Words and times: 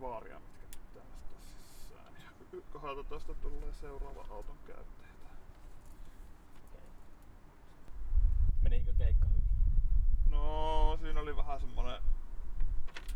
levaria, 0.00 0.40
mitkä 0.40 0.66
pitää 0.70 1.04
sisään. 1.40 2.14
Ja 2.14 2.80
12 2.80 3.34
tulee 3.34 3.72
seuraava 3.72 4.24
auton 4.30 4.58
käyttäjä. 4.66 5.10
Menikö 8.62 8.92
keikka 8.98 9.26
hyvin? 9.26 9.44
No, 10.30 10.98
siinä 11.00 11.20
oli 11.20 11.36
vähän 11.36 11.60
semmonen 11.60 12.02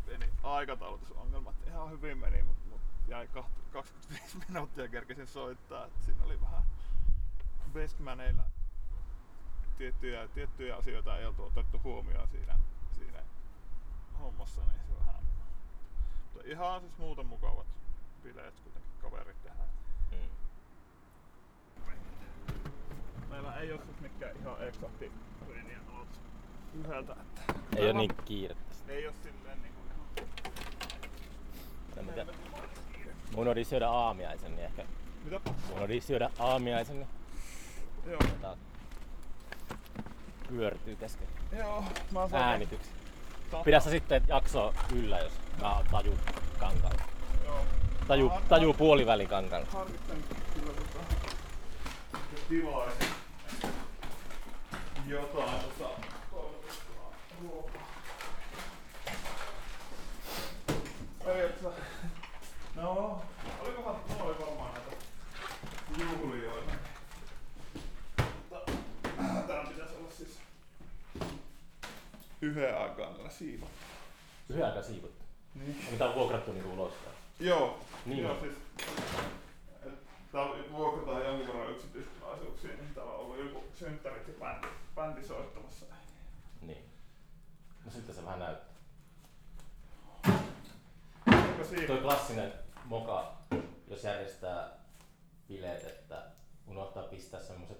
pieni 0.05 0.29
aikataulutusongelma, 0.43 1.49
että 1.49 1.69
ihan 1.69 1.91
hyvin 1.91 2.17
meni, 2.17 2.43
mutta 2.43 2.65
mut 2.69 2.81
jäi 3.07 3.27
kaht- 3.27 3.71
25 3.73 4.37
minuuttia 4.47 4.87
kerkesin 4.87 5.27
soittaa, 5.27 5.85
että 5.85 6.05
siinä 6.05 6.23
oli 6.23 6.41
vähän 6.41 6.63
Bestmaneilla 7.73 8.43
tiettyjä, 9.77 10.27
tiettyjä 10.27 10.75
asioita 10.75 11.17
ei 11.17 11.25
oltu 11.25 11.43
otettu 11.43 11.79
huomioon 11.83 12.27
siinä, 12.27 12.59
siinä 12.91 13.23
hommassa, 14.19 14.61
niin 14.61 14.87
se 14.87 14.99
vähän... 14.99 15.15
Mutta 16.23 16.34
ihan 16.45 16.81
siis 16.81 16.97
muuten 16.97 17.25
mukavat 17.25 17.67
bileet 18.23 18.53
kuitenkin 18.63 18.91
kaverit 19.01 19.43
tehdään. 19.43 19.69
Mm. 20.11 20.17
Meillä 23.29 23.55
ei 23.55 23.71
ole 23.71 23.81
siis 23.85 23.99
mikään 24.01 24.37
ihan 24.37 24.67
eksakti 24.67 25.11
linja 25.47 25.77
aloitus 25.93 26.19
yhdeltä, 26.73 27.13
että 27.13 27.53
Ei 27.75 27.87
oo 27.87 27.93
niin 27.93 28.11
kiire 28.25 28.55
tästä. 28.69 28.91
ei 28.91 29.07
ole 29.07 29.15
silleen 29.23 29.61
niinku 29.61 29.81
ihan... 29.85 30.29
No, 31.95 32.03
mitä? 32.03 32.25
Mun 33.31 33.41
unohdin 33.41 33.65
syödä 33.65 33.89
aamiaisen, 33.89 34.55
niin 34.55 34.65
ehkä... 34.65 34.85
Mitä? 35.23 35.41
Mun 35.45 35.55
unohdin 35.77 36.01
syödä 36.01 36.29
aamiaisen, 36.39 36.95
niin 36.95 37.09
Joo. 38.05 38.57
pyörtyy 40.47 40.95
kesken 40.95 41.27
Joo, 41.57 41.83
mä 42.11 42.19
oon 42.19 42.33
äänityksen. 42.35 42.93
Pidä 43.65 43.79
sä 43.79 43.89
sitten 43.89 44.23
jaksoa 44.27 44.73
yllä, 44.95 45.19
jos 45.19 45.33
mä 45.61 45.83
tajun 45.91 46.19
kankaalla. 46.59 47.03
Joo. 47.45 47.65
Taju, 48.07 48.31
taju 48.49 48.73
puolivälin 48.73 49.27
kankaalla. 49.27 49.67
Harkitsen 49.73 50.23
kyllä 50.53 50.73
tota... 50.73 50.99
että 52.13 52.41
tilaisin 52.49 53.09
jotain 55.07 55.59
tota... 55.59 55.89
toimitettavaa 56.31 57.13
ruokaa. 57.41 57.87
Ei, 61.25 61.41
että... 61.45 61.69
No, 62.75 63.21
olikohan 63.61 63.95
noin 64.19 64.39
varmaan 64.39 64.73
näitä 64.73 64.91
juhlioita. 65.99 66.71
Mutta 68.17 68.71
tää 69.47 69.63
pitäisi 69.63 69.95
olla 69.95 70.11
siis 70.17 70.39
yhden 72.45 72.77
aikaan 72.77 73.13
näillä 73.13 73.29
siivot. 73.29 73.69
Yhden 74.49 74.65
aikaa 74.65 74.83
siivottu. 74.83 75.23
Niin. 75.55 75.77
Onko 75.85 75.97
tää 75.97 76.15
vuokrattu 76.15 76.51
niinku 76.53 76.73
ulos? 76.73 76.93
Joo, 77.39 77.79
Niin 78.05 78.23
joo 78.23 78.31
on. 78.33 78.39
siis, 78.39 78.53
täällä 80.31 80.55
vuokrataan 80.71 81.25
jonkin 81.25 81.47
verran 81.47 81.71
yksityistilaisuuksia, 81.71 82.69
niin 82.69 82.93
täällä 82.95 83.11
on 83.11 83.19
ollut 83.19 83.37
joku 83.39 83.63
synttärit 83.75 84.27
ja 84.27 84.33
bändi, 84.39 84.67
bändi 84.95 85.23
soittamassa. 85.27 85.85
Niin. 86.61 86.83
No 87.85 87.91
siltä 87.91 88.13
se 88.13 88.25
vähän 88.25 88.39
näyttää. 88.39 88.75
Toi 91.87 91.97
klassinen 92.01 92.53
moka, 92.85 93.33
jos 93.87 94.03
järjestää 94.03 94.69
bileet, 95.47 95.83
että 95.83 96.23
unohtaa 96.67 97.03
pistää 97.03 97.39
semmoset 97.39 97.77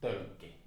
tölkki 0.00 0.62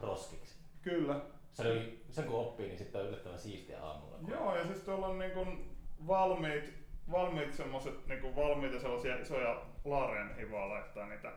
roskiksi. 0.00 0.54
Kyllä. 0.82 1.20
Se 1.52 1.62
oli, 1.62 2.01
sen 2.12 2.24
kun 2.24 2.40
oppii, 2.40 2.66
niin 2.68 2.78
sitten 2.78 3.00
on 3.00 3.06
yllättävän 3.06 3.38
siistiä 3.38 3.82
aamulla. 3.84 4.18
Joo, 4.28 4.56
ja 4.56 4.66
siis 4.66 4.78
tuolla 4.80 5.06
on 5.06 5.18
niin 5.18 5.30
kuin 5.32 5.76
valmiit, 6.06 6.72
valmiit 7.10 7.54
semmoset 7.54 8.06
niin 8.06 8.36
valmiita 8.36 8.80
sellaisia 8.80 9.18
isoja 9.18 9.62
laareja, 9.84 10.24
mihin 10.24 10.52
vaan 10.52 10.68
laittaa 10.70 11.06
niitä, 11.08 11.32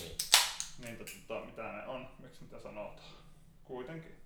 Niin. 0.00 0.16
niitä 0.78 1.04
tota, 1.28 1.46
mitä 1.46 1.62
ne 1.72 1.86
on, 1.86 2.08
miksi 2.18 2.40
niitä 2.44 2.58
sanotaan. 2.58 3.08
Kuitenkin. 3.64 4.16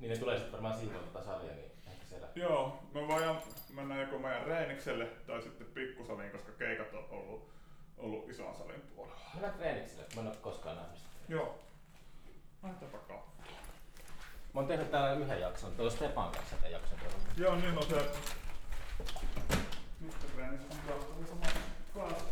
Niin 0.00 0.10
ne 0.10 0.16
tulee 0.18 0.36
sitten 0.36 0.52
varmaan 0.52 0.78
siivoilta 0.78 1.18
tasalia, 1.18 1.52
niin 1.54 1.72
ehkä 1.86 2.06
siellä... 2.08 2.28
Joo, 2.34 2.82
me 2.94 3.08
voidaan 3.08 3.36
mennä 3.74 4.00
joko 4.00 4.18
meidän 4.18 4.46
reenikselle 4.46 5.04
tai 5.26 5.42
sitten 5.42 5.66
pikkusaliin, 5.66 6.30
koska 6.30 6.52
keikat 6.52 6.94
on 6.94 7.04
ollut, 7.10 7.50
ollut 7.96 8.28
ison 8.30 8.54
salin 8.54 8.80
puolella. 8.80 9.20
Mennään 9.34 9.54
treenikselle, 9.58 10.06
mä 10.14 10.20
en 10.20 10.26
oo 10.26 10.34
koskaan 10.42 10.76
nähnyt 10.76 10.98
sitä. 10.98 11.15
Joo. 11.28 11.58
Lähdetäänpä 12.62 12.98
katsomaan. 12.98 13.26
Mä 14.54 14.60
oon 14.60 14.66
tehnyt 14.66 14.90
täällä 14.90 15.12
yhden 15.12 15.40
jakson, 15.40 15.72
tuo 15.72 15.90
Stepan 15.90 16.30
kanssa 16.30 16.56
tämän 16.56 16.72
jakson. 16.72 16.98
Joo, 17.36 17.54
niin 17.56 17.78
on 17.78 17.82
se... 17.86 18.10
Treenissä 20.34 20.74
on 20.74 20.80
kyllä 20.80 20.94
oli 21.16 21.26
sama 21.26 21.40
kanssa. 21.94 22.26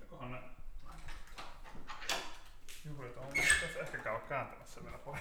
Jokohan 0.00 0.32
ne 0.32 0.38
juhlit 2.84 3.16
on 3.16 3.26
pitäisi 3.26 3.78
ehkä 3.80 3.98
käydä 3.98 4.20
kääntämässä 4.28 4.84
vielä 4.84 4.98
pari. 4.98 5.20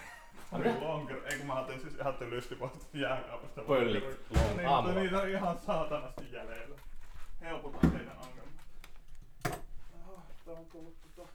Pari 0.51 0.63
Mitä? 0.71 0.85
longer, 0.85 1.21
ei 1.31 1.37
kun 1.37 1.47
mä 1.47 1.53
ajattelin 1.53 1.81
siis 1.81 1.95
ihan 1.95 2.15
lystipoista 2.19 2.97
jääkaapista. 2.97 3.61
Pöllit 3.61 4.03
long- 4.03 4.07
Niin, 4.29 4.47
mutta 4.55 4.69
aamulla. 4.69 4.99
niitä 4.99 5.17
on 5.19 5.29
ihan 5.29 5.59
saatanasti 5.59 6.31
jäljellä. 6.33 6.75
Helpotan 7.41 7.91
teidän 7.91 8.17
ongelmaa. 8.17 8.63
Aha, 10.01 10.21
tää 10.45 10.53
on 10.53 10.65
tullut 10.65 10.95
tota... 11.15 11.29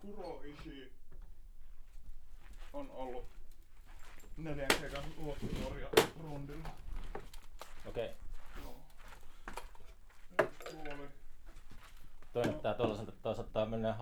Kuro 0.00 0.42
Ishi 0.44 0.92
on 2.72 2.90
ollut 2.90 3.24
neljän 4.36 4.68
keikan 4.80 5.04
ulottuvuoria 5.16 5.88
rundilla. 6.22 6.68
Okei. 7.86 8.04
Okay. 8.06 8.16
Joo. 8.62 8.76
Yksi 10.42 10.76
puoli. 10.76 11.08
Toi 12.32 12.42
näyttää 12.42 12.74
tuollaiselta, 12.74 13.12
että 13.12 13.22
toi 13.22 13.34
saattaa 13.34 13.66
mennä 13.66 13.92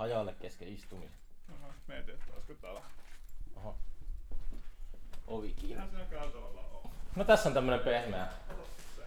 istumisen. 0.79 1.19
No, 1.49 1.55
mietin, 1.87 2.15
että 2.15 2.33
olisiko 2.33 2.55
täällä. 2.55 2.81
Oho. 3.57 3.77
Ovi 5.27 5.55
kiinni. 5.55 5.85
No 7.17 7.25
tässä 7.25 7.49
on 7.49 7.55
tämmönen 7.55 7.81
pehmeä. 7.81 8.29
Ota 8.51 8.65
se. 8.97 9.07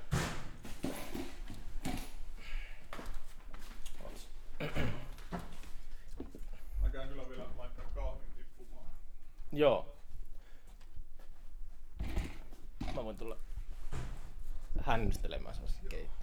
Mä 6.81 6.89
käyn 6.91 7.09
kyllä 7.09 7.29
vielä 7.29 7.45
laittaa 7.57 7.85
kahvin 7.95 8.33
tippumaan. 8.35 8.85
Joo. 9.51 9.95
Mä 12.95 13.03
voin 13.05 13.17
tulla 13.17 13.37
hännystelemään 14.81 15.55
sellaisen 15.55 15.87
keittiön. 15.89 16.21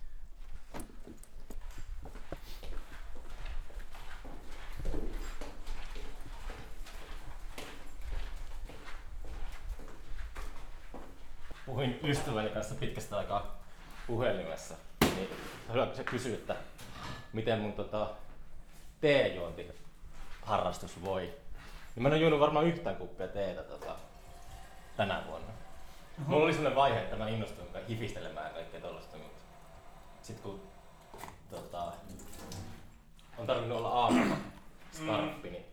Ystäväni 12.49 12.55
kanssa 12.55 12.75
pitkästä 12.75 13.17
aikaa 13.17 13.59
puhelimessa, 14.07 14.75
niin 15.01 15.29
haluanko 15.69 15.95
se 15.95 16.05
kysyä, 16.05 16.35
että 16.35 16.57
miten 17.33 17.61
mun 17.61 17.73
tota, 17.73 18.11
teejuonti 19.01 19.67
harrastus 20.43 21.05
voi. 21.05 21.23
Niin 21.95 22.03
mä 22.03 22.09
en 22.09 22.15
ole 22.15 22.21
juonut 22.21 22.41
varmaan 22.41 22.67
yhtään 22.67 22.97
kuppia 22.97 23.29
teetä 23.29 23.63
tota, 23.63 23.97
tänä 24.97 25.23
vuonna. 25.27 25.53
Mulla 26.27 26.45
oli 26.45 26.53
sellainen 26.53 26.77
vaihe, 26.77 27.01
että 27.01 27.17
mä 27.17 27.29
innostuin 27.29 27.69
hifistelemään 27.89 28.47
ja 28.47 28.53
kaikkea 28.53 28.81
tollaista, 28.81 29.17
mutta 29.17 29.43
sit 30.23 30.41
kun 30.41 30.61
tota, 31.51 31.93
on 33.39 33.47
tarvinnut 33.47 33.79
olla 33.79 33.89
aamulla 33.89 34.37
skarppi, 34.93 35.51
niin 35.51 35.65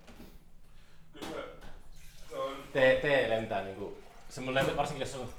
Kyllä 1.19 1.43
tee, 2.73 3.01
tee 3.01 3.29
lentää 3.29 3.63
niinku, 3.63 3.97
semmoinen, 4.29 4.77
varsinkin 4.77 5.07
jos 5.07 5.15
on 5.15 5.29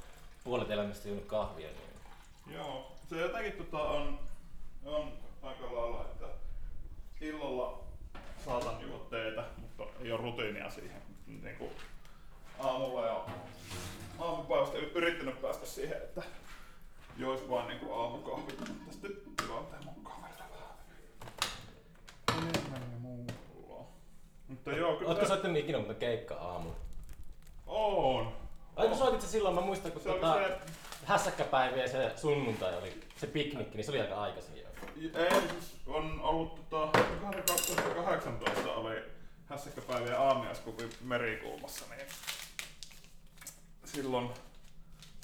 puolet 0.47 0.71
elämästä 0.71 1.09
juonut 1.09 1.25
kahvia, 1.27 1.69
niin 1.69 2.57
Joo, 2.57 2.93
se 3.09 3.21
jotenkin 3.21 3.53
tota 3.53 3.79
on, 3.79 4.19
on 4.85 5.13
aika 5.43 5.65
lailla, 5.65 6.05
että 6.05 6.27
illalla 7.21 7.81
saatan 8.45 8.81
juoda 8.81 9.05
teetä, 9.11 9.45
mutta 9.57 9.85
ei 10.01 10.13
ole 10.13 10.21
rutiinia 10.21 10.71
siihen. 10.71 11.03
Niin 11.27 11.57
kuin 11.57 11.71
aamulla 12.59 13.07
ja 13.07 13.27
aamupäivästä 14.19 14.79
yrittänyt 14.79 15.43
päästä 15.43 15.67
siihen, 15.67 15.97
että 15.97 16.23
jois 17.17 17.49
vaan 17.49 17.69
niin 17.69 17.93
aamukahvit, 17.93 18.61
mutta 18.69 18.93
sitten 18.93 19.11
tilanteen 19.37 19.85
mukaan 19.85 20.23
vähän 20.23 20.37
enemmän 22.39 22.93
ja 22.93 22.99
muulla. 22.99 23.85
Mutta 24.49 24.73
joo, 24.73 24.97
kyllä 24.97 25.11
Ootko 25.11 25.27
soittanut 25.27 25.57
ikinä 25.57 25.79
mutta 25.79 25.95
keikka 25.95 26.35
aamu? 26.35 26.71
on. 27.67 28.36
Ai 28.77 28.89
kun 28.89 28.99
soitit 28.99 29.21
sä 29.21 29.29
silloin, 29.29 29.55
mä 29.55 29.61
muistan 29.61 29.93
kun 29.93 30.03
Se 30.03 30.09
tota, 30.09 30.35
se, 30.35 30.59
hässäkkäpäivä 31.05 31.77
ja 31.77 31.89
se 31.89 32.13
sunnuntai 32.17 32.77
oli 32.77 33.01
se 33.17 33.27
piknikki, 33.27 33.77
niin 33.77 33.85
se 33.85 33.91
oli 33.91 34.01
aika 34.01 34.21
aikaisin 34.21 34.57
jo. 34.57 34.69
ei, 35.15 35.41
siis 35.41 35.77
on 35.87 36.21
ollut 36.23 36.71
tota, 36.71 36.99
2018 37.49 38.73
oli 38.73 39.03
hässäkkäpäivä 39.47 40.11
ja 40.11 40.23
aamiaisklubi 40.23 40.89
Merikulmassa, 41.01 41.85
niin 41.97 42.07
silloin 43.85 44.31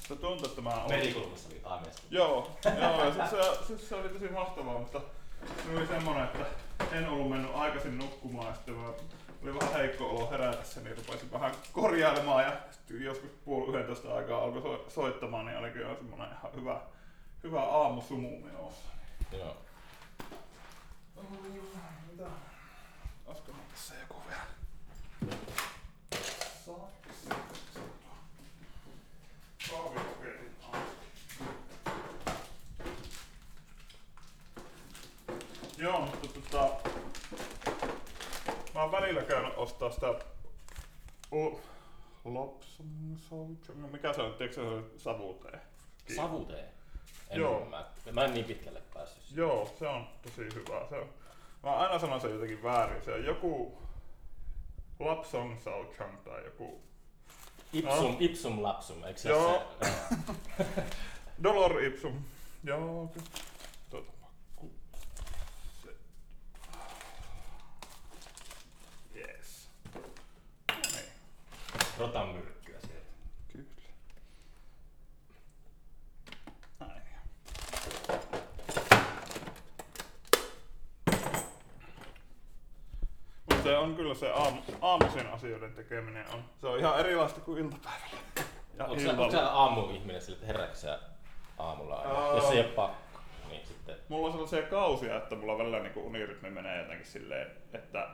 se 0.09 0.17
tuntui, 0.17 0.49
että 0.49 0.61
mä 0.61 0.85
olin... 0.85 0.97
Merikulmassa 0.99 1.49
oli 1.49 1.61
aamiaisklubi. 1.65 2.17
Joo, 2.17 2.51
joo 2.81 3.05
ja 3.05 3.27
se, 3.27 3.37
se, 3.37 3.67
se, 3.67 3.87
se, 3.87 3.95
oli 3.95 4.09
tosi 4.09 4.29
mahtavaa, 4.29 4.79
mutta 4.79 5.01
se 5.65 5.77
oli 5.77 5.87
semmonen, 5.87 6.25
että 6.25 6.47
en 6.93 7.09
ollut 7.09 7.31
mennyt 7.31 7.51
aikaisin 7.55 7.99
nukkumaan 7.99 8.49
ja 8.49 8.55
sitten 8.55 8.83
vaan 8.83 8.95
oli 9.43 9.55
vähän 9.55 9.75
heikko 9.75 10.11
olo 10.11 10.31
herätessä, 10.31 10.81
niin 10.81 10.97
rupesin 10.97 11.33
vähän 11.33 11.53
korjailemaan 11.73 12.45
ja 12.45 12.57
sitten 12.71 13.03
joskus 13.05 13.31
puoli 13.45 13.79
11 13.79 14.15
aikaa 14.15 14.43
alkoi 14.43 14.63
so, 14.63 14.85
soittamaan, 14.89 15.47
niin 15.47 15.59
oli 15.59 15.71
kyllä 15.71 15.95
semmonen 15.95 16.29
ihan 16.33 16.55
hyvä, 16.55 16.81
hyvä 17.43 17.63
aamusumu 17.63 18.39
menossa. 18.39 18.89
Joo. 19.33 19.57
Mitä? 22.11 22.25
Olisiko 23.27 23.53
mä 23.53 23.59
tässä 23.71 23.95
joku 24.01 24.23
vielä? 24.29 24.43
Kahvikokeilin 29.71 30.57
Joo, 35.79 36.01
mutta 36.01 36.29
tota... 36.29 36.91
Mä 38.75 38.83
oon 38.83 38.91
välillä 39.15 39.29
käynyt 39.29 39.53
ostaa 39.57 39.91
sitä... 39.91 40.07
O, 41.33 41.61
Lopson 42.25 43.17
Soldier, 43.17 43.77
no 43.77 43.89
mikä 43.89 44.13
se 44.13 44.23
on, 44.23 44.35
tiedätkö 44.35 44.83
se 44.83 44.99
savutee? 45.03 45.61
Savutee. 46.17 46.73
En 47.31 47.41
Joo. 47.41 47.65
Mä, 47.65 47.85
mä 48.13 48.25
en 48.25 48.35
niin 48.35 48.45
pitkälle 48.45 48.83
päässyt. 48.95 49.37
Joo, 49.37 49.75
se 49.79 49.89
on 49.89 50.09
tosi 50.23 50.55
hyvä. 50.55 50.87
Se 50.89 50.97
on, 50.97 51.09
mä 51.63 51.77
aina 51.77 51.99
sanon 51.99 52.21
sen 52.21 52.31
jotenkin 52.31 52.63
väärin. 52.63 53.05
Se 53.05 53.13
on 53.13 53.25
joku 53.25 53.79
Lapsong 54.99 55.61
Sauchang 55.61 56.17
tai 56.25 56.45
joku 56.45 56.81
Ipsum, 57.73 58.17
ipsum 58.21 58.63
lapsum, 58.63 59.05
eikö 59.05 59.21
se 59.21 59.29
Joo. 59.29 59.63
se? 59.83 60.65
Dolor 61.43 61.85
Ipsum. 61.85 62.25
Joo, 62.65 63.11
kyllä. 63.15 63.27
Tuota, 63.91 64.13
ku, 64.57 64.73
se. 65.83 65.89
Yes. 69.15 69.69
No 70.69 70.75
niin, 70.93 71.13
Rotan 71.99 72.29
myrkkyä 72.29 72.79
sieltä. 72.81 73.07
kyllä. 73.53 73.65
Näin. 76.81 77.03
Mutta 83.51 83.63
se 83.63 83.79
on 83.79 83.97
kyllä 83.97 84.15
se 84.15 84.31
aamu, 84.31 84.61
aamuisin 84.81 85.27
asioiden 85.27 85.73
tekeminen 85.73 86.27
on, 86.35 86.45
se 86.61 86.67
on 86.67 86.79
ihan 86.79 86.99
erilaista 86.99 87.41
kuin 87.41 87.65
iltapäivällä. 87.65 88.17
Ja 88.79 88.85
Onko 88.85 89.01
sä, 89.03 89.11
onko 89.11 89.31
sä 89.31 89.51
aamuihminen 89.51 90.23
sille, 90.23 90.65
että 90.65 90.99
aamulla 91.59 91.95
aina? 91.95 92.15
Aa. 92.15 92.37
Jos 92.37 92.51
ei 92.51 92.59
ole 92.61 92.69
pakko, 92.69 93.21
niin 93.49 93.67
sitten... 93.67 93.97
Mulla 94.09 94.27
on 94.27 94.33
sellaisia 94.33 94.63
kausia, 94.63 95.17
että 95.17 95.37
mulla 95.37 95.59
välillä 95.59 95.79
niinku 95.79 96.07
unirytmi 96.07 96.51
menee 96.51 96.79
jotenkin 96.79 97.07
silleen, 97.07 97.51
että 97.73 98.09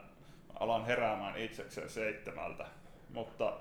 alan 0.59 0.85
heräämään 0.85 1.37
itsekseen 1.37 1.89
seitsemältä, 1.89 2.65
mutta 3.13 3.53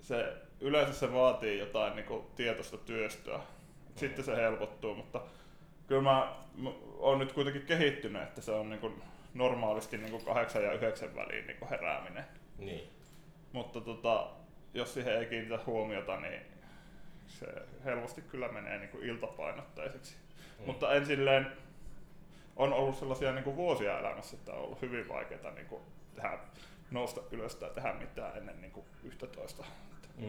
se, 0.00 0.36
yleensä 0.60 0.92
se 0.92 1.12
vaatii 1.12 1.58
jotain 1.58 1.96
niinku 1.96 2.30
tietoista 2.36 2.76
työstöä. 2.76 3.40
Sitten 3.96 4.24
se 4.24 4.36
helpottuu, 4.36 4.94
mutta 4.94 5.20
kyllä 5.86 6.02
mä, 6.02 6.36
mä 6.56 6.70
oon 6.98 7.18
nyt 7.18 7.32
kuitenkin 7.32 7.66
kehittynyt, 7.66 8.22
että 8.22 8.40
se 8.40 8.52
on 8.52 8.70
niinku 8.70 8.92
normaalisti 9.34 9.98
niinku 9.98 10.18
kahdeksan 10.18 10.64
ja 10.64 10.72
yhdeksän 10.72 11.16
väliin 11.16 11.46
niinku 11.46 11.66
herääminen. 11.70 12.24
Niin. 12.58 12.88
Mutta 13.52 13.80
tota, 13.80 14.30
jos 14.74 14.94
siihen 14.94 15.18
ei 15.18 15.26
kiinnitä 15.26 15.58
huomiota, 15.66 16.20
niin 16.20 16.42
se 17.26 17.46
helposti 17.84 18.22
kyllä 18.22 18.48
menee 18.48 18.78
niin 18.78 18.90
kuin 18.90 19.04
iltapainotteiseksi. 19.04 20.16
Mm. 20.58 20.66
Mutta 20.66 20.94
en 20.94 21.06
silleen, 21.06 21.46
on 22.56 22.72
ollut 22.72 22.96
sellaisia 22.96 23.32
niin 23.32 23.44
kuin 23.44 23.56
vuosia 23.56 23.98
elämässä, 23.98 24.36
että 24.36 24.52
on 24.52 24.58
ollut 24.58 24.82
hyvin 24.82 25.08
vaikeaa 25.08 25.50
niin 25.50 25.66
kuin 25.66 25.82
tehdä, 26.14 26.38
nousta 26.92 27.20
ylös 27.30 27.56
tai 27.56 27.70
tehdä 27.70 27.92
mitään 27.92 28.36
ennen 28.36 28.60
niin 28.60 28.72
kuin 28.72 28.86
11. 29.04 29.64
Mm. 30.16 30.26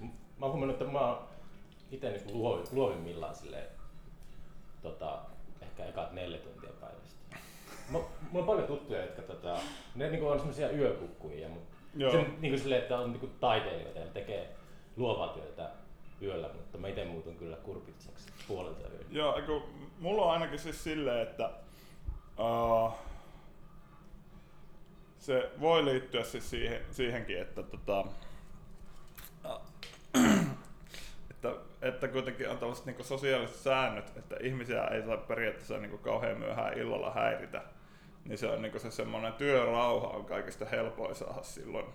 Mä 0.00 0.46
oon 0.46 0.52
huomannut, 0.52 0.80
että 0.80 0.92
mä 0.92 1.00
oon 1.00 1.28
itse 1.90 2.10
niin 2.10 2.38
luovi, 2.38 2.64
luovimmillaan 2.72 3.34
silleen, 3.34 3.66
tota, 4.82 5.18
ehkä 5.62 5.84
ekat 5.84 6.12
neljä 6.12 6.38
tuntia 6.38 6.70
päivästä. 6.80 7.16
Mä, 7.90 7.98
mulla 7.98 8.38
on 8.38 8.44
paljon 8.46 8.66
tuttuja, 8.66 9.00
jotka 9.00 9.22
tota, 9.22 9.58
ne 9.94 10.10
niin 10.10 10.22
on 10.22 10.38
semmoisia 10.38 10.70
yökukkujia, 10.70 11.48
mutta 11.48 11.76
Joo. 11.96 12.12
se, 12.12 12.18
niin 12.18 12.52
kuin 12.52 12.58
silleen, 12.58 12.82
että 12.82 12.98
on 12.98 13.12
niin 13.12 13.34
taiteilijoita 13.40 13.98
ja 13.98 14.06
tekee 14.06 14.56
luovaa 14.96 15.28
työtä 15.28 15.70
yöllä, 16.22 16.48
mutta 16.48 16.78
mä 16.78 16.88
itse 16.88 17.04
muutun 17.04 17.36
kyllä 17.36 17.56
kurpitseksi 17.56 18.28
puolelta 18.48 18.88
yöllä. 18.88 19.06
Joo, 19.10 19.36
eiku, 19.36 19.62
mulla 20.00 20.22
on 20.22 20.32
ainakin 20.32 20.58
siis 20.58 20.84
silleen, 20.84 21.22
että 21.28 21.50
uh, 22.38 22.92
se 25.26 25.50
voi 25.60 25.84
liittyä 25.84 26.24
siis 26.24 26.50
siihen, 26.50 26.80
siihenkin, 26.90 27.40
että, 27.40 27.62
tota, 27.62 28.04
että, 31.30 31.52
että 31.82 32.08
kuitenkin 32.08 32.50
on 32.50 32.58
tällaiset 32.58 32.86
niinku 32.86 33.04
sosiaaliset 33.04 33.56
säännöt, 33.56 34.12
että 34.16 34.36
ihmisiä 34.40 34.84
ei 34.84 35.02
saa 35.02 35.16
periaatteessa 35.16 35.78
niinku 35.78 35.98
kauhean 35.98 36.38
myöhään 36.38 36.78
illalla 36.78 37.10
häiritä. 37.10 37.62
Niin 38.24 38.38
se 38.38 38.46
on 38.46 38.62
niinku 38.62 38.78
se 38.78 38.90
semmoinen 38.90 39.32
työrauha 39.32 40.08
on 40.08 40.24
kaikista 40.24 40.64
helpoin 40.64 41.14
saada 41.14 41.42
silloin 41.42 41.86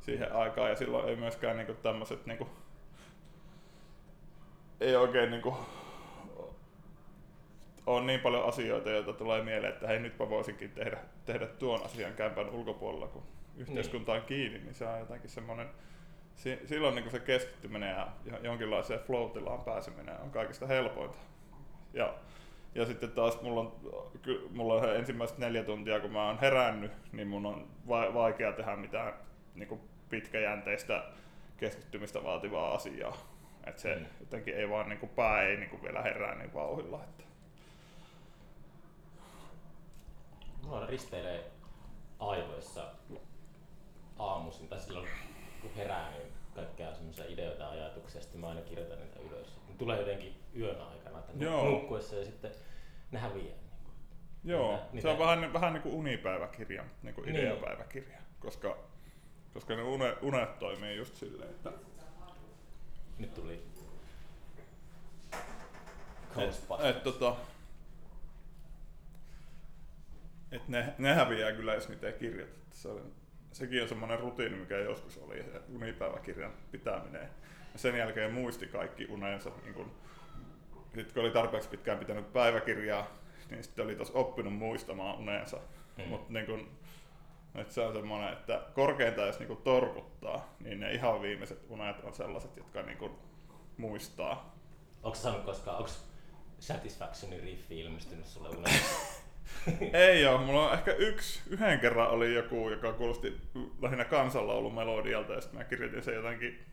siihen 0.00 0.32
aikaan 0.32 0.70
ja 0.70 0.76
silloin 0.76 1.08
ei 1.08 1.16
myöskään 1.16 1.56
niinku 1.56 1.74
tämmöiset 1.74 2.26
niinku, 2.26 2.48
ei 4.80 4.96
oikein 4.96 5.30
niinku 5.30 5.56
on 7.88 8.06
niin 8.06 8.20
paljon 8.20 8.44
asioita, 8.44 8.90
joita 8.90 9.12
tulee 9.12 9.42
mieleen, 9.42 9.72
että 9.72 9.86
hei 9.86 9.98
nyt 10.00 10.18
mä 10.18 10.30
voisinkin 10.30 10.70
tehdä, 10.70 10.98
tehdä 11.24 11.46
tuon 11.46 11.84
asian 11.84 12.12
kämpän 12.12 12.50
ulkopuolella, 12.50 13.06
kun 13.08 13.22
yhteiskunta 13.56 14.12
on 14.12 14.22
kiinni, 14.22 14.58
niin 14.58 14.74
se 14.74 14.86
on 14.86 14.98
jotenkin 14.98 15.30
semmoinen, 15.30 15.68
si- 16.34 16.60
silloin 16.64 16.94
niin 16.94 17.10
se 17.10 17.20
keskittyminen 17.20 17.90
ja 17.90 18.08
jo- 18.24 18.38
jonkinlaiseen 18.42 19.00
flow-tilaan 19.00 19.60
pääseminen 19.64 20.20
on 20.20 20.30
kaikista 20.30 20.66
helpointa. 20.66 21.18
Ja, 21.94 22.14
ja 22.74 22.86
sitten 22.86 23.10
taas 23.12 23.42
mulla 23.42 23.60
on, 23.60 23.72
mulla 24.50 24.74
on 24.74 24.96
ensimmäiset 24.96 25.38
neljä 25.38 25.64
tuntia, 25.64 26.00
kun 26.00 26.12
mä 26.12 26.26
oon 26.26 26.38
herännyt, 26.40 26.92
niin 27.12 27.28
mun 27.28 27.46
on 27.46 27.66
va- 27.88 28.14
vaikea 28.14 28.52
tehdä 28.52 28.76
mitään 28.76 29.12
niin 29.54 29.68
kuin 29.68 29.80
pitkäjänteistä 30.10 31.04
keskittymistä 31.56 32.24
vaativaa 32.24 32.74
asiaa. 32.74 33.16
Et 33.66 33.78
se 33.78 33.94
Mm. 33.96 34.04
jotenkin 34.20 34.54
ei 34.56 34.70
vaan 34.70 34.88
niin 34.88 34.98
kuin 34.98 35.10
pää 35.16 35.42
ei 35.42 35.56
niin 35.56 35.70
kuin 35.70 35.82
vielä 35.82 36.02
herää 36.02 36.34
niin 36.34 36.54
vauhilla. 36.54 37.00
Että. 37.04 37.24
Mulla 40.62 40.86
risteilee 40.86 41.50
aivoissa 42.18 42.90
aamuisin, 44.18 44.68
tai 44.68 44.80
silloin 44.80 45.08
kun 45.60 45.70
herää, 45.76 46.10
niin 46.10 46.32
kaikkea 46.54 46.94
semmoisia 46.94 47.24
ideoita 47.28 47.62
ja 47.62 47.70
ajatuksia, 47.70 48.20
sitten 48.20 48.40
mä 48.40 48.48
aina 48.48 48.60
kirjoitan 48.60 48.98
niitä 48.98 49.20
ylös. 49.20 49.48
Ne 49.68 49.74
tulee 49.78 49.98
jotenkin 49.98 50.34
yön 50.56 50.80
aikana, 50.80 51.18
että 51.18 51.44
Joo. 51.44 51.64
nukkuessa 51.70 52.16
ja 52.16 52.24
sitten 52.24 52.50
ne 53.10 53.18
häviää. 53.18 53.44
Niin. 53.44 54.52
Joo, 54.52 54.70
Niitä- 54.72 54.84
se 54.86 54.92
niitä- 54.92 55.10
on 55.10 55.18
vähän, 55.18 55.52
vähän 55.52 55.72
niin 55.72 55.82
kuin 55.82 55.94
unipäiväkirja, 55.94 56.84
niin 57.02 57.14
kuin 57.14 57.24
Niin. 57.26 57.36
ideapäiväkirja, 57.36 58.18
koska, 58.40 58.76
koska 59.54 59.76
ne 59.76 59.82
une, 59.82 60.16
unet 60.22 60.58
toimii 60.58 60.96
just 60.96 61.16
silleen, 61.16 61.50
että 61.50 61.72
Nyt 63.18 63.34
tuli 63.34 63.62
et, 66.38 66.54
et, 66.96 67.02
tota, 67.02 67.36
et 70.52 70.68
ne, 70.68 70.94
ne 70.98 71.14
häviää 71.14 71.52
kyllä, 71.52 71.74
jos 71.74 71.88
niitä 71.88 72.06
ei 72.06 72.12
kirjoita. 72.12 72.58
Se 72.70 72.88
on, 72.88 73.12
sekin 73.52 73.82
on 73.82 73.88
semmoinen 73.88 74.20
rutiini, 74.20 74.56
mikä 74.56 74.78
joskus 74.78 75.18
oli, 75.18 75.36
se 75.36 75.60
unipäiväkirjan 75.74 76.52
pitäminen. 76.70 77.28
Ja 77.72 77.78
sen 77.78 77.98
jälkeen 77.98 78.32
muisti 78.32 78.66
kaikki 78.66 79.06
unensa. 79.10 79.50
Niin 79.64 79.74
kun, 79.74 79.90
sitten 80.94 81.14
kun 81.14 81.22
oli 81.22 81.30
tarpeeksi 81.30 81.68
pitkään 81.68 81.98
pitänyt 81.98 82.32
päiväkirjaa, 82.32 83.06
niin 83.50 83.64
sitten 83.64 83.84
oli 83.84 83.96
tos 83.96 84.10
oppinut 84.10 84.54
muistamaan 84.54 85.18
unensa. 85.18 85.56
Mm. 85.56 86.04
Mm. 86.04 86.08
Mutta 86.08 86.32
niin 86.32 86.46
kun, 86.46 86.68
et 87.54 87.70
se 87.70 87.80
on 87.80 87.92
semmoinen, 87.92 88.32
että 88.32 88.62
korkeintaan 88.74 89.26
jos 89.26 89.38
niinku 89.38 89.56
torkuttaa, 89.56 90.56
niin 90.60 90.80
ne 90.80 90.92
ihan 90.92 91.22
viimeiset 91.22 91.64
unet 91.68 92.04
on 92.04 92.14
sellaiset, 92.14 92.56
jotka 92.56 92.82
niinku 92.82 93.18
muistaa. 93.76 94.58
Onko 95.02 95.16
saanut 95.16 95.44
koskaan, 95.44 95.76
onko 95.76 95.90
Satisfactionin 96.58 97.42
riffi 97.42 97.80
ilmestynyt 97.80 98.26
sulle 98.26 98.48
unessa? 98.48 99.17
Ei 99.92 100.26
oo, 100.26 100.38
mulla 100.38 100.66
on 100.66 100.72
ehkä 100.74 100.92
yksi, 100.92 101.40
yhden 101.50 101.80
kerran 101.80 102.10
oli 102.10 102.34
joku, 102.34 102.70
joka 102.70 102.92
kuulosti 102.92 103.36
lähinnä 103.82 104.04
kansanlaulun 104.04 104.74
melodialta 104.74 105.32
ja 105.32 105.40
sitten 105.40 105.58
mä 105.58 105.64
kirjoitin 105.64 106.02
sen 106.02 106.14
jotenkin 106.14 106.66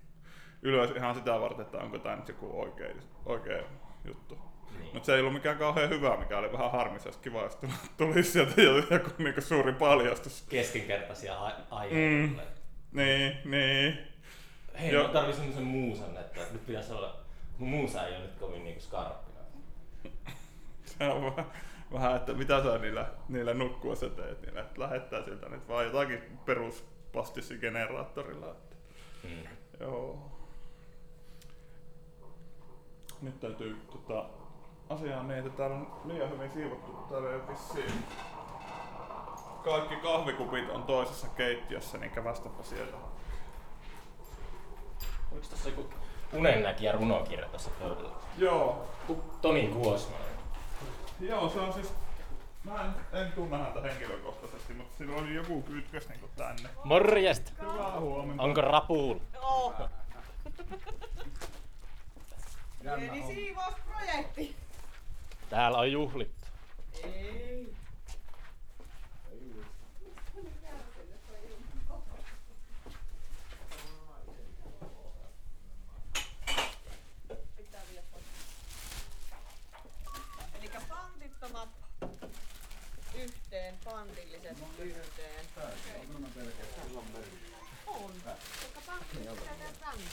ylös 0.62 0.91
ihan 0.91 1.15
sitä 1.15 1.39
varten, 1.39 1.65
että 1.65 1.77
onko 1.77 2.00
tämä 2.00 2.15
nyt 2.15 2.27
joku 2.27 2.62
oikea, 2.62 2.88
oikea 3.25 3.63
juttu. 4.05 4.38
Niin. 4.79 4.89
Mutta 4.94 5.05
se 5.05 5.13
ei 5.13 5.20
ollut 5.20 5.34
mikään 5.34 5.58
kauhean 5.58 5.89
hyvä, 5.89 6.17
mikä 6.17 6.38
oli 6.38 6.51
vähän 6.51 6.72
harmi, 6.72 7.00
se 7.00 7.08
olisi 7.08 7.20
kiva, 7.20 7.41
jos 7.44 7.58
tuli- 7.98 8.24
sieltä 8.24 8.62
joku 8.62 9.10
niinku 9.17 9.41
suuri 9.41 9.74
paljastus. 9.74 10.46
Keskinkertaisia 10.50 11.39
ai- 11.39 11.53
aiheita. 11.72 12.34
Mm. 12.34 12.39
Niin, 12.91 13.38
niin. 13.46 13.98
Hei, 14.79 14.91
Joo. 14.91 15.08
mä 15.08 15.13
tarvitsin 15.13 15.44
semmosen 15.44 15.63
muusan, 15.67 16.17
että 16.17 16.41
nyt 16.51 16.65
pitäisi 16.65 16.94
olla... 16.94 17.15
Mun 17.58 17.70
muusa 17.70 18.08
ei 18.08 18.15
ole 18.15 18.22
nyt 18.24 18.36
kovin 18.39 18.63
niinku 18.63 18.82
skarppina. 18.82 19.39
Se 20.86 21.03
on 21.10 21.24
vähän, 21.25 21.46
vähän 21.94 22.15
että 22.15 22.34
mitä 22.34 22.63
sä 22.63 22.77
niillä, 22.77 23.08
niillä 23.30 23.54
nukkuessa 23.54 24.10
teet, 24.10 24.42
niillä 24.42 24.62
että 24.62 24.82
lähettää 24.82 25.24
sieltä 25.24 25.50
nyt 25.50 25.68
vaan 25.68 25.86
jotakin 25.86 26.39
peruspastissigeneraattorilla. 26.46 28.51
Että. 28.51 28.75
Mm. 29.24 29.48
Joo. 29.80 30.32
Nyt 33.22 33.39
täytyy 33.39 33.77
tota, 33.92 34.25
asiaa 34.89 35.24
niin, 35.24 35.39
että 35.39 35.58
täällä 35.58 35.75
on 35.75 36.01
liian 36.06 36.32
hyvin 36.32 36.51
siivottu. 36.51 36.92
Täällä 36.92 37.34
ei 37.34 37.39
vissiin 37.50 37.94
kaikki 39.65 39.96
kahvikupit 39.96 40.70
on 40.70 40.84
toisessa 40.84 41.27
keittiössä, 41.27 41.98
niin 41.98 42.12
kävästäpä 42.12 42.63
sieltä. 42.63 42.98
Oliko 45.32 45.48
tässä 45.50 45.70
joku 45.70 45.86
unennäkijä 46.34 46.92
runokirja 46.92 47.50
tässä 47.50 47.72
pöydällä? 47.80 48.15
Joo, 48.38 48.88
Toni 49.42 49.68
Kuosmanen. 49.68 50.35
Joo 51.19 51.50
se 51.50 51.60
on 51.60 51.74
siis... 51.74 51.93
Mä 52.63 52.86
en, 52.86 53.22
en 53.22 53.31
tunne 53.31 53.57
häntä 53.57 53.81
henkilökohtaisesti, 53.81 54.74
mutta 54.74 54.98
sillä 54.98 55.15
oli 55.15 55.36
joku 55.36 55.62
kytkös 55.62 56.10
niin 56.10 56.19
tänne. 56.36 56.69
Morjesta! 56.84 57.51
Hyvää 57.62 58.00
huomenta. 58.00 58.43
Onko 58.43 58.62
rapuul? 58.62 59.19
Oh. 59.41 59.74
Pieni 62.95 63.24
siivousprojekti. 63.27 64.55
Täällä 65.50 65.77
on 65.77 65.91
juhlittu. 65.91 66.45
Ei. 67.03 67.75
Eli 80.60 80.72
pantittomat 80.89 81.69
yhteen, 83.15 83.75
pandilliset 84.54 84.98
yhteen. 84.98 85.46
On, 87.88 88.12
koska 88.62 88.82
pandilliset 88.86 89.46
jätetään 89.46 89.75
tänne. 89.80 90.06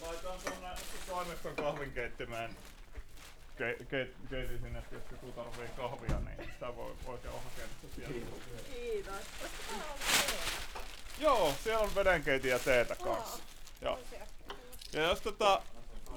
Voi 0.00 0.16
tuonne 0.16 0.76
toimiston 1.06 1.56
kahvinkeittimeen 1.56 2.56
ke, 3.58 3.76
ke, 3.90 4.08
keitin 4.30 4.60
sinne, 4.62 4.78
että 4.78 4.94
jos 4.94 5.04
joku 5.10 5.32
tarvii 5.32 5.68
kahvia, 5.76 6.20
niin 6.20 6.50
sitä 6.52 6.76
voi, 6.76 6.96
käydä 7.22 7.38
hakemassa 7.38 7.88
sieltä. 7.96 8.14
Kiitos. 8.74 9.22
Joo, 11.18 11.54
siellä 11.64 11.84
on 11.84 11.94
vedenkeitin 11.94 12.50
ja 12.50 12.58
teetä 12.58 12.96
kanssa. 12.96 13.42
Joo. 13.80 13.98
Ja 14.92 15.02
jos 15.02 15.20
tota, 15.20 15.62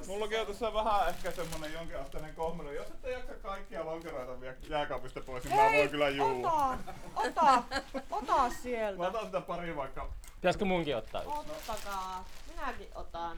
mullakin 0.07 0.41
on 0.41 0.47
tässä 0.47 0.73
vähän 0.73 1.09
ehkä 1.09 1.31
semmonen 1.31 1.73
jonkinasteinen 1.73 2.35
kohmelu. 2.35 2.71
Jos 2.71 2.87
ette 2.87 3.11
jaksa 3.11 3.33
kaikkia 3.33 3.85
lonkeroita 3.85 4.41
vielä 4.41 4.55
jääkaapista 4.69 5.21
pois, 5.21 5.43
niin 5.43 5.55
mä 5.55 5.61
voin 5.77 5.89
kyllä 5.89 6.09
juu. 6.09 6.45
ota, 6.45 6.77
ota, 7.15 7.63
ota 8.11 8.37
Mä 8.37 8.49
sieltä. 8.61 9.03
otan 9.07 9.25
sitä 9.25 9.41
pari 9.41 9.75
vaikka. 9.75 10.09
Pitäisikö 10.35 10.65
munkin 10.65 10.97
ottaa 10.97 11.21
yksi? 11.23 11.33
Ottakaa. 11.39 12.25
Minäkin 12.47 12.87
otan. 12.95 13.37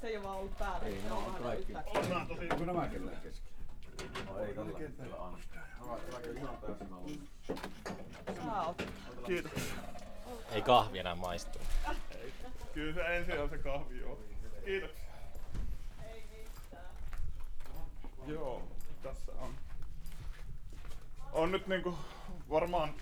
Se 0.00 0.06
ei 0.08 0.16
ole 0.16 0.24
vaan 0.24 0.38
ollut 0.38 0.58
päällä. 0.58 0.86
Ei, 0.86 1.02
no, 1.08 1.18
on 1.18 1.34
kaikki. 1.42 1.72
Otan 1.86 2.26
tosi 2.26 2.48
Onko 2.52 2.64
nämäkin 2.64 3.10
kesken? 3.22 3.52
No 4.26 4.38
ei 4.38 4.54
tällä. 4.54 4.78
Sä 8.44 8.62
oot. 8.62 8.82
Kiitos. 9.26 9.52
Ei 10.52 10.62
kahvi 10.62 10.98
enää 10.98 11.14
maistu. 11.14 11.58
Kyllä 12.74 12.94
se 12.94 13.16
ensin 13.16 13.40
on 13.40 13.50
se 13.50 13.58
kahvi 13.58 14.00
joo. 14.00 14.18
Kiitos. 14.64 14.90
Joo, 18.26 18.62
tässä 19.02 19.32
on. 19.40 19.54
On 21.32 21.52
nyt 21.52 21.66
niinku 21.66 21.98
varmaan 22.50 22.94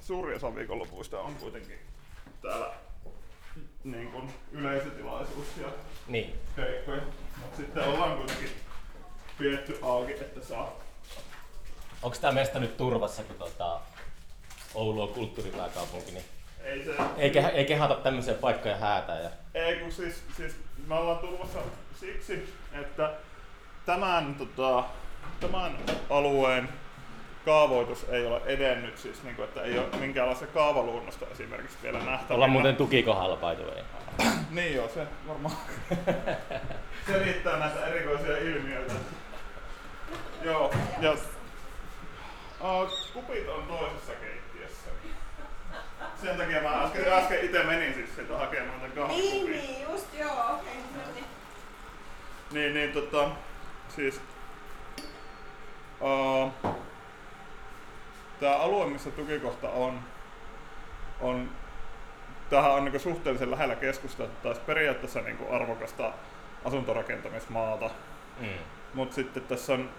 suuri 0.00 0.34
osa 0.34 0.54
viikonlopuista 0.54 1.20
on 1.20 1.34
kuitenkin 1.34 1.78
täällä 2.42 2.74
niin 3.84 4.12
kuin 4.12 4.32
yleisötilaisuus 4.52 5.46
ja 5.56 5.68
Niin. 6.08 6.34
keikkoja. 6.56 7.02
Mutta 7.36 7.56
sitten 7.56 7.84
ollaan 7.84 8.16
kuitenkin 8.16 8.50
pidetty 9.38 9.78
auki, 9.82 10.12
että 10.12 10.40
saa. 10.40 10.72
Onks 12.02 12.18
tää 12.18 12.32
meistä 12.32 12.58
nyt 12.60 12.76
turvassa, 12.76 13.22
kun 13.24 13.36
tota, 13.36 13.80
Oulu 14.74 15.02
on 15.02 15.08
kulttuuripääkaupunki, 15.08 16.10
niin 16.10 16.24
Ei 16.68 16.84
se, 16.84 16.94
ei, 17.16 17.30
keh- 17.30 17.54
ei 17.54 17.64
kehata 17.64 17.94
tämmöisiä 17.94 18.34
paikkoja 18.34 18.76
häätä 18.76 19.12
ja 19.12 19.30
ei 19.54 19.76
kun 19.76 19.92
siis, 19.92 20.22
siis 20.36 20.56
me 20.86 20.94
ollaan 20.94 21.18
turvassa 21.18 21.58
siksi, 22.00 22.54
että 22.72 23.10
tämän, 23.86 24.34
tota, 24.34 24.84
tämän 25.40 25.72
alueen 26.10 26.68
kaavoitus 27.44 28.06
ei 28.08 28.26
ole 28.26 28.40
edennyt, 28.46 28.98
siis 28.98 29.22
niin 29.22 29.36
kuin, 29.36 29.44
että 29.48 29.62
ei 29.62 29.78
ole 29.78 29.86
minkäänlaista 30.00 30.46
kaavaluonnosta 30.46 31.26
esimerkiksi 31.32 31.78
vielä 31.82 31.98
nähtävillä. 31.98 32.34
ollaan 32.34 32.50
muuten 32.50 32.76
tukikohdalla 32.76 33.36
by 33.36 33.62
the 33.62 33.72
way. 33.72 33.82
Niin 34.50 34.74
joo, 34.74 34.88
se 34.88 35.06
varmaan 35.28 35.54
selittää 37.06 37.58
näitä 37.58 37.86
erikoisia 37.86 38.38
ilmiöitä. 38.38 38.94
joo, 40.42 40.72
ja 41.00 41.12
uh, 42.60 43.12
kupit 43.14 43.48
on 43.48 43.62
toisessa 43.62 44.12
keittiössä. 44.12 44.27
Sen 46.22 46.36
takia 46.36 46.62
mä 46.62 46.82
äsken, 46.82 47.12
äsken 47.12 47.44
itse 47.44 47.62
menin 47.62 47.94
siis 47.94 48.14
sieltä 48.14 48.36
hakemaan 48.38 48.80
tämän 48.80 48.92
kahvikupin. 48.92 49.50
Niin, 49.50 49.50
niin, 49.50 49.82
just 49.90 50.14
joo, 50.18 50.30
okei. 50.30 50.72
Okay. 50.94 51.12
Niin. 51.14 51.24
Niin, 52.52 52.74
niin 52.74 52.92
tota, 52.92 53.30
siis 53.96 54.20
uh, 56.00 56.52
tämä 58.40 58.56
alue, 58.56 58.86
missä 58.86 59.10
tukikohta 59.10 59.68
on, 59.70 60.00
on 61.20 61.50
tämähän 62.50 62.70
on 62.72 62.84
niinku 62.84 62.98
suhteellisen 62.98 63.50
lähellä 63.50 63.74
keskustaa, 63.76 64.26
taas 64.42 64.58
periaatteessa 64.58 65.20
niinku 65.20 65.54
arvokasta 65.54 66.12
asuntorakentamismaata, 66.64 67.90
Mm. 68.40 68.48
mutta 68.94 69.14
sitten 69.14 69.42
tässä 69.42 69.72
on 69.72 69.90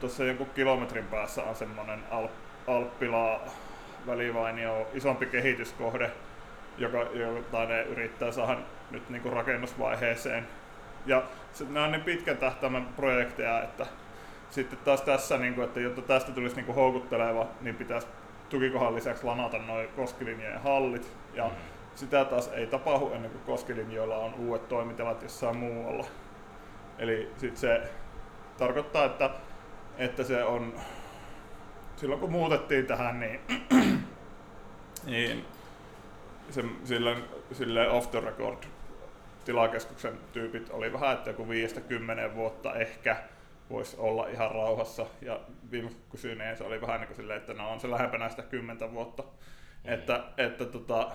tuossa 0.00 0.24
jonkun 0.24 0.50
kilometrin 0.54 1.04
päässä 1.06 1.42
on 1.42 1.56
semmoinen 1.56 2.04
Al- 2.10 2.28
Alppila 2.66 3.40
välivainio 4.08 4.88
isompi 4.94 5.26
kehityskohde, 5.26 6.10
joka, 6.78 6.98
jota 6.98 7.64
ne 7.64 7.82
yrittää 7.82 8.32
saada 8.32 8.60
nyt 8.90 9.10
niinku 9.10 9.30
rakennusvaiheeseen. 9.30 10.46
Ja 11.06 11.22
se, 11.52 11.64
ne 11.70 11.80
on 11.80 11.92
niin 11.92 12.02
pitkän 12.02 12.36
tähtäimen 12.36 12.86
projekteja, 12.86 13.62
että 13.62 13.86
sitten 14.50 14.78
taas 14.84 15.02
tässä, 15.02 15.38
niin 15.38 15.54
kuin, 15.54 15.64
että 15.64 15.80
jotta 15.80 16.02
tästä 16.02 16.32
tulisi 16.32 16.56
niin 16.56 16.66
kuin 16.66 16.76
houkutteleva, 16.76 17.46
niin 17.60 17.74
pitäisi 17.74 18.06
tukikohan 18.50 18.94
lisäksi 18.94 19.24
lanata 19.24 19.58
noin 19.58 19.88
koskilinjojen 19.96 20.62
hallit. 20.62 21.16
Ja 21.34 21.44
Mm. 21.44 21.50
sitä 21.94 22.24
taas 22.24 22.48
ei 22.48 22.66
tapahdu 22.66 23.12
ennen 23.14 23.30
kuin 23.30 23.42
koskilinjoilla 23.46 24.16
on 24.16 24.34
uudet 24.34 24.68
toimitilat 24.68 25.22
jossain 25.22 25.56
muualla. 25.56 26.06
Eli 26.98 27.32
sit 27.36 27.56
se 27.56 27.82
tarkoittaa, 28.58 29.04
että, 29.04 29.30
että 29.98 30.24
se 30.24 30.44
on 30.44 30.72
silloin 31.98 32.20
kun 32.20 32.32
muutettiin 32.32 32.86
tähän, 32.86 33.20
niin, 33.20 33.40
niin 35.06 35.44
se, 36.50 36.64
silloin, 36.84 37.24
silleen 37.52 37.90
off 37.90 38.10
the 38.10 38.20
record 38.20 38.62
tilakeskuksen 39.44 40.18
tyypit 40.32 40.70
oli 40.70 40.92
vähän, 40.92 41.14
että 41.14 41.30
joku 41.30 41.46
5-10 42.32 42.34
vuotta 42.34 42.74
ehkä 42.74 43.16
voisi 43.70 43.96
olla 43.98 44.26
ihan 44.26 44.50
rauhassa. 44.50 45.06
Ja 45.22 45.40
viime 45.70 45.90
niin 46.22 46.56
se 46.56 46.64
oli 46.64 46.80
vähän 46.80 47.00
niin 47.00 47.08
kuin 47.08 47.16
silleen, 47.16 47.40
että 47.40 47.54
no 47.54 47.70
on 47.70 47.80
se 47.80 47.90
lähempänä 47.90 48.28
sitä 48.28 48.42
10 48.42 48.92
vuotta. 48.92 49.22
Mm. 49.22 49.92
Että, 49.92 50.24
että 50.36 50.64
tota, 50.64 51.10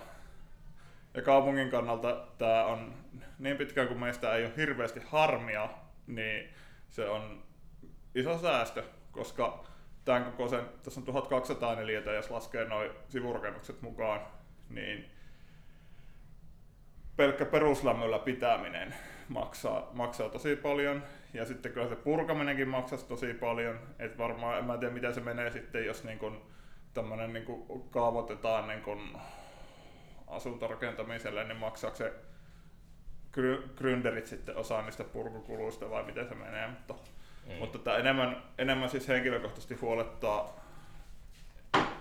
ja 1.14 1.22
kaupungin 1.22 1.70
kannalta 1.70 2.26
tämä 2.38 2.64
on 2.64 2.94
niin 3.38 3.56
pitkään 3.56 3.88
kuin 3.88 4.00
meistä 4.00 4.34
ei 4.34 4.44
ole 4.44 4.52
hirveästi 4.56 5.00
harmia, 5.06 5.68
niin 6.06 6.48
se 6.90 7.08
on 7.08 7.42
iso 8.14 8.38
säästö, 8.38 8.82
koska 9.12 9.64
tämän 10.04 10.24
kokoisen, 10.24 10.64
tässä 10.82 11.00
on 11.00 11.06
1200 11.06 11.74
neliötä, 11.74 12.12
jos 12.12 12.30
laskee 12.30 12.64
noin 12.64 12.90
sivurakennukset 13.08 13.82
mukaan, 13.82 14.20
niin 14.68 15.10
pelkkä 17.16 17.44
peruslämmöllä 17.44 18.18
pitäminen 18.18 18.94
maksaa, 19.28 19.90
maksaa 19.92 20.28
tosi 20.28 20.56
paljon. 20.56 21.02
Ja 21.34 21.44
sitten 21.44 21.72
kyllä 21.72 21.88
se 21.88 21.96
purkaminenkin 21.96 22.68
maksaisi 22.68 23.06
tosi 23.06 23.34
paljon. 23.34 23.78
Et 23.98 24.18
varmaan, 24.18 24.58
en 24.58 24.64
mä 24.64 24.78
tiedä 24.78 24.94
miten 24.94 25.14
se 25.14 25.20
menee 25.20 25.50
sitten, 25.50 25.86
jos 25.86 26.04
niin 26.04 26.18
kun, 26.18 26.42
tämmönen 26.94 27.32
niin 27.32 27.44
kun 27.44 27.88
kaavoitetaan 27.90 28.68
niin 28.68 28.82
kun 28.82 29.18
asuntorakentamiselle, 30.26 31.44
niin 31.44 31.56
maksaako 31.56 31.96
se 31.96 32.12
gründerit 33.76 34.26
sitten 34.26 34.56
osaa 34.56 34.82
niistä 34.82 35.04
purkukuluista 35.04 35.90
vai 35.90 36.02
miten 36.02 36.28
se 36.28 36.34
menee. 36.34 36.68
Mutta, 36.68 36.94
mm. 37.46 37.54
mutta 37.54 37.78
tämä 37.78 37.96
enemmän, 37.96 38.42
enemmän 38.58 38.90
siis 38.90 39.08
henkilökohtaisesti 39.08 39.74
huolettaa 39.74 40.64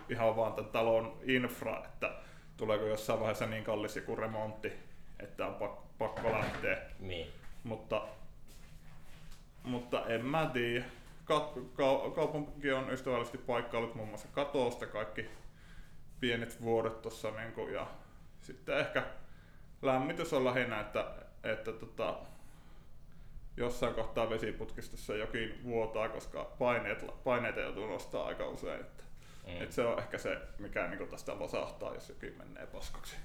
ihan 0.09 0.35
vaan 0.35 0.53
tämän 0.53 0.71
talon 0.71 1.17
infra, 1.23 1.85
että 1.85 2.15
tuleeko 2.57 2.85
jossain 2.85 3.19
vaiheessa 3.19 3.45
niin 3.45 3.63
kallis 3.63 3.95
joku 3.95 4.15
remontti, 4.15 4.73
että 5.19 5.47
on 5.47 5.53
pakko, 5.53 5.87
pakko 5.97 6.31
lähteä. 6.31 6.77
Niin. 6.99 7.27
Mutta, 7.63 8.01
mutta 9.63 10.05
en 10.05 10.25
mä 10.25 10.49
tiedä. 10.53 10.85
Ka- 11.25 11.53
ka- 11.73 12.11
kaupunki 12.15 12.71
on 12.71 12.93
ystävällisesti 12.93 13.37
paikkaillut 13.37 13.95
muun 13.95 14.07
muassa 14.07 14.27
katosta 14.31 14.87
kaikki 14.87 15.29
pienet 16.19 16.61
vuodet 16.61 17.01
tuossa 17.01 17.31
niinku, 17.31 17.67
ja 17.67 17.87
sitten 18.41 18.77
ehkä 18.77 19.03
lämmitys 19.81 20.33
on 20.33 20.45
lähinnä, 20.45 20.79
että, 20.79 21.11
että 21.43 21.71
tota, 21.71 22.15
jossain 23.57 23.93
kohtaa 23.93 24.29
vesiputkistossa 24.29 25.15
jokin 25.15 25.59
vuotaa, 25.63 26.09
koska 26.09 26.51
paineet, 26.59 27.05
paineita 27.23 27.59
joutuu 27.59 27.87
nostaa 27.87 28.25
aika 28.25 28.47
usein. 28.47 28.81
Että, 28.81 29.03
mm. 29.47 29.61
et 29.63 29.71
se 29.71 29.85
on 29.85 29.99
ehkä 29.99 30.17
se, 30.17 30.37
mikä 30.59 30.87
niinku 30.87 31.05
tästä 31.05 31.39
losahtaa, 31.39 31.93
jos 31.93 32.09
jokin 32.09 32.35
menee 32.37 32.65
paskaksi. 32.67 33.15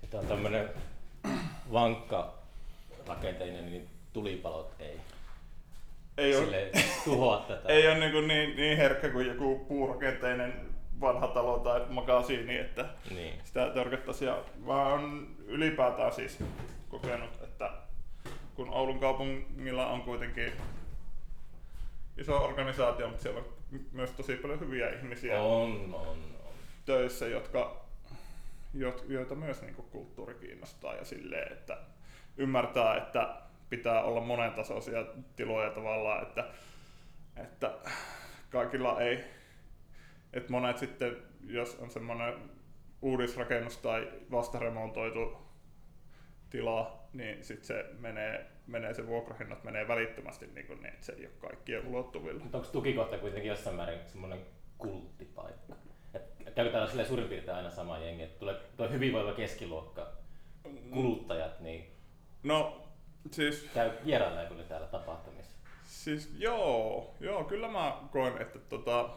Sitten 0.00 0.20
on 0.20 0.26
tämmönen 0.26 0.68
vankka 1.72 2.34
rakenteinen, 3.06 3.66
niin 3.66 3.88
tulipalot 4.12 4.74
ei, 4.78 5.00
Ei 6.18 6.36
ole, 6.36 6.70
tuhoa 7.04 7.44
tätä. 7.48 7.68
ei 7.68 7.88
ole 7.88 7.98
niin, 7.98 8.28
niin, 8.28 8.56
niin 8.56 8.76
herkkä 8.76 9.08
kuin 9.08 9.26
joku 9.26 9.58
puurakenteinen 9.68 10.54
vanha 11.00 11.26
talo 11.28 11.58
tai 11.58 11.80
makasiini, 11.88 12.58
että 12.58 12.84
Niin. 13.10 13.40
sitä 13.44 13.70
törkettäisiin. 13.70 14.32
Oon 14.66 15.28
ylipäätään 15.46 16.12
siis 16.12 16.38
kokenut, 16.88 17.42
että 17.42 17.70
kun 18.54 18.70
Oulun 18.70 19.00
kaupungilla 19.00 19.86
on 19.86 20.02
kuitenkin 20.02 20.52
iso 22.18 22.44
organisaatio, 22.44 23.08
mutta 23.08 23.22
siellä 23.22 23.40
on 23.40 23.46
myös 23.92 24.10
tosi 24.10 24.36
paljon 24.36 24.60
hyviä 24.60 24.88
ihmisiä 24.90 25.40
On, 25.40 25.94
on, 25.94 25.94
on. 25.94 26.18
töissä, 26.84 27.26
jotka, 27.26 27.84
jo- 28.74 29.04
joita 29.08 29.34
myös 29.34 29.62
niin 29.62 29.74
kulttuuri 29.74 30.34
kiinnostaa 30.34 30.94
ja 30.94 31.04
silleen, 31.04 31.52
että 31.52 31.78
ymmärtää, 32.36 32.96
että 32.96 33.36
pitää 33.70 34.02
olla 34.02 34.20
monentasoisia 34.20 35.04
tiloja 35.36 35.70
tavallaan, 35.70 36.22
että, 36.22 36.44
että 37.36 37.78
kaikilla 38.50 39.00
ei, 39.00 39.24
että 40.32 40.52
monet 40.52 40.78
sitten, 40.78 41.16
jos 41.46 41.74
on 41.80 41.90
semmoinen 41.90 42.34
uudisrakennus 43.02 43.76
tai 43.78 44.12
vastaremontoitu 44.30 45.45
tila, 46.50 47.08
niin 47.12 47.44
sitten 47.44 47.66
se 47.66 47.86
menee, 47.98 48.46
menee 48.66 48.94
se 48.94 49.06
vuokrahinnat 49.06 49.64
menee 49.64 49.88
välittömästi 49.88 50.46
niin, 50.46 50.66
kuin 50.66 50.82
niin 50.82 50.94
että 50.94 51.06
se 51.06 51.12
ei 51.12 51.26
ole 51.26 51.34
kaikkien 51.38 51.86
ulottuvilla. 51.86 52.40
Mutta 52.40 52.58
onko 52.58 52.70
tukikohta 52.70 53.18
kuitenkin 53.18 53.48
jossain 53.48 53.76
määrin 53.76 54.00
semmoinen 54.06 54.40
kulttipaikka? 54.78 55.74
Et 56.14 56.54
käykö 56.54 56.72
täällä 56.72 56.88
silleen 56.88 57.08
suurin 57.08 57.28
piirtein 57.28 57.56
aina 57.56 57.70
sama 57.70 57.98
jengi, 57.98 58.22
että 58.22 58.38
tulee 58.38 58.56
tuo 58.76 58.88
hyvinvoiva 58.88 59.32
keskiluokka 59.32 60.12
kuluttajat, 60.90 61.60
niin 61.60 61.96
No 62.46 62.86
siis 63.30 63.68
käy 63.74 63.90
vieraileeko 64.04 64.54
ne 64.54 64.62
täällä 64.62 64.86
tapahtumissa? 64.86 65.56
Siis 65.84 66.34
joo, 66.38 67.14
joo, 67.20 67.44
kyllä 67.44 67.68
mä 67.68 67.96
koen, 68.12 68.42
että 68.42 68.58
tota, 68.58 69.10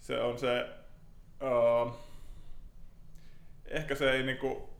se 0.00 0.20
on 0.20 0.38
se, 0.38 0.68
uh, 1.42 1.92
ehkä 3.66 3.94
se 3.94 4.10
ei 4.10 4.22
niinku 4.22 4.75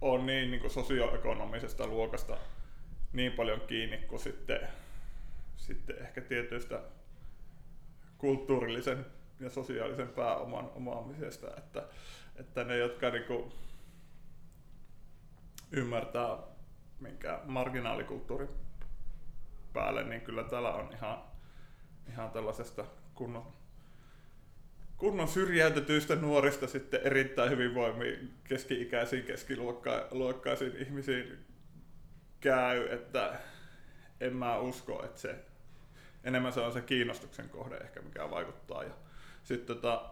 ole 0.00 0.22
niin 0.22 0.50
niinku 0.50 0.68
sosioekonomisesta 0.68 1.86
luokasta 1.86 2.36
niin 3.12 3.32
paljon 3.32 3.60
kiinni 3.60 3.98
kuin 3.98 4.20
sitten, 4.20 4.68
sitten 5.56 5.98
ehkä 5.98 6.20
tietyistä 6.20 6.80
kulttuurillisen 8.18 9.06
ja 9.40 9.50
sosiaalisen 9.50 10.08
pääoman 10.08 10.70
omaamisesta, 10.74 11.46
että, 11.56 11.82
että 12.36 12.64
ne, 12.64 12.76
jotka 12.76 13.10
niinku 13.10 13.52
ymmärtää 15.70 16.38
minkä 17.00 17.40
marginaalikulttuuri 17.44 18.48
päälle, 19.72 20.04
niin 20.04 20.20
kyllä 20.20 20.44
täällä 20.44 20.74
on 20.74 20.92
ihan, 20.92 21.22
ihan 22.08 22.30
tällaisesta 22.30 22.84
kunnon, 23.14 23.52
kunnon 24.96 25.28
syrjäytetyistä 25.28 26.16
nuorista 26.16 26.66
sitten 26.66 27.00
erittäin 27.04 27.50
hyvinvoimiin 27.50 28.34
keski-ikäisiin, 28.44 29.24
keskiluokkaisiin 29.24 30.76
ihmisiin 30.76 31.46
käy, 32.40 32.86
että 32.90 33.38
en 34.20 34.36
mä 34.36 34.58
usko, 34.58 35.04
että 35.04 35.20
se 35.20 35.34
enemmän 36.24 36.52
se 36.52 36.60
on 36.60 36.72
se 36.72 36.80
kiinnostuksen 36.80 37.48
kohde 37.48 37.76
ehkä, 37.76 38.02
mikä 38.02 38.30
vaikuttaa. 38.30 38.84
Ja 38.84 38.94
sitten 39.44 39.76
tota, 39.76 40.10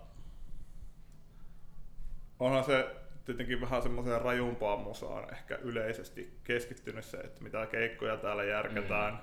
onhan 2.39 2.65
se 2.65 2.97
tietenkin 3.25 3.61
vähän 3.61 3.83
semmoiseen 3.83 4.23
rajumpaan 4.23 4.81
musaan 4.81 5.33
ehkä 5.33 5.57
yleisesti 5.57 6.39
keskittynyt 6.45 7.05
se, 7.05 7.17
että 7.17 7.43
mitä 7.43 7.67
keikkoja 7.67 8.17
täällä 8.17 8.45
järkätään. 8.45 9.15
Mm. 9.15 9.21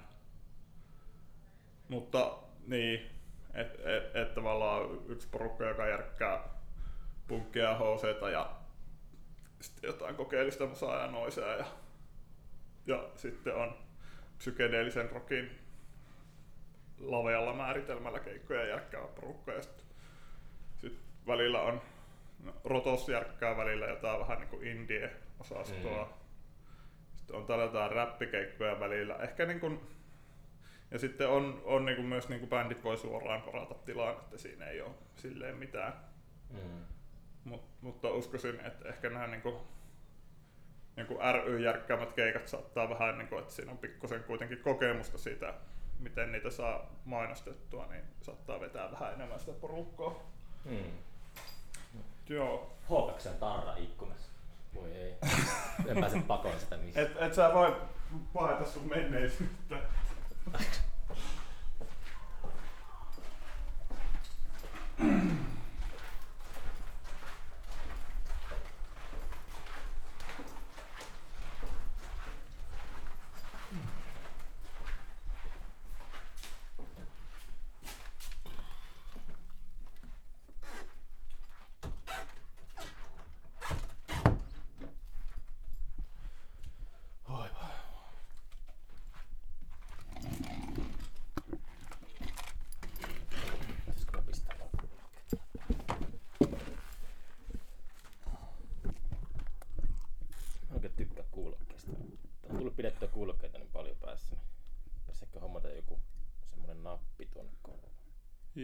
Mutta 1.87 2.37
niin, 2.67 3.20
että 3.53 3.97
et, 3.97 4.15
et 4.15 4.33
tavallaan 4.33 4.89
yksi 5.07 5.27
porukka, 5.31 5.65
joka 5.65 5.87
järkkää 5.87 6.43
punkkia 7.27 7.63
ja 7.63 7.75
houseita 7.75 8.29
ja 8.29 8.55
sitten 9.61 9.87
jotain 9.87 10.15
kokeellista 10.15 10.65
musaa 10.65 11.01
ja 11.01 11.11
noisea 11.11 11.55
ja, 11.55 11.65
ja 12.85 13.09
sitten 13.15 13.55
on 13.55 13.77
psykedeellisen 14.37 15.09
rockin 15.09 15.59
lavealla 16.99 17.53
määritelmällä 17.53 18.19
keikkoja 18.19 18.65
järkkää 18.65 19.01
porukka 19.01 19.51
ja 19.51 19.61
sitten 19.61 19.85
sit 20.77 20.99
välillä 21.27 21.61
on 21.61 21.81
no, 22.43 22.53
Rotos 22.63 23.09
järkkää 23.09 23.57
välillä 23.57 23.85
jotain 23.85 24.19
vähän 24.19 24.39
niin 24.39 24.49
kuin 24.49 24.67
indie-osastoa. 24.67 26.05
Mm. 26.05 26.13
Sitten 27.15 27.35
on 27.35 27.45
täällä 27.45 27.63
jotain 27.63 27.91
räppikeikkoja 27.91 28.79
välillä. 28.79 29.15
Ehkä 29.15 29.45
niin 29.45 29.59
kuin, 29.59 29.81
ja 30.91 30.99
sitten 30.99 31.29
on, 31.29 31.61
on 31.65 31.85
niin 31.85 31.95
kuin 31.95 32.05
myös 32.05 32.29
niin 32.29 32.39
kuin 32.39 32.49
bändit 32.49 32.83
voi 32.83 32.97
suoraan 32.97 33.41
parata 33.41 33.73
tilaan, 33.73 34.15
että 34.15 34.37
siinä 34.37 34.65
ei 34.65 34.81
ole 34.81 34.91
silleen 35.15 35.57
mitään. 35.57 35.93
Mm. 36.49 36.85
Mut, 37.43 37.63
mutta 37.81 38.09
uskoisin, 38.09 38.59
että 38.59 38.89
ehkä 38.89 39.09
nämä 39.09 39.27
niin 39.27 39.41
kuin, 39.41 39.55
niin 40.95 41.07
kuin 41.07 41.19
ry-järkkäämät 41.45 42.13
keikat 42.13 42.47
saattaa 42.47 42.89
vähän, 42.89 43.17
niin 43.17 43.27
kuin, 43.27 43.39
että 43.39 43.53
siinä 43.53 43.71
on 43.71 43.77
pikkusen 43.77 44.23
kuitenkin 44.23 44.57
kokemusta 44.57 45.17
siitä, 45.17 45.53
miten 45.99 46.31
niitä 46.31 46.49
saa 46.49 46.95
mainostettua, 47.05 47.87
niin 47.87 48.03
saattaa 48.21 48.59
vetää 48.59 48.91
vähän 48.91 49.13
enemmän 49.13 49.39
sitä 49.39 49.51
porukkaa. 49.51 50.13
Mm. 50.65 50.97
Joo. 52.29 52.73
H2 52.89 53.29
tarra 53.29 53.75
ikkunassa. 53.75 54.31
Voi 54.75 54.91
ei. 54.91 55.15
En 55.87 55.97
pääse 55.99 56.21
pakoon 56.27 56.59
sitä 56.59 56.77
missään. 56.77 57.05
Et, 57.05 57.21
et 57.21 57.33
sä 57.33 57.53
voi 57.53 57.75
paeta 58.33 58.65
sun 58.65 58.89
menneisyyttä. 58.89 59.77
mm 64.99 65.31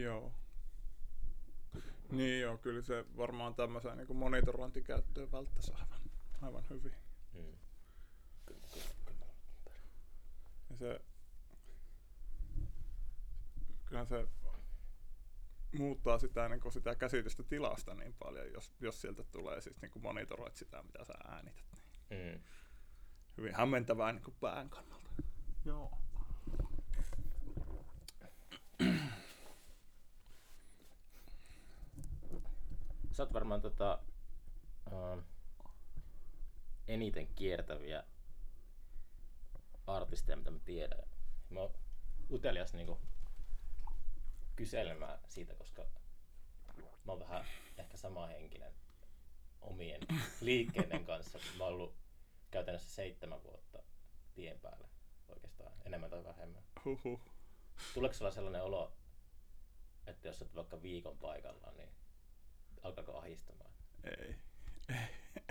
Joo. 0.01 0.33
Niin 2.11 2.41
joo, 2.41 2.57
kyllä 2.57 2.81
se 2.81 3.05
varmaan 3.17 3.55
tämmöiseen 3.55 3.97
niin 3.97 4.15
monitorointikäyttöön 4.17 5.31
välttäisi 5.31 5.73
aivan, 5.73 6.01
aivan 6.41 6.63
hyvin. 6.69 6.95
Mm. 7.33 7.57
Ja 10.69 10.77
se, 10.77 11.01
kyllä 13.85 14.05
se 14.05 14.27
muuttaa 15.77 16.19
sitä, 16.19 16.49
niin 16.49 16.59
kuin 16.59 16.71
sitä 16.71 16.95
käsitystä 16.95 17.43
tilasta 17.43 17.93
niin 17.93 18.13
paljon, 18.19 18.51
jos, 18.51 18.73
jos 18.79 19.01
sieltä 19.01 19.23
tulee 19.23 19.61
siis 19.61 19.81
niin 19.81 19.91
kuin 19.91 20.03
monitoroit 20.03 20.55
sitä, 20.55 20.83
mitä 20.83 21.05
sä 21.05 21.13
äänität. 21.13 21.83
Niin 22.09 22.35
Mm. 22.35 22.43
hyvin 23.37 23.55
hämmentävää 23.55 24.11
niin 24.11 24.23
kuin 24.23 24.37
pään 24.39 24.69
kannalta. 24.69 25.09
Joo. 25.65 25.97
Sä 33.17 33.23
oot 33.23 33.33
varmaan 33.33 33.61
tota, 33.61 33.99
uh, 34.91 35.23
eniten 36.87 37.27
kiertäviä 37.27 38.03
artisteja, 39.87 40.35
mitä 40.37 40.51
mä 40.51 40.59
tiedän. 40.65 41.03
Mä 41.49 41.59
oon 41.59 41.73
utelias 42.31 42.73
niinku 42.73 42.99
kyselemään 44.55 45.19
siitä, 45.27 45.55
koska 45.55 45.85
mä 46.77 47.11
oon 47.11 47.19
vähän 47.19 47.45
ehkä 47.77 47.97
samanhenkinen 47.97 48.73
omien 49.61 50.01
liikkeiden 50.41 51.05
kanssa. 51.05 51.39
Mä 51.57 51.63
oon 51.63 51.73
ollut 51.73 51.95
käytännössä 52.51 52.95
seitsemän 52.95 53.43
vuotta 53.43 53.83
tien 54.33 54.59
päällä 54.59 54.87
oikeastaan, 55.27 55.73
enemmän 55.85 56.09
tai 56.09 56.23
vähemmän. 56.23 56.63
Huhhuh. 56.85 57.19
Tuleeko 57.93 58.13
sulla 58.13 58.31
sellainen 58.31 58.63
olo, 58.63 58.93
että 60.07 60.27
jos 60.27 60.41
olet 60.41 60.55
vaikka 60.55 60.81
viikon 60.81 61.17
paikalla, 61.17 61.71
niin 61.71 61.89
alkaako 62.83 63.17
ahistamaan? 63.17 63.71
Ei. 64.03 64.35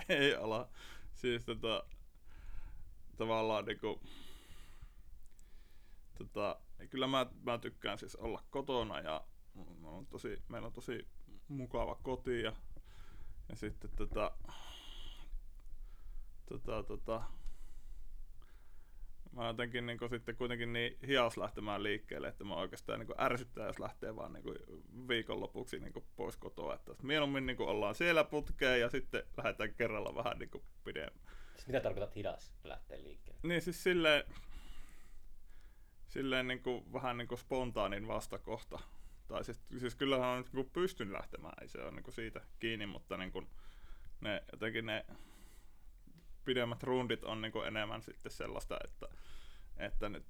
Ei 0.09 0.35
ala. 0.35 0.69
Siis 1.13 1.43
tota, 1.43 1.83
tavallaan 3.17 3.65
niinku, 3.65 4.01
tota, 6.17 6.59
kyllä 6.89 7.07
mä, 7.07 7.25
mä 7.43 7.57
tykkään 7.57 7.97
siis 7.97 8.15
olla 8.15 8.43
kotona 8.49 8.99
ja 8.99 9.23
on 9.83 10.05
tosi, 10.05 10.43
meillä 10.49 10.65
on 10.65 10.73
tosi 10.73 11.07
mukava 11.47 11.95
koti 11.95 12.41
ja, 12.41 12.53
ja 13.49 13.55
sitten 13.55 13.91
tota, 13.95 14.31
tota, 16.49 16.83
tota, 16.83 17.23
mä 19.37 19.47
jotenkin 19.47 19.85
niin 19.85 19.99
sitten 20.09 20.35
kuitenkin 20.35 20.73
niin 20.73 20.97
hias 21.07 21.37
lähtemään 21.37 21.83
liikkeelle, 21.83 22.27
että 22.27 22.43
mä 22.43 22.55
oikeastaan 22.55 22.99
niin 22.99 23.21
ärsyttää, 23.21 23.67
jos 23.67 23.79
lähtee 23.79 24.15
vaan 24.15 24.33
niin 24.33 24.43
viikonlopuksi 25.07 25.79
niin 25.79 25.93
pois 26.15 26.37
kotoa. 26.37 26.73
Että 26.73 26.93
mieluummin 27.01 27.45
niin 27.45 27.61
ollaan 27.61 27.95
siellä 27.95 28.23
putkeen 28.23 28.79
ja 28.79 28.89
sitten 28.89 29.23
lähdetään 29.37 29.73
kerralla 29.73 30.15
vähän 30.15 30.39
niin 30.39 30.63
pidemmän. 30.83 31.35
Siis 31.55 31.67
mitä 31.67 31.79
tarkoitat 31.79 32.15
hidas 32.15 32.53
lähteä 32.63 33.03
liikkeelle? 33.03 33.39
Niin 33.43 33.61
siis 33.61 33.83
silleen, 33.83 34.23
silleen 36.07 36.47
niin 36.47 36.63
kuin, 36.63 36.93
vähän 36.93 37.17
niin 37.17 37.27
kuin 37.27 37.39
spontaanin 37.39 38.07
vastakohta. 38.07 38.79
Tai 39.27 39.43
siis, 39.43 39.61
siis 39.77 39.95
kyllähän 39.95 40.29
on 40.29 40.41
niin 40.41 40.51
kuin 40.51 40.69
pystyn 40.69 41.13
lähtemään, 41.13 41.53
ei 41.61 41.67
se 41.67 41.81
ole 41.81 41.91
niin 41.91 42.03
kuin 42.03 42.13
siitä 42.13 42.41
kiinni, 42.59 42.85
mutta 42.85 43.17
niin 43.17 43.31
kuin, 43.31 43.47
ne, 44.21 44.43
jotenkin 44.51 44.85
ne 44.85 45.05
pidemmät 46.47 46.83
rundit 46.83 47.23
on 47.23 47.41
niin 47.41 47.51
kuin 47.51 47.67
enemmän 47.67 48.01
sitten 48.01 48.31
sellaista, 48.31 48.77
että, 48.83 49.07
että 49.77 50.09
nyt, 50.09 50.25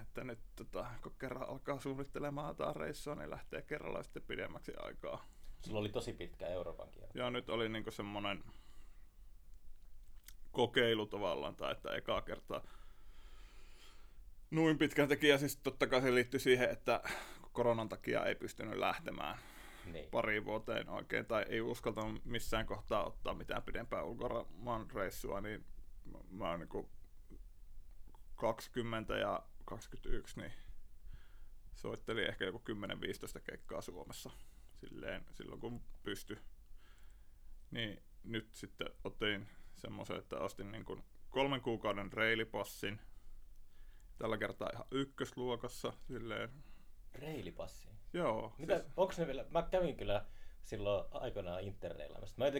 että 0.00 0.24
nyt 0.24 0.38
tota, 0.56 0.86
kun 1.02 1.14
kerran 1.18 1.48
alkaa 1.48 1.80
suunnittelemaan 1.80 2.48
jotain 2.48 2.76
reissua, 2.76 3.14
niin 3.14 3.30
lähtee 3.30 3.62
kerralla 3.62 4.02
sitten 4.02 4.22
pidemmäksi 4.22 4.72
aikaa. 4.78 5.24
Sulla 5.60 5.80
oli 5.80 5.88
tosi 5.88 6.12
pitkä 6.12 6.46
Euroopan 6.46 6.90
kierto. 6.90 7.18
Ja 7.18 7.30
nyt 7.30 7.48
oli 7.48 7.68
niinku 7.68 7.90
semmonen 7.90 8.44
kokeilu 10.52 11.06
tavallaan, 11.06 11.56
tai 11.56 11.72
että 11.72 11.94
ekaa 11.94 12.22
kertaa 12.22 12.62
noin 14.50 14.78
pitkän 14.78 15.08
tekijä, 15.08 15.38
siis 15.38 15.56
totta 15.56 15.86
kai 15.86 16.02
se 16.02 16.14
liittyy 16.14 16.40
siihen, 16.40 16.70
että 16.70 17.02
koronan 17.52 17.88
takia 17.88 18.24
ei 18.24 18.34
pystynyt 18.34 18.78
lähtemään 18.78 19.38
Niin. 19.86 20.10
pari 20.10 20.44
vuoteen 20.44 20.88
oikein, 20.88 21.26
tai 21.26 21.44
ei 21.48 21.60
uskaltanut 21.60 22.24
missään 22.24 22.66
kohtaa 22.66 23.04
ottaa 23.04 23.34
mitään 23.34 23.62
pidempää 23.62 24.02
ulkomaan 24.02 24.90
reissua, 24.90 25.40
niin 25.40 25.64
mä, 26.30 26.50
oon 26.50 26.60
niinku 26.60 26.90
20 28.36 29.14
ja 29.14 29.42
21, 29.64 30.40
niin 30.40 30.52
soittelin 31.74 32.28
ehkä 32.28 32.44
joku 32.44 32.62
10-15 33.38 33.40
keikkaa 33.40 33.80
Suomessa 33.80 34.30
silleen, 34.74 35.24
silloin 35.32 35.60
kun 35.60 35.82
pysty. 36.02 36.38
Niin 37.70 38.02
nyt 38.24 38.54
sitten 38.54 38.90
otin 39.04 39.48
semmoisen, 39.74 40.16
että 40.16 40.38
ostin 40.38 40.72
niin 40.72 40.84
kuin 40.84 41.04
kolmen 41.30 41.60
kuukauden 41.60 42.12
reilipassin. 42.12 43.00
Tällä 44.18 44.38
kertaa 44.38 44.70
ihan 44.72 44.86
ykkösluokassa. 44.90 45.92
Silleen, 46.08 46.50
Reilipassi. 47.14 47.95
Joo. 48.12 48.54
Mitä, 48.58 48.78
siis- 48.78 48.92
onks 48.96 49.18
ne 49.18 49.26
vielä, 49.26 49.44
mä 49.50 49.62
kävin 49.62 49.96
kyllä 49.96 50.24
silloin 50.62 51.04
aikoinaan 51.10 51.62
interreilaamassa. 51.62 52.34
Mä 52.38 52.46
en, 52.46 52.56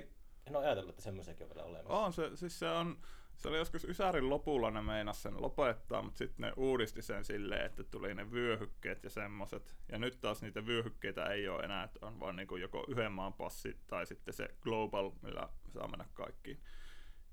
en 0.47 0.57
ole 0.57 0.65
ajatellut, 0.65 0.91
että 0.91 1.03
semmoisiakin 1.03 1.47
on 1.47 1.55
vielä 1.55 1.67
olemassa. 1.67 1.99
On 1.99 2.13
se, 2.13 2.37
siis 2.37 2.59
se 2.59 2.69
on, 2.69 2.99
se 3.37 3.49
oli 3.49 3.59
joskus 3.59 3.85
Ysärin 3.85 4.31
lopulla 4.31 4.71
ne 4.71 4.83
meinas 4.83 5.23
sen 5.23 5.43
lopettaa, 5.43 6.03
mutta 6.03 6.19
sitten 6.19 6.47
ne 6.47 6.53
uudisti 6.57 7.03
sen 7.03 7.25
silleen, 7.25 7.67
että 7.67 7.85
tuli 7.85 8.15
ne 8.15 8.33
vyöhykkeet 8.33 9.05
ja 9.05 9.11
semmoset. 9.11 9.77
Ja 9.93 9.99
nyt 9.99 10.21
taas 10.21 10.43
niitä 10.43 10.67
vyöhykkeitä 10.67 11.27
ei 11.27 11.49
ole 11.49 11.63
enää, 11.63 11.85
että 11.85 12.07
on 12.07 12.21
vaan 12.21 12.37
niinku 12.37 12.57
joko 12.57 12.85
yhden 12.89 13.13
maan 13.13 13.33
passi 13.33 13.77
tai 13.87 14.07
sitten 14.07 14.35
se 14.35 14.49
global, 14.61 15.11
millä 15.23 15.49
saa 15.69 15.89
mennä 15.89 16.05
kaikkiin. 16.15 16.61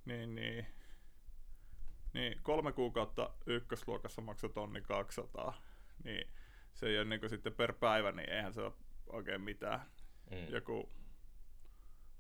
Niin, 0.06 0.36
niin, 0.36 0.65
niin 2.13 2.39
kolme 2.43 2.71
kuukautta 2.71 3.30
ykkösluokassa 3.45 4.21
maksoi 4.21 4.49
tonni 4.49 4.82
200, 4.82 5.62
niin 6.04 6.28
se 6.74 6.88
ei 6.88 6.98
ole 6.98 7.06
niinku 7.06 7.30
sitten 7.30 7.54
per 7.54 7.74
päivä, 7.74 8.12
niin 8.12 8.30
eihän 8.30 8.54
se 8.54 8.62
ole 8.62 8.74
oikein 9.08 9.42
mitään. 9.42 9.80
Mm. 10.32 10.48
Joku 10.50 10.90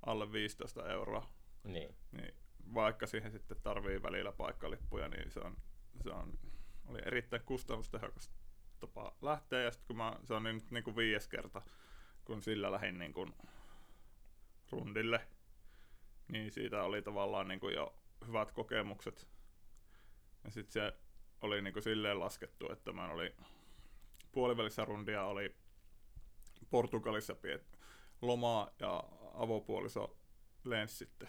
alle 0.05 0.31
15 0.31 0.89
euroa 0.89 1.29
Niin. 1.63 1.95
niin 2.11 2.33
vaikka 2.73 3.07
siihen 3.07 3.31
sitten 3.31 3.57
tarvii 3.63 4.01
välillä 4.01 4.31
paikkalippuja, 4.31 5.07
niin 5.07 5.31
se 5.31 5.39
on, 5.39 5.57
se 6.03 6.09
on 6.09 6.39
oli 6.85 6.99
erittäin 7.05 7.43
kustannustehokas 7.45 8.31
tapa 8.79 9.15
lähteä. 9.21 9.61
Ja 9.61 9.71
sitten 9.71 9.87
kun 9.87 9.97
mä, 9.97 10.19
se 10.23 10.33
on 10.33 10.43
nyt 10.43 10.71
niin 10.71 10.83
kuin 10.83 10.95
viides 10.95 11.27
kerta, 11.27 11.61
kun 12.25 12.41
sillä 12.41 12.71
lähdin 12.71 12.97
niin 12.99 13.13
kuin 13.13 13.33
rundille, 14.71 15.27
niin 16.27 16.51
siitä 16.51 16.83
oli 16.83 17.01
tavallaan 17.01 17.47
niin 17.47 17.59
kuin 17.59 17.75
jo 17.75 17.95
hyvät 18.27 18.51
kokemukset. 18.51 19.27
Ja 20.43 20.51
sitten 20.51 20.71
se 20.73 20.93
oli 21.41 21.61
niin 21.61 21.73
kuin 21.73 21.83
silleen 21.83 22.19
laskettu, 22.19 22.71
että 22.71 22.93
mä 22.93 23.11
oli 23.11 23.35
puolivälissä 24.33 24.85
rundia 24.85 25.23
oli 25.23 25.55
Portugalissa 26.69 27.35
piet 27.35 27.79
lomaa 28.21 28.71
ja 28.79 29.03
avopuoliso 29.33 30.17
lensi 30.63 30.95
sitten 30.95 31.27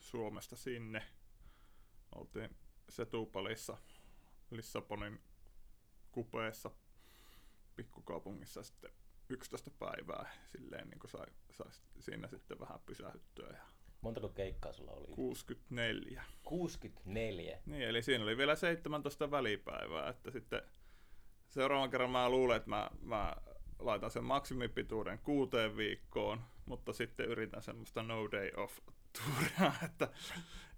Suomesta 0.00 0.56
sinne. 0.56 1.02
Oltiin 2.14 2.56
Setupalissa 2.88 3.76
Lissabonin 4.50 5.20
kupeessa 6.12 6.70
pikkukaupungissa 7.76 8.62
sitten 8.62 8.90
11 9.28 9.70
päivää. 9.70 10.32
Silleen 10.52 10.88
niin 10.88 11.00
sai, 11.06 11.26
sai 11.50 11.66
siinä 12.00 12.28
sitten 12.28 12.60
vähän 12.60 12.80
pysähdyttyä. 12.86 13.48
Ja 13.48 13.62
Montako 14.00 14.28
keikkaa 14.28 14.72
sulla 14.72 14.92
oli? 14.92 15.06
64. 15.14 16.24
64. 16.42 17.58
Niin, 17.66 17.82
eli 17.82 18.02
siinä 18.02 18.24
oli 18.24 18.36
vielä 18.36 18.56
17 18.56 19.30
välipäivää, 19.30 20.08
että 20.08 20.30
sitten 20.30 20.62
seuraavan 21.54 21.90
kerran 21.90 22.10
mä 22.10 22.28
luulen, 22.30 22.56
että 22.56 22.68
mä, 22.70 22.90
mä 23.00 23.36
laitan 23.78 24.10
sen 24.10 24.24
maksimipituuden 24.24 25.18
kuuteen 25.18 25.76
viikkoon, 25.76 26.40
mutta 26.66 26.92
sitten 26.92 27.26
yritän 27.26 27.62
semmoista 27.62 28.02
no 28.02 28.30
day 28.32 28.50
off 28.56 28.78
tuuria, 29.18 29.72
että 29.86 30.08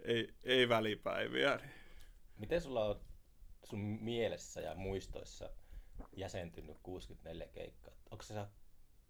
ei, 0.05 0.35
ei 0.43 0.69
välipäiviä. 0.69 1.61
Miten 2.39 2.61
sulla 2.61 2.85
on 2.85 3.01
sun 3.65 3.81
mielessä 3.81 4.61
ja 4.61 4.75
muistoissa 4.75 5.51
jäsentynyt 6.17 6.79
64 6.83 7.47
keikkaa? 7.49 7.95
Onko 8.11 8.23
se 8.23 8.35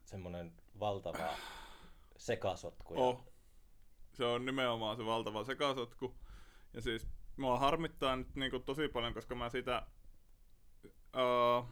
semmoinen 0.05 0.52
valtava 0.81 1.29
sekasotku? 2.16 2.94
ja- 2.94 3.00
Oh. 3.00 3.33
Se 4.12 4.24
on 4.24 4.46
nimenomaan 4.46 4.96
se 4.96 5.05
valtava 5.05 5.44
sekasotku. 5.44 6.18
Ja 6.72 6.81
siis 6.83 7.09
mua 7.37 7.59
harmittaa 7.59 8.16
nyt 8.16 8.35
niin 8.35 8.62
tosi 8.64 8.88
paljon, 8.88 9.14
koska 9.14 9.35
mä 9.35 9.48
sitä 9.48 9.87
uh, 11.16 11.68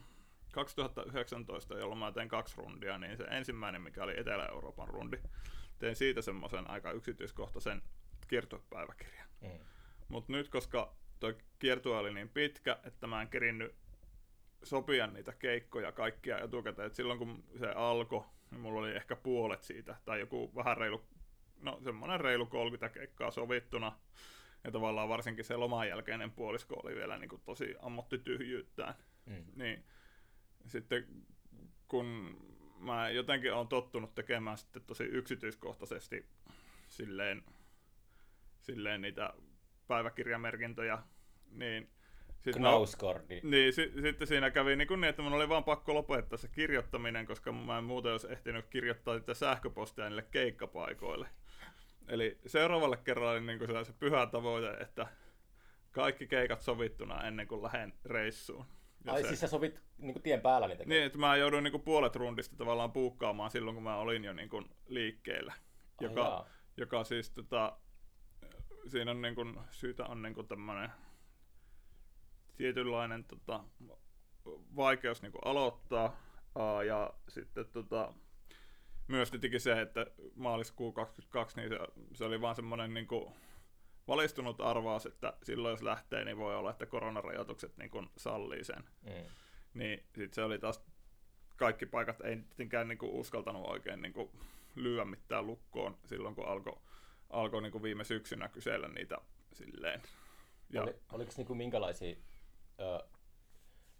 2019, 0.52 1.78
jolloin 1.78 1.98
mä 1.98 2.12
tein 2.12 2.28
kaksi 2.28 2.56
rundia, 2.56 2.98
niin 2.98 3.16
se 3.16 3.24
ensimmäinen, 3.24 3.82
mikä 3.82 4.02
oli 4.02 4.20
Etelä-Euroopan 4.20 4.88
rundi, 4.88 5.16
tein 5.78 5.96
siitä 5.96 6.22
semmoisen 6.22 6.70
aika 6.70 6.92
yksityiskohtaisen 6.92 7.82
kiertopäiväkirjan. 8.28 9.28
Mm. 9.40 9.48
Mutta 10.08 10.32
nyt, 10.32 10.48
koska 10.48 10.94
tuo 11.20 11.32
kiertue 11.58 11.98
oli 11.98 12.14
niin 12.14 12.28
pitkä, 12.28 12.78
että 12.84 13.06
mä 13.06 13.22
en 13.22 13.28
kerinnyt 13.28 13.74
sopia 14.62 15.06
niitä 15.06 15.32
keikkoja 15.32 15.92
kaikkia 15.92 16.38
etukäteen. 16.38 16.86
Et 16.86 16.94
silloin 16.94 17.18
kun 17.18 17.44
se 17.58 17.68
alkoi, 17.68 18.24
niin 18.50 18.60
mulla 18.60 18.80
oli 18.80 18.96
ehkä 18.96 19.16
puolet 19.16 19.62
siitä, 19.62 19.96
tai 20.04 20.20
joku 20.20 20.52
vähän 20.54 20.76
reilu, 20.76 21.04
no 21.60 21.80
semmoinen 21.84 22.20
reilu 22.20 22.46
30 22.46 22.88
keikkaa 22.88 23.30
sovittuna. 23.30 23.92
Ja 24.64 24.70
tavallaan 24.70 25.08
varsinkin 25.08 25.44
se 25.44 25.56
loman 25.56 25.88
jälkeinen 25.88 26.30
puolisko 26.30 26.74
oli 26.82 26.94
vielä 26.94 27.18
niin 27.18 27.28
kuin 27.28 27.42
tosi 27.44 27.74
ammattityhjyyttään. 27.82 28.94
Mm. 29.26 29.44
Niin 29.56 29.84
sitten 30.66 31.06
kun 31.88 32.36
mä 32.78 33.10
jotenkin 33.10 33.52
olen 33.54 33.68
tottunut 33.68 34.14
tekemään 34.14 34.58
sitten 34.58 34.82
tosi 34.82 35.04
yksityiskohtaisesti 35.04 36.26
silleen, 36.88 37.42
silleen 38.60 39.02
niitä 39.02 39.34
päiväkirjamerkintöjä, 39.86 40.98
niin 41.50 41.90
sitten 42.40 42.62
mä- 42.62 42.68
Knauskordi. 42.68 43.40
niin, 43.42 43.72
si- 43.72 43.92
sitten 44.02 44.26
siinä 44.28 44.50
kävi 44.50 44.76
niin, 44.76 44.88
kuin 44.88 45.00
niin, 45.00 45.08
että 45.08 45.22
mun 45.22 45.32
oli 45.32 45.48
vaan 45.48 45.64
pakko 45.64 45.94
lopettaa 45.94 46.38
se 46.38 46.48
kirjoittaminen, 46.48 47.26
koska 47.26 47.52
mä 47.52 47.78
en 47.78 47.84
muuten 47.84 48.12
olisi 48.12 48.32
ehtinyt 48.32 48.66
kirjoittaa 48.66 49.14
niitä 49.14 49.34
sähköpostia 49.34 50.04
niille 50.08 50.22
keikkapaikoille. 50.30 51.28
Eli 52.08 52.38
seuraavalle 52.46 52.96
kerralle 52.96 53.40
niin 53.40 53.58
kuin 53.58 53.76
oli 53.76 53.84
se 53.84 53.92
pyhä 53.92 54.26
tavoite, 54.26 54.70
että 54.70 55.06
kaikki 55.90 56.26
keikat 56.26 56.60
sovittuna 56.60 57.26
ennen 57.26 57.46
kuin 57.48 57.62
lähden 57.62 57.92
reissuun. 58.04 58.66
Ai 59.06 59.22
se, 59.22 59.28
siis 59.28 59.40
sä 59.40 59.48
sovit 59.48 59.80
niinku 59.98 60.20
tien 60.20 60.40
päällä 60.40 60.68
niitä 60.68 60.84
niin, 60.86 61.02
että 61.02 61.18
mä 61.18 61.36
jouduin 61.36 61.64
niin 61.64 61.80
puolet 61.80 62.16
rundista 62.16 62.56
tavallaan 62.56 62.92
puukkaamaan 62.92 63.50
silloin, 63.50 63.74
kun 63.74 63.82
mä 63.84 63.96
olin 63.96 64.24
jo 64.24 64.32
niin 64.32 64.48
kuin 64.48 64.64
liikkeellä. 64.86 65.52
Ai 65.52 66.06
Joka, 66.06 66.20
jaa. 66.20 66.48
joka 66.76 67.04
siis 67.04 67.30
tota, 67.30 67.76
siinä 68.86 69.10
on 69.10 69.22
niin 69.22 69.34
kuin, 69.34 69.60
syytä 69.70 70.04
on 70.04 70.22
niin 70.22 70.34
kuin 70.34 70.48
tämmönen 70.48 70.90
tietynlainen 72.56 73.24
tota, 73.24 73.64
vaikeus 74.76 75.22
niin 75.22 75.32
kuin 75.32 75.42
aloittaa. 75.44 76.16
Aa, 76.54 76.84
ja 76.84 77.14
sitten 77.28 77.66
tota, 77.66 78.14
myös 79.08 79.30
tietenkin 79.30 79.60
se, 79.60 79.80
että 79.80 80.06
maaliskuu 80.34 80.92
22, 80.92 81.56
niin 81.56 81.68
se, 81.68 81.78
se 82.12 82.24
oli 82.24 82.40
vaan 82.40 82.54
semmoinen 82.54 82.94
niin 82.94 83.06
kuin, 83.06 83.34
valistunut 84.08 84.60
arvaus, 84.60 85.06
että 85.06 85.32
silloin 85.42 85.72
jos 85.72 85.82
lähtee, 85.82 86.24
niin 86.24 86.36
voi 86.38 86.56
olla, 86.56 86.70
että 86.70 86.86
koronarajoitukset 86.86 87.76
niin 87.76 87.90
kuin, 87.90 88.10
sallii 88.16 88.64
sen. 88.64 88.84
Mm. 89.02 89.26
Niin 89.74 89.98
sitten 90.04 90.34
se 90.34 90.42
oli 90.42 90.58
taas, 90.58 90.82
kaikki 91.56 91.86
paikat 91.86 92.20
ei 92.20 92.36
tietenkään 92.36 92.88
niin 92.88 92.98
kuin, 92.98 93.12
uskaltanut 93.12 93.66
oikein 93.66 94.02
niin 94.02 94.12
kuin, 94.12 94.30
lyödä 94.74 95.04
mitään 95.04 95.46
lukkoon 95.46 95.98
silloin, 96.06 96.34
kun 96.34 96.48
alkoi 96.48 96.78
alko, 97.30 97.60
niin 97.60 97.72
kuin 97.72 97.82
viime 97.82 98.04
syksynä 98.04 98.48
kysellä 98.48 98.88
niitä 98.88 99.18
silleen. 99.52 100.02
Ja, 100.70 100.82
Oli, 100.82 100.94
oliko 101.12 101.32
niinku 101.36 101.54
minkälaisia, 101.54 102.16
ö, 102.80 103.04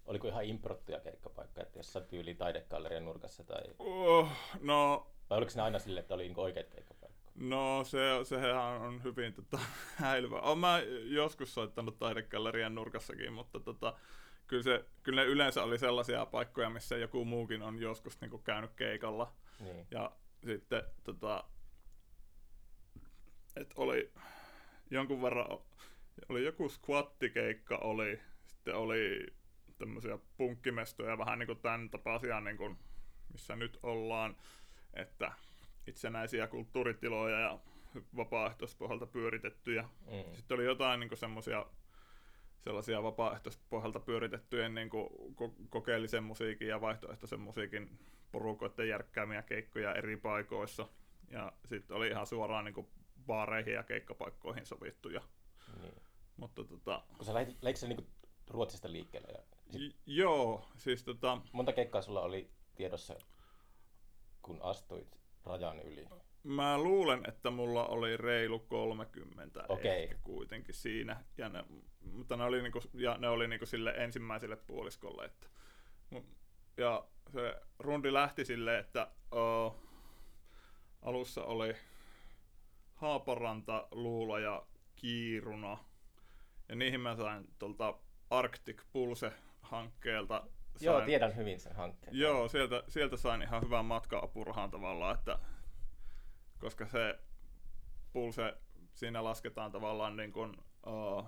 oliko 0.05 0.27
ihan 0.27 0.45
improttuja 0.45 0.99
keikkapaikkoja, 0.99 1.65
että 1.65 1.79
jossain 1.79 2.05
tyyli 2.05 2.35
taidegallerian 2.35 3.05
nurkassa 3.05 3.43
tai, 3.43 3.61
oh, 3.79 4.29
no, 4.61 5.07
vai 5.29 5.37
oliko 5.37 5.51
ne 5.55 5.61
aina 5.61 5.79
sille, 5.79 5.99
että 5.99 6.13
oli 6.13 6.23
niinku 6.23 6.41
oikeat 6.41 6.69
keikkapaikkoja? 6.69 7.04
No 7.35 7.83
se, 7.83 7.99
sehän 8.23 8.81
on 8.81 9.03
hyvin 9.03 9.33
tota, 9.33 9.59
häilyvä. 9.95 10.39
Olen 10.39 10.57
mä 10.57 10.79
joskus 11.03 11.53
soittanut 11.53 11.99
taidegallerian 11.99 12.75
nurkassakin, 12.75 13.33
mutta 13.33 13.59
tota, 13.59 13.97
kyllä, 14.47 14.63
se, 14.63 14.85
kyllä 15.03 15.21
ne 15.21 15.27
yleensä 15.27 15.63
oli 15.63 15.79
sellaisia 15.79 16.25
paikkoja, 16.25 16.69
missä 16.69 16.97
joku 16.97 17.25
muukin 17.25 17.61
on 17.61 17.81
joskus 17.81 18.21
niin 18.21 18.31
kuin, 18.31 18.43
käynyt 18.43 18.71
keikalla. 18.75 19.33
Niin. 19.59 19.87
Ja 19.91 20.11
sitten 20.45 20.83
tota, 21.03 21.43
et 23.55 23.73
oli 23.75 24.11
jonkun 24.89 25.21
verran, 25.21 25.59
oli 26.29 26.45
joku 26.45 26.69
squattikeikka 26.69 27.77
oli, 27.77 28.19
sitten 28.45 28.75
oli 28.75 29.25
tämmöisiä 29.77 30.17
punkkimestoja, 30.37 31.17
vähän 31.17 31.39
niin 31.39 31.47
kuin 31.47 31.59
tämän 31.59 31.89
tapaisia, 31.89 32.41
niin 32.41 32.57
kuin, 32.57 32.77
missä 33.31 33.55
nyt 33.55 33.79
ollaan, 33.83 34.35
että 34.93 35.31
itsenäisiä 35.87 36.47
kulttuuritiloja 36.47 37.39
ja 37.39 37.59
vapaaehtoispohjalta 38.15 39.05
pyöritettyjä. 39.05 39.81
Mm. 39.81 40.35
Sitten 40.35 40.55
oli 40.55 40.65
jotain 40.65 40.99
niin 40.99 41.17
semmoisia 41.17 41.65
sellaisia 42.59 43.03
vapaaehtoispohjalta 43.03 43.99
pyöritettyjen 43.99 44.75
niin 44.75 44.89
kuin, 44.89 45.07
ko- 45.09 45.65
kokeellisen 45.69 46.23
musiikin 46.23 46.67
ja 46.67 46.81
vaihtoehtoisen 46.81 47.39
musiikin 47.39 47.99
porukoiden 48.31 48.89
järkkäämiä 48.89 49.41
keikkoja 49.41 49.95
eri 49.95 50.17
paikoissa. 50.17 50.87
Ja 51.31 51.53
sitten 51.65 51.97
oli 51.97 52.07
ihan 52.07 52.27
suoraan 52.27 52.65
niin 52.65 52.73
kuin, 52.73 52.87
baareihin 53.25 53.73
ja 53.73 53.83
keikkapaikkoihin 53.83 54.65
sovittuja. 54.65 55.21
Niin. 55.81 56.01
Mutta 56.37 56.63
tota, 56.63 57.03
Kun 57.17 57.25
sä 57.25 57.33
lähdit, 57.33 57.57
lähdit 57.61 57.77
sä 57.77 57.87
niinku 57.87 58.05
Ruotsista 58.49 58.91
liikkeelle 58.91 59.27
ja 59.31 59.43
sit, 59.69 59.81
j- 59.81 59.95
joo, 60.05 60.65
siis 60.77 61.03
tota, 61.03 61.41
monta 61.51 61.73
keikkaa 61.73 62.01
sulla 62.01 62.21
oli 62.21 62.49
tiedossa, 62.75 63.15
kun 64.41 64.61
astuit 64.61 65.19
rajan 65.45 65.79
yli? 65.79 66.07
Mä 66.43 66.77
luulen, 66.77 67.23
että 67.27 67.51
mulla 67.51 67.87
oli 67.87 68.17
reilu 68.17 68.59
30 68.59 69.65
Okei. 69.69 70.03
ehkä 70.03 70.15
kuitenkin 70.23 70.73
siinä. 70.75 71.23
Ja 71.37 71.49
ne, 71.49 71.63
mutta 72.11 72.37
ne 72.37 72.43
oli, 72.43 72.61
niinku, 72.61 72.79
ja 72.93 73.17
ne 73.17 73.29
oli 73.29 73.47
niinku 73.47 73.65
sille 73.65 73.93
ensimmäiselle 73.97 74.55
puoliskolle. 74.55 75.25
Että, 75.25 75.47
ja 76.77 77.07
se 77.33 77.61
rundi 77.79 78.13
lähti 78.13 78.45
silleen, 78.45 78.79
että 78.79 79.11
o, 79.31 79.75
alussa 81.01 81.43
oli 81.43 81.75
Haaparanta, 82.95 83.87
Luula 83.91 84.39
ja 84.39 84.65
Kiiruna. 84.95 85.77
Ja 86.69 86.75
niihin 86.75 87.01
mä 87.01 87.15
sain 87.15 87.47
tuolta 87.59 87.97
Arctic 88.29 88.81
Pulse-hankkeelta. 88.93 90.47
Joo, 90.81 90.95
sain- 90.95 91.05
tiedän 91.05 91.35
hyvin 91.35 91.59
sen 91.59 91.75
hankkeen. 91.75 92.17
Joo, 92.17 92.47
sieltä, 92.47 92.83
sieltä 92.87 93.17
sain 93.17 93.41
ihan 93.41 93.61
hyvän 93.61 93.85
matka-apurahan 93.85 94.71
tavallaan, 94.71 95.15
että 95.15 95.39
koska 96.59 96.87
se 96.87 97.19
pulse, 98.13 98.53
siinä 98.93 99.23
lasketaan 99.23 99.71
tavallaan 99.71 100.17
niin 100.17 100.31
kuin, 100.31 100.57
uh, 100.87 101.25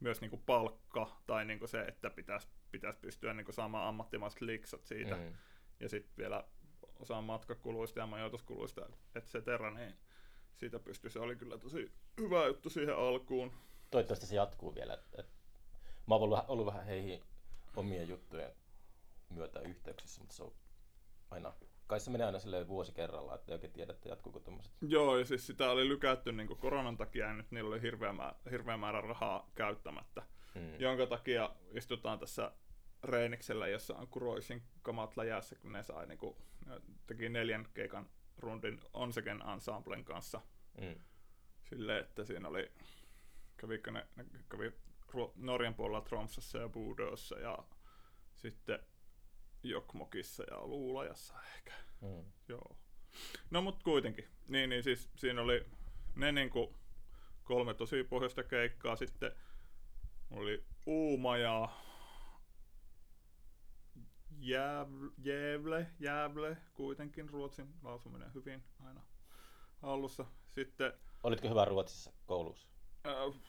myös 0.00 0.20
niin 0.20 0.30
kuin 0.30 0.42
palkka 0.46 1.16
tai 1.26 1.44
niin 1.44 1.58
kuin 1.58 1.68
se, 1.68 1.80
että 1.80 2.10
pitäisi, 2.10 2.48
pitäisi 2.70 2.98
pystyä 2.98 3.34
niin 3.34 3.44
kuin 3.44 3.54
saamaan 3.54 3.88
ammattimaiset 3.88 4.40
liksat 4.40 4.84
siitä. 4.84 5.16
Mm. 5.16 5.34
Ja 5.80 5.88
sitten 5.88 6.16
vielä 6.16 6.44
osa 7.00 7.20
matkakuluista 7.20 8.00
ja 8.00 8.06
majoituskuluista, 8.06 8.86
et 9.14 9.24
cetera, 9.24 9.70
niin 9.70 9.94
siitä 10.56 10.78
pystyi. 10.78 11.10
Se 11.10 11.20
oli 11.20 11.36
kyllä 11.36 11.58
tosi 11.58 11.92
hyvä 12.20 12.46
juttu 12.46 12.70
siihen 12.70 12.96
alkuun. 12.96 13.52
Toivottavasti 13.90 14.26
se 14.26 14.36
jatkuu 14.36 14.74
vielä. 14.74 14.94
Et, 14.94 15.04
et, 15.18 15.26
mä 16.06 16.14
oon 16.14 16.22
ollut, 16.22 16.38
ollut 16.48 16.66
vähän 16.66 16.84
heihin 16.84 17.22
omien 17.76 18.08
juttujen 18.08 18.52
myötä 19.30 19.60
yhteyksissä, 19.60 20.20
mutta 20.20 20.34
se 20.34 20.42
on 20.42 20.52
aina, 21.30 21.52
kai 21.86 22.00
se 22.00 22.10
menee 22.10 22.26
aina 22.26 22.38
silleen 22.38 22.68
vuosi 22.68 22.92
kerrallaan, 22.92 23.38
että 23.38 23.52
ei 23.52 23.54
oikein 23.54 23.72
tiedä, 23.72 23.92
että 23.92 24.08
jatkuuko 24.08 24.40
tommoset. 24.40 24.72
Joo, 24.80 25.18
ja 25.18 25.24
siis 25.24 25.46
sitä 25.46 25.70
oli 25.70 25.88
lykätty 25.88 26.32
niin 26.32 26.48
koronan 26.48 26.96
takia, 26.96 27.26
ja 27.26 27.32
nyt 27.32 27.50
niillä 27.50 27.68
oli 27.68 27.82
hirveä 27.82 28.12
määrä, 28.12 28.38
hirveä 28.50 28.76
määrä 28.76 29.00
rahaa 29.00 29.50
käyttämättä. 29.54 30.22
Mm. 30.54 30.80
Jonka 30.80 31.06
takia 31.06 31.50
istutaan 31.70 32.18
tässä 32.18 32.52
Reeniksellä, 33.04 33.68
jossa 33.68 33.94
on 33.94 34.08
Kuroisin 34.08 34.62
kamat 34.82 35.16
läjässä, 35.16 35.56
kun 35.56 35.72
ne 35.72 35.82
sai 35.82 36.06
niin 36.06 36.18
kuin, 36.18 36.36
teki 37.06 37.28
neljän 37.28 37.68
keikan 37.74 38.10
rundin 38.38 38.80
Onseken 38.92 39.42
ensemblen 39.52 40.04
kanssa. 40.04 40.40
Mm. 40.80 41.00
Silleen, 41.62 42.00
että 42.00 42.24
siinä 42.24 42.48
oli, 42.48 42.72
kävikö 43.56 43.90
ne, 43.90 44.06
ne 44.16 44.24
kävi 44.48 44.72
Norjan 45.36 45.74
puolella 45.74 46.00
Tromsassa 46.00 46.58
ja 46.58 46.68
Budossa 46.68 47.38
ja 47.38 47.58
sitten 48.34 48.78
Jokmokissa 49.62 50.44
ja 50.50 50.66
Luulajassa 50.66 51.34
ehkä. 51.56 51.72
Mm. 52.00 52.32
Joo. 52.48 52.76
No 53.50 53.62
mut 53.62 53.82
kuitenkin. 53.82 54.28
Niin, 54.48 54.70
niin 54.70 54.82
siis 54.82 55.10
siinä 55.16 55.42
oli 55.42 55.66
ne 56.14 56.32
niinku 56.32 56.74
kolme 57.44 57.74
tosi 57.74 58.04
pohjoista 58.04 58.42
keikkaa. 58.42 58.96
Sitten 58.96 59.32
oli 60.30 60.64
Uuma 60.86 61.36
ja 61.36 61.68
Jäv- 64.40 65.12
Jävle, 65.24 65.86
Jävle 66.00 66.56
kuitenkin 66.74 67.28
ruotsin 67.30 67.74
lausuminen 67.82 68.34
hyvin 68.34 68.64
aina 68.84 69.00
hallussa. 69.82 70.24
Sitten 70.48 70.92
Olitko 71.22 71.48
hyvä 71.48 71.64
Ruotsissa 71.64 72.12
koulussa? 72.26 72.68
äh, 73.06 73.40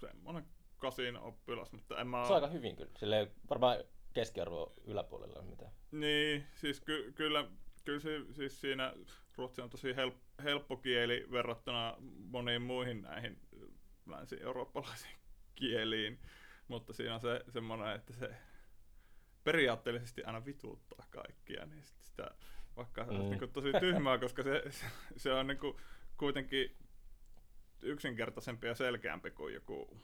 semmonen 0.00 0.46
kasin 0.78 1.16
oppilas, 1.16 1.72
mutta 1.72 2.00
en 2.00 2.06
mä... 2.06 2.24
Se 2.26 2.32
on 2.32 2.34
aika 2.42 2.46
hyvin 2.54 2.76
kyllä. 2.76 2.90
Silleen 2.98 3.30
varmaan 3.50 3.76
keskiarvo 4.12 4.74
yläpuolella 4.84 5.38
on 5.40 5.46
mitään. 5.46 5.72
Niin, 5.90 6.46
siis 6.54 6.80
ky- 6.80 7.12
kyllä, 7.12 7.44
kyllä 7.84 8.00
se, 8.00 8.10
siis 8.32 8.60
siinä 8.60 8.94
ruotsi 9.36 9.60
on 9.62 9.70
tosi 9.70 9.92
help- 9.92 10.42
helppo 10.44 10.76
kieli 10.76 11.26
verrattuna 11.30 11.96
moniin 12.30 12.62
muihin 12.62 13.02
näihin 13.02 13.40
länsi-eurooppalaisiin 14.06 15.14
kieliin, 15.54 16.18
mutta 16.68 16.92
siinä 16.92 17.14
on 17.14 17.20
se 17.20 17.44
semmoinen, 17.48 17.94
että 17.96 18.12
se 18.12 18.30
periaatteellisesti 19.44 20.24
aina 20.24 20.44
vituuttaa 20.44 21.06
kaikkia, 21.10 21.66
niin 21.66 21.82
sit 21.82 22.00
sitä, 22.00 22.30
vaikka 22.76 23.04
se 23.04 23.10
Mm. 23.10 23.20
on 23.20 23.30
niin 23.30 23.50
tosi 23.52 23.68
tyhmää, 23.80 24.18
koska 24.18 24.42
se, 24.42 24.62
se, 24.70 24.86
se 25.22 25.32
on 25.32 25.46
niin 25.46 25.58
kuin 25.58 25.76
kuitenkin 26.16 26.76
yksinkertaisempi 27.82 28.66
ja 28.66 28.74
selkeämpi 28.74 29.30
kuin 29.30 29.54
joku 29.54 29.96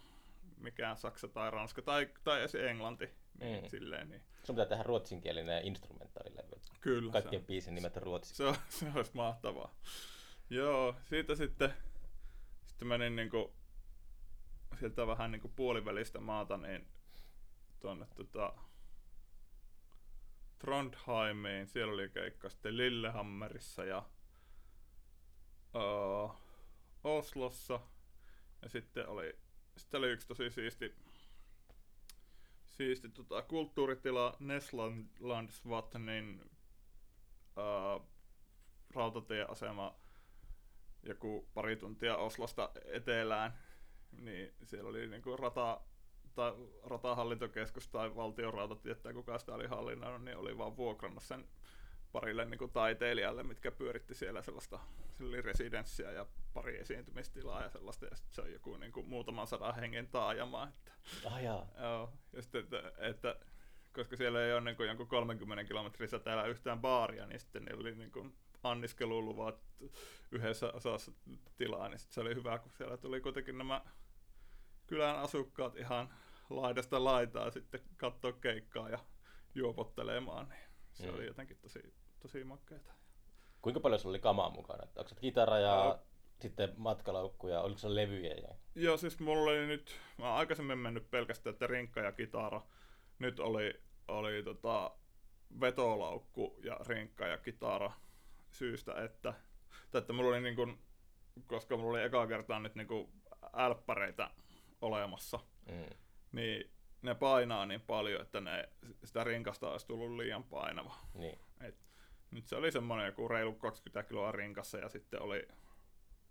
mikään 0.59 0.97
saksa 0.97 1.29
tai 1.29 1.51
ranska 1.51 1.83
tai, 1.83 2.09
tai 2.25 2.41
edes 2.41 2.55
englanti. 2.55 3.11
Niin, 3.41 3.63
Mm. 3.65 3.69
silleen, 3.71 4.09
niin. 4.11 4.23
Sun 4.45 4.55
pitää 4.57 4.67
tehdä 4.69 4.83
ruotsinkielinen 4.83 5.65
instrumentaalilevy. 5.67 6.61
Kyllä. 6.81 7.13
Kaikkien 7.13 7.45
biisin 7.45 7.75
nimet 7.75 7.97
on 7.97 8.03
ruotsiksi. 8.03 8.37
se, 8.37 8.55
se 8.79 8.87
olisi 8.95 9.11
mahtavaa. 9.15 9.75
Joo, 10.51 10.95
siitä 11.03 11.35
sitten, 11.35 11.75
sitten 12.67 12.89
menin 12.89 13.17
niinku, 13.17 13.53
sieltä 14.79 15.07
vähän 15.07 15.31
niinku 15.33 15.49
puolivälistä 15.57 16.21
maata, 16.21 16.57
niin 16.57 16.87
tuonne 17.81 18.07
tota, 18.17 18.53
Trondheimiin. 20.59 21.67
Siellä 21.67 21.93
oli 21.95 22.09
keikka 22.09 22.49
sitten 22.51 22.77
Lillehammerissa 22.77 23.85
ja 23.85 24.03
uh, 25.75 26.35
Oslossa. 27.05 27.81
Ja 28.63 28.69
sitten 28.69 29.09
oli, 29.09 29.39
sitten 29.77 29.99
oli 29.99 30.11
yksi 30.11 30.27
tosi 30.27 30.51
siisti, 30.51 30.95
siisti 32.69 33.09
tota, 33.09 33.43
kulttuuritila 33.43 34.37
Neslandsvatnin 34.41 36.51
uh, 37.57 38.07
rautatieasema 38.95 39.95
joku 41.03 41.49
pari 41.55 41.77
tuntia 41.77 42.17
Oslosta 42.17 42.71
etelään, 42.85 43.59
niin 44.13 44.55
siellä 44.65 44.91
oli 44.91 45.07
niinku 45.07 45.37
rata, 45.37 45.81
tai 46.35 46.53
ratahallintokeskus 46.85 47.89
tai 47.89 48.17
valtion 48.17 48.55
rautatiet 48.55 49.03
tai 49.03 49.15
kuka 49.15 49.39
sitä 49.39 49.55
oli 49.55 49.67
hallinnoinut, 49.67 50.25
niin 50.25 50.37
oli 50.37 50.59
vaan 50.59 50.77
vuokrannut 50.77 51.23
sen 51.23 51.49
parille 52.13 52.45
niinku 52.45 52.69
taiteilijalle, 52.69 53.43
mitkä 53.43 53.71
pyöritti 53.71 54.15
siellä 54.15 54.43
sellaista, 54.43 54.79
siellä 55.13 55.31
oli 55.35 55.43
residenssiä 55.43 56.11
ja 56.13 56.27
pari 56.55 56.79
esiintymistilaa 56.81 57.63
ja 57.63 57.71
sellaista, 57.71 58.07
ja 58.07 58.17
sitten 58.17 58.35
se 58.35 58.41
on 58.43 58.53
joku 58.53 58.77
niinku 58.77 59.03
muutaman 59.03 59.47
sadan 59.47 59.75
hengen 59.75 60.09
taajama, 60.09 60.69
että 60.69 60.93
Ah. 61.27 61.83
Joo, 61.83 62.13
ja 62.33 62.43
sitten, 62.43 62.61
että, 62.65 62.93
että 62.99 63.37
koska 63.93 64.17
siellä 64.17 64.45
ei 64.45 64.53
ole 64.53 64.61
niin 64.61 64.77
kuin 64.77 64.87
jonkun 64.89 65.09
30 65.09 65.65
kilometrin 65.65 66.09
säteellä 66.09 66.45
yhtään 66.47 66.81
baaria, 66.81 67.27
niin 67.27 67.41
sitten 67.41 67.65
niillä 67.65 67.81
oli 67.81 67.95
niin 67.95 68.13
kuin 68.13 68.37
anniskeluluvat 68.63 69.65
yhdessä 70.31 70.73
osassa 70.73 71.13
tilaa, 71.57 71.89
niin 71.89 71.99
se 71.99 72.21
oli 72.21 72.35
hyvä, 72.35 72.59
kun 72.59 72.73
siellä 72.73 72.97
tuli 72.97 73.21
kuitenkin 73.21 73.59
nämä 73.59 73.85
kylän 74.87 75.17
asukkaat 75.19 75.77
ihan 75.77 76.15
laidasta 76.51 77.05
laitaa 77.05 77.51
sitten 77.51 77.81
katsoa 77.97 78.33
keikkaa 78.33 78.89
ja 78.89 78.99
juopottelemaan, 79.55 80.49
niin 80.49 80.61
se 80.93 81.07
Mm. 81.09 81.15
oli 81.15 81.27
jotenkin 81.27 81.59
tosi, 81.59 81.95
tosi 82.23 82.45
makeeta. 82.45 82.93
Kuinka 83.63 83.81
paljon 83.81 84.01
sulla 84.01 84.13
oli 84.13 84.19
kamaa 84.21 84.51
mukana? 84.51 84.83
Onko 84.97 85.09
se 85.09 85.15
kitara 85.15 85.59
ja 85.59 85.69
Joo. 85.85 85.99
sitten 86.41 86.75
matkalaukku 86.77 87.49
ja 87.49 87.61
oliko 87.61 87.79
se 87.79 87.95
levyjä? 87.95 88.35
Ja... 88.35 88.49
Joo, 88.75 88.97
siis 88.97 89.21
mulla 89.21 89.51
oli 89.51 89.67
nyt, 89.67 90.01
mä 90.19 90.29
oon 90.29 90.39
aikaisemmin 90.39 90.79
mennyt 90.79 91.11
pelkästään 91.11 91.53
että 91.53 91.67
rinkka 91.67 92.01
ja 92.01 92.13
kitara. 92.13 92.63
Nyt 93.19 93.41
oli, 93.41 93.83
oli 94.09 94.43
tota 94.43 94.91
vetolaukku 95.61 96.61
ja 96.65 96.77
rinkka 96.89 97.27
ja 97.27 97.39
kitara 97.39 97.93
syystä, 98.51 99.05
että, 99.05 99.35
tai 99.91 99.99
että 100.01 100.13
mulla 100.13 100.29
oli 100.31 100.41
niin 100.41 100.57
kun, 100.57 100.79
koska 101.47 101.77
mulla 101.77 101.91
oli 101.99 102.03
eka 102.03 102.27
kertaa 102.27 102.61
nyt 102.61 102.75
niin 102.75 102.89
älppäreitä 103.53 104.31
olemassa, 104.81 105.39
Mm. 105.67 105.97
niin 106.33 106.71
ne 107.03 107.15
painaa 107.15 107.67
niin 107.67 107.81
paljon, 107.81 108.21
että 108.23 108.41
ne, 108.41 108.69
sitä 109.05 109.25
rinkasta 109.25 109.71
olisi 109.71 109.87
tullut 109.87 110.17
liian 110.17 110.45
painava. 110.45 110.95
Niin. 111.15 111.39
Et 111.61 111.77
nyt 112.33 112.49
se 112.49 112.57
oli 112.57 112.73
semmoinen 112.73 113.07
joku 113.07 113.29
reilu 113.29 113.53
20 113.53 114.09
kiloa 114.09 114.33
rinkassa 114.33 114.79
ja 114.79 114.89
sitten 114.89 115.23
oli 115.23 115.49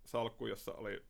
salkku, 0.06 0.48
jossa 0.48 0.74
oli 0.74 1.06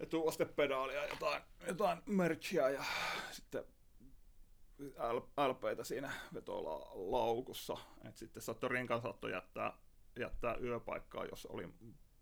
etuostepedaalia 0.00 1.06
jotain, 1.06 1.42
jotain 1.66 2.02
merchia 2.06 2.70
ja 2.70 2.84
sitten 3.30 3.64
L- 5.12 5.48
LPitä 5.48 5.84
siinä 5.84 6.12
vetolaukussa. 6.34 7.76
Et 8.08 8.16
sitten 8.16 8.42
saattoi 8.42 8.70
rinkan 8.70 9.02
saattoi 9.02 9.32
jättää, 9.32 9.72
jättää 10.18 10.56
yöpaikkaa, 10.56 11.24
jos 11.24 11.46
oli 11.46 11.68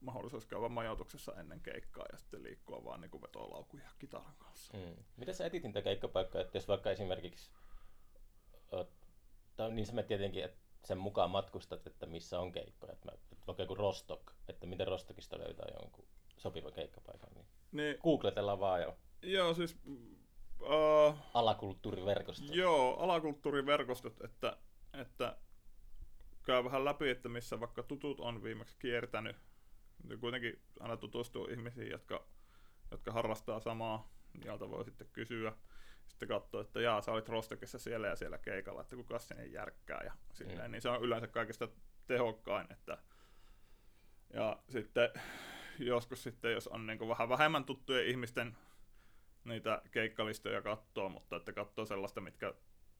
mahdollisuus 0.00 0.46
käydä 0.46 0.68
majoituksessa 0.68 1.36
ennen 1.40 1.60
keikkaa 1.60 2.06
ja 2.12 2.18
sitten 2.18 2.42
liikkua 2.42 2.84
vaan 2.84 3.00
niin 3.00 3.22
vetolaukun 3.22 3.80
ja 3.80 3.90
kitaran 3.98 4.34
kanssa. 4.38 4.78
Mm. 4.78 5.04
Miten 5.16 5.34
sä 5.34 5.46
etit 5.46 5.62
niitä 5.62 5.82
keikkapaikkoja, 5.82 6.44
että 6.44 6.58
jos 6.58 6.68
vaikka 6.68 6.90
esimerkiksi, 6.90 7.50
tai 9.56 9.70
niin 9.70 9.86
sä 9.86 10.02
tietenkin, 10.02 10.44
että 10.44 10.69
sen 10.84 10.98
mukaan 10.98 11.30
matkustat, 11.30 11.86
että 11.86 12.06
missä 12.06 12.40
on 12.40 12.52
keikkoja, 12.52 12.92
että, 12.92 13.06
mä, 13.06 13.12
että 13.32 13.46
vaikka 13.46 13.62
joku 13.62 13.74
Rostock, 13.74 14.30
että 14.48 14.66
miten 14.66 14.86
Rostokista 14.86 15.38
löytää 15.38 15.66
jonkun 15.80 16.04
sopivan 16.36 16.72
keikkapaikan, 16.72 17.28
niin 17.34 17.46
Niin, 17.72 17.96
googletellaan 18.02 18.60
vaan 18.60 18.82
jo 18.82 18.96
joo, 19.22 19.54
siis 19.54 19.76
uh, 20.60 21.16
alakulttuuriverkosto. 21.34 22.52
Joo, 22.52 22.96
alakulttuuriverkostot, 22.98 24.24
että, 24.24 24.56
että 24.92 25.36
käy 26.42 26.64
vähän 26.64 26.84
läpi, 26.84 27.10
että 27.10 27.28
missä 27.28 27.60
vaikka 27.60 27.82
tutut 27.82 28.20
on 28.20 28.42
viimeksi 28.42 28.76
kiertänyt. 28.78 29.36
Ja 30.08 30.16
kuitenkin 30.16 30.62
aina 30.80 30.96
tutustuu 30.96 31.46
ihmisiin, 31.46 31.90
jotka, 31.90 32.24
jotka 32.90 33.12
harrastaa 33.12 33.60
samaa, 33.60 34.12
joilta 34.44 34.70
voi 34.70 34.84
sitten 34.84 35.08
kysyä. 35.12 35.52
Sitten 36.10 36.28
katsoa, 36.28 36.60
että 36.60 36.80
jaa, 36.80 37.00
sä 37.00 37.12
olit 37.12 37.28
Rostokissa 37.28 37.78
siellä 37.78 38.06
ja 38.06 38.16
siellä 38.16 38.38
keikalla, 38.38 38.80
että 38.80 38.96
kuka 38.96 39.18
sinne 39.18 39.46
järkkää 39.46 40.00
ja 40.04 40.12
silleen. 40.32 40.70
Mm. 40.70 40.72
Niin 40.72 40.82
se 40.82 40.88
on 40.88 41.02
yleensä 41.02 41.26
kaikista 41.26 41.68
tehokkain, 42.06 42.66
että 42.72 42.98
ja 44.34 44.58
sitten 44.68 45.10
joskus 45.78 46.22
sitten, 46.22 46.52
jos 46.52 46.68
on 46.68 46.86
niin 46.86 47.08
vähän 47.08 47.28
vähemmän 47.28 47.64
tuttujen 47.64 48.06
ihmisten 48.06 48.56
niitä 49.44 49.82
keikkalistoja 49.90 50.62
katsoo, 50.62 51.08
mutta 51.08 51.36
että 51.36 51.52
katsoo 51.52 51.86
sellaista, 51.86 52.20
mitkä 52.20 52.54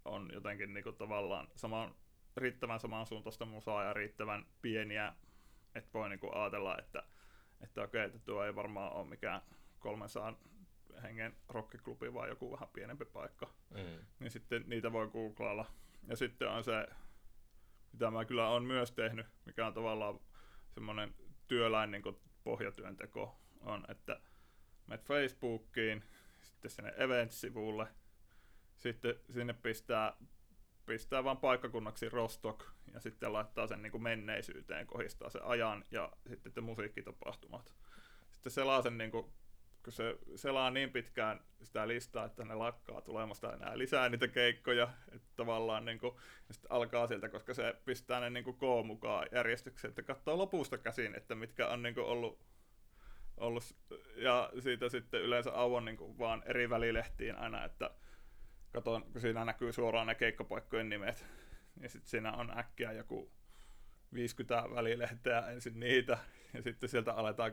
on 0.04 0.30
jotenkin 0.32 0.74
niin 0.74 0.96
tavallaan 0.98 1.48
saman, 1.56 1.94
riittävän 2.36 2.80
samansuuntaista 2.80 3.44
musaa 3.44 3.84
ja 3.84 3.92
riittävän 3.92 4.46
pieniä, 4.62 5.14
että 5.74 5.90
voi 5.94 6.08
niin 6.08 6.34
ajatella, 6.34 6.78
että, 6.78 7.02
että 7.60 7.82
okei, 7.82 8.04
että 8.04 8.18
tuo 8.18 8.44
ei 8.44 8.54
varmaan 8.54 8.92
ole 8.92 9.06
mikään 9.06 9.42
300 9.78 10.38
hengen 11.02 11.36
rockiklubi, 11.48 12.14
vaan 12.14 12.28
joku 12.28 12.52
vähän 12.52 12.68
pienempi 12.72 13.04
paikka. 13.04 13.50
Mm. 13.70 14.06
Niin 14.18 14.30
sitten 14.30 14.64
niitä 14.66 14.92
voi 14.92 15.08
googlailla. 15.08 15.66
Ja 16.06 16.16
sitten 16.16 16.48
on 16.48 16.64
se, 16.64 16.86
mitä 17.92 18.10
mä 18.10 18.24
kyllä 18.24 18.48
on 18.48 18.64
myös 18.64 18.92
tehnyt, 18.92 19.26
mikä 19.46 19.66
on 19.66 19.74
tavallaan 19.74 20.20
semmoinen 20.68 21.14
työläin 21.48 21.90
niin 21.90 22.02
pohjatyönteko, 22.44 23.40
on, 23.60 23.84
että 23.88 24.20
menet 24.86 25.06
Facebookiin, 25.06 26.04
sitten 26.42 26.70
sinne 26.70 26.94
Events-sivulle, 26.96 27.86
sitten 28.76 29.14
sinne 29.30 29.52
pistää, 29.52 30.16
pistää 30.86 31.24
vaan 31.24 31.36
paikkakunnaksi 31.36 32.08
Rostock 32.08 32.60
ja 32.92 33.00
sitten 33.00 33.32
laittaa 33.32 33.66
sen 33.66 33.82
niin 33.82 33.92
kuin 33.92 34.02
menneisyyteen, 34.02 34.86
kohistaa 34.86 35.30
sen 35.30 35.44
ajan 35.44 35.84
ja 35.90 36.12
sitten 36.26 36.52
te 36.52 36.60
musiikkitapahtumat. 36.60 37.74
Sitten 38.30 38.52
selaa 38.52 38.82
sen, 38.82 38.98
niin 38.98 39.10
kuin, 39.10 39.32
kun 39.84 39.92
se 39.92 40.18
selaa 40.36 40.70
niin 40.70 40.90
pitkään 40.90 41.40
sitä 41.62 41.88
listaa, 41.88 42.24
että 42.24 42.44
ne 42.44 42.54
lakkaa 42.54 43.00
tulemasta 43.00 43.52
enää 43.52 43.78
lisää 43.78 44.08
niitä 44.08 44.28
keikkoja, 44.28 44.88
että 45.12 45.28
tavallaan 45.36 45.84
niin 45.84 45.98
kuin, 45.98 46.16
alkaa 46.68 47.06
sieltä, 47.06 47.28
koska 47.28 47.54
se 47.54 47.74
pistää 47.84 48.20
ne 48.20 48.30
niin 48.30 48.44
kuin 48.44 48.56
K 48.56 48.86
mukaan 48.86 49.26
järjestykseen, 49.32 49.90
että 49.90 50.02
katsoo 50.02 50.38
lopusta 50.38 50.78
käsin, 50.78 51.14
että 51.14 51.34
mitkä 51.34 51.68
on 51.68 51.82
niin 51.82 51.98
ollut 51.98 52.50
ollut, 53.36 53.76
ja 54.16 54.52
siitä 54.58 54.88
sitten 54.88 55.22
yleensä 55.22 55.52
auon 55.52 55.84
niin 55.84 56.18
vaan 56.18 56.42
eri 56.46 56.70
välilehtiin 56.70 57.36
aina, 57.36 57.64
että 57.64 57.90
katon, 58.72 59.02
kun 59.12 59.20
siinä 59.20 59.44
näkyy 59.44 59.72
suoraan 59.72 60.06
ne 60.06 60.14
keikkapaikkojen 60.14 60.88
nimet, 60.88 61.26
niin 61.80 61.90
sitten 61.90 62.10
siinä 62.10 62.32
on 62.32 62.58
äkkiä 62.58 62.92
joku 62.92 63.32
50 64.14 64.64
välilehteä 64.74 65.40
ensin 65.40 65.80
niitä, 65.80 66.18
ja 66.54 66.62
sitten 66.62 66.88
sieltä 66.88 67.12
aletaan 67.12 67.52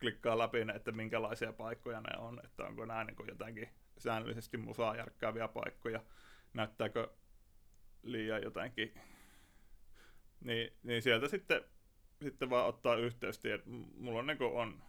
klikkaa 0.00 0.38
läpi 0.38 0.58
että 0.74 0.92
minkälaisia 0.92 1.52
paikkoja 1.52 2.00
ne 2.00 2.18
on, 2.18 2.40
että 2.44 2.64
onko 2.64 2.84
nämä 2.84 3.04
niin 3.04 3.16
kuin 3.16 3.28
jotenkin 3.28 3.68
säännöllisesti 3.98 4.56
musaa 4.56 4.96
järkkääviä 4.96 5.48
paikkoja, 5.48 6.00
näyttääkö 6.54 7.08
liian 8.02 8.42
jotenkin, 8.42 8.94
niin, 10.40 10.72
niin 10.82 11.02
sieltä 11.02 11.28
sitten, 11.28 11.64
sitten 12.22 12.50
vaan 12.50 12.66
ottaa 12.66 12.96
yhteys, 12.96 13.38
tiedät, 13.38 13.66
m- 13.66 13.84
mulla 13.96 14.18
on, 14.18 14.26
niin 14.26 14.38
kuin 14.38 14.52
on, 14.52 14.82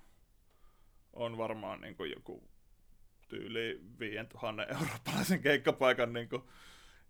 on 1.13 1.37
varmaan 1.37 1.81
niin 1.81 1.95
kuin 1.95 2.11
joku 2.11 2.49
tyyli 3.27 3.81
5000 3.99 4.65
eurooppalaisen 4.73 5.41
keikkapaikan 5.41 6.13
niin 6.13 6.29
kuin 6.29 6.43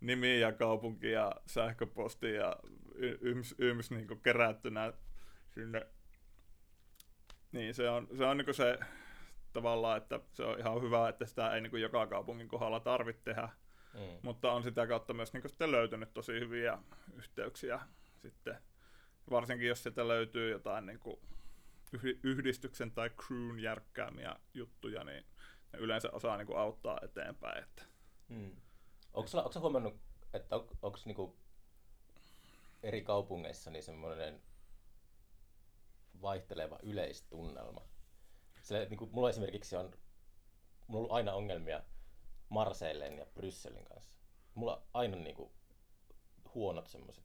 nimi 0.00 0.40
ja 0.40 0.52
kaupunki 0.52 1.10
ja 1.10 1.32
sähköposti 1.46 2.34
ja 2.34 2.56
yms, 3.20 3.54
yms 3.58 3.90
niin 3.90 4.08
kuin 4.08 4.20
kerättynä 4.20 4.92
sinne. 5.54 5.86
Niin 7.52 7.74
se 7.74 7.90
on, 7.90 8.08
se 8.16 8.24
on 8.24 8.36
niin 8.36 8.44
kuin 8.44 8.54
se 8.54 8.78
tavallaan, 9.52 9.96
että 9.96 10.20
se 10.32 10.44
on 10.44 10.58
ihan 10.58 10.82
hyvä, 10.82 11.08
että 11.08 11.26
sitä 11.26 11.54
ei 11.54 11.60
niin 11.60 11.70
kuin 11.70 11.82
joka 11.82 12.06
kaupungin 12.06 12.48
kohdalla 12.48 12.80
tarvitse 12.80 13.22
tehdä, 13.24 13.48
Mm. 13.94 14.18
mutta 14.22 14.52
on 14.52 14.62
sitä 14.62 14.86
kautta 14.86 15.14
myös 15.14 15.32
niin 15.32 15.40
kuin 15.40 15.50
sitten 15.50 15.72
löytynyt 15.72 16.14
tosi 16.14 16.32
hyviä 16.32 16.78
yhteyksiä 17.16 17.80
sitten. 18.16 18.58
Varsinkin 19.30 19.68
jos 19.68 19.82
sieltä 19.82 20.08
löytyy 20.08 20.50
jotain 20.50 20.86
niin 20.86 20.98
kuin 20.98 21.16
yh- 21.92 22.18
yhdistyksen 22.22 22.90
tai 22.92 23.10
crewn 23.10 23.60
järkkäämiä 23.60 24.36
juttuja, 24.54 25.04
niin 25.04 25.24
ne 25.72 25.78
yleensä 25.78 26.10
osaa 26.12 26.36
niin 26.36 26.46
kuin 26.46 26.58
auttaa 26.58 26.98
eteenpäin. 27.02 27.64
Että. 27.64 27.82
Mm. 28.28 28.56
Onko 29.14 29.28
sä, 29.28 29.38
onko 29.38 29.52
sä 29.52 29.60
huomannut, 29.60 30.00
että 30.34 30.56
on, 30.56 30.68
onko 30.82 30.98
niinku 31.04 31.36
eri 32.82 33.02
kaupungeissa 33.02 33.70
niin 33.70 33.82
semmoinen 33.82 34.42
vaihteleva 36.22 36.78
yleistunnelma? 36.82 37.80
Sillä, 38.62 38.80
että 38.82 38.90
niinku, 38.90 39.08
mulla 39.12 39.30
esimerkiksi 39.30 39.76
on, 39.76 39.84
mulla 39.84 39.98
on 40.88 40.96
ollut 40.96 41.12
aina 41.12 41.32
ongelmia 41.32 41.82
Marseilleen 42.48 43.18
ja 43.18 43.26
Brysselin 43.26 43.84
kanssa. 43.84 44.12
Mulla 44.54 44.76
on 44.76 44.82
aina 44.94 45.16
niinku 45.16 45.52
huonot 46.54 46.86
semmoiset 46.86 47.24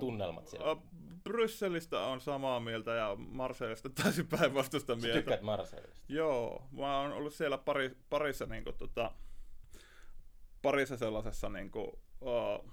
tunnelmat 0.00 0.48
siellä. 0.48 0.76
Brysselistä 1.24 2.00
on 2.00 2.20
samaa 2.20 2.60
mieltä 2.60 2.94
ja 2.94 3.16
Marseillesta 3.18 3.90
täysin 3.90 4.26
päinvastaista 4.28 4.94
Sä 4.94 5.00
mieltä. 5.00 5.18
tykkäät 5.18 5.42
Marseillesta? 5.42 6.04
Joo, 6.08 6.62
mä 6.72 7.00
oon 7.00 7.12
ollut 7.12 7.34
siellä 7.34 7.58
pari, 7.58 7.96
parissa 8.10 8.46
niinku 8.46 8.72
tota, 8.72 9.12
parissa 10.62 10.96
sellaisessa 10.96 11.48
niinku, 11.48 12.00
uh, 12.20 12.70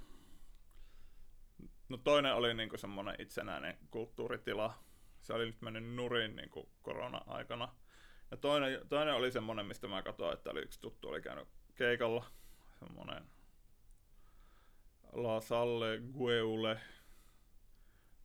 no 1.92 1.98
toinen 1.98 2.36
oli 2.36 2.54
niinku 2.54 2.78
semmoinen 2.78 3.16
itsenäinen 3.20 3.78
kulttuuritila. 3.92 4.74
Se 5.22 5.34
oli 5.34 5.46
nyt 5.46 5.62
mennyt 5.62 5.96
nurin 5.96 6.36
niinku 6.36 6.70
korona-aikana. 6.82 7.76
Ja 8.32 8.38
toinen, 8.38 8.88
toinen 8.90 9.16
oli 9.16 9.32
semmoinen, 9.32 9.66
mistä 9.66 9.88
mä 9.88 10.02
katsoin, 10.02 10.34
että 10.34 10.50
oli 10.50 10.62
yksi 10.62 10.82
tuttu 10.82 11.10
oli 11.10 11.22
käynyt 11.22 11.48
keikalla. 11.76 12.26
Semmoinen 12.80 13.24
La 15.12 15.42
Salle 15.42 16.00
Gueule. 16.18 16.80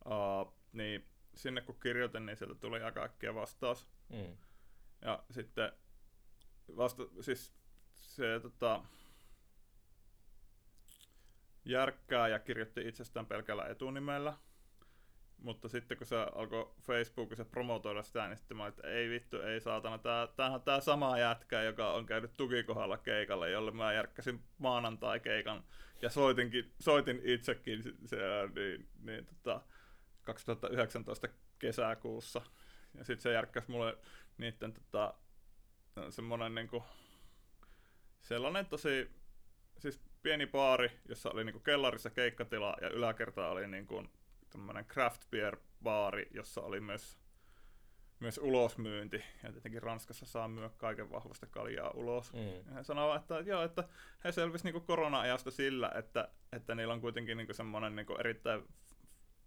Uh, 0.05 0.53
niin 0.71 1.09
sinne 1.35 1.61
kun 1.61 1.79
kirjoitin, 1.79 2.25
niin 2.25 2.37
sieltä 2.37 2.55
tuli 2.55 2.81
aika 2.81 3.03
äkkiä 3.03 3.35
vastaus. 3.35 3.87
Mm. 4.09 4.37
Ja 5.01 5.23
sitten 5.31 5.71
vasta, 6.77 7.03
siis 7.21 7.53
se 7.93 8.39
tota, 8.39 8.83
järkkää 11.69 12.27
ja 12.27 12.39
kirjoitti 12.39 12.87
itsestään 12.87 13.25
pelkällä 13.25 13.65
etunimellä. 13.65 14.33
Mutta 15.37 15.69
sitten 15.69 15.97
kun 15.97 16.07
se 16.07 16.15
alkoi 16.35 16.73
Facebookissa 16.81 17.45
promotoida 17.45 18.03
sitä, 18.03 18.27
niin 18.27 18.37
sitten 18.37 18.57
mä 18.57 18.63
olin, 18.63 18.73
että 18.73 18.87
ei 18.87 19.09
vittu, 19.09 19.41
ei 19.41 19.61
saatana, 19.61 19.97
tää, 19.97 20.27
tämähän 20.27 20.55
on 20.55 20.61
tää 20.61 20.79
sama 20.79 21.19
jätkä, 21.19 21.61
joka 21.61 21.93
on 21.93 22.05
käynyt 22.05 22.37
tukikohdalla 22.37 22.97
keikalle, 22.97 23.49
jolle 23.49 23.71
mä 23.71 23.93
järkkäsin 23.93 24.43
maanantai-keikan 24.57 25.63
ja 26.01 26.09
soitinkin, 26.09 26.73
soitin 26.79 27.21
itsekin 27.23 27.83
siellä, 28.05 28.49
niin, 28.55 28.89
niin 28.99 29.25
tota, 29.25 29.61
2019 30.23 31.27
kesäkuussa. 31.59 32.41
Ja 32.93 33.03
sitten 33.03 33.21
se 33.21 33.31
järkkäsi 33.31 33.71
mulle 33.71 33.97
niiden 34.37 34.73
tota, 34.73 35.13
semmonen 36.09 36.55
niinku, 36.55 36.83
sellainen 38.21 38.65
tosi, 38.65 39.11
siis 39.77 40.01
pieni 40.27 40.47
baari, 40.47 40.91
jossa 41.05 41.29
oli 41.29 41.43
niinku 41.43 41.59
kellarissa 41.59 42.09
keikkatila 42.09 42.77
ja 42.81 42.89
yläkerta 42.89 43.47
oli 43.47 43.67
niinku 43.67 44.03
tämmönen 44.49 44.85
craft 44.85 45.29
beer 45.29 45.57
baari, 45.83 46.27
jossa 46.31 46.61
oli 46.61 46.79
myös, 46.79 47.17
myös 48.19 48.37
ulosmyynti. 48.37 49.23
Ja 49.43 49.51
tietenkin 49.51 49.83
Ranskassa 49.83 50.25
saa 50.25 50.47
myydä 50.47 50.69
kaiken 50.77 51.11
vahvasta 51.11 51.45
kaljaa 51.45 51.91
ulos. 51.91 52.33
Mm. 52.33 52.39
Ja 52.39 52.73
he 52.75 52.83
sanovat, 52.83 53.21
että 53.21 53.39
joo, 53.39 53.63
että 53.63 53.83
he 54.23 54.31
selvisi 54.31 54.63
niinku 54.63 54.79
korona-ajasta 54.79 55.51
sillä, 55.51 55.91
että, 55.95 56.27
että 56.51 56.75
niillä 56.75 56.93
on 56.93 57.01
kuitenkin 57.01 57.37
niinku 57.37 57.53
semmoinen 57.53 57.95
niinku 57.95 58.15
erittäin 58.19 58.63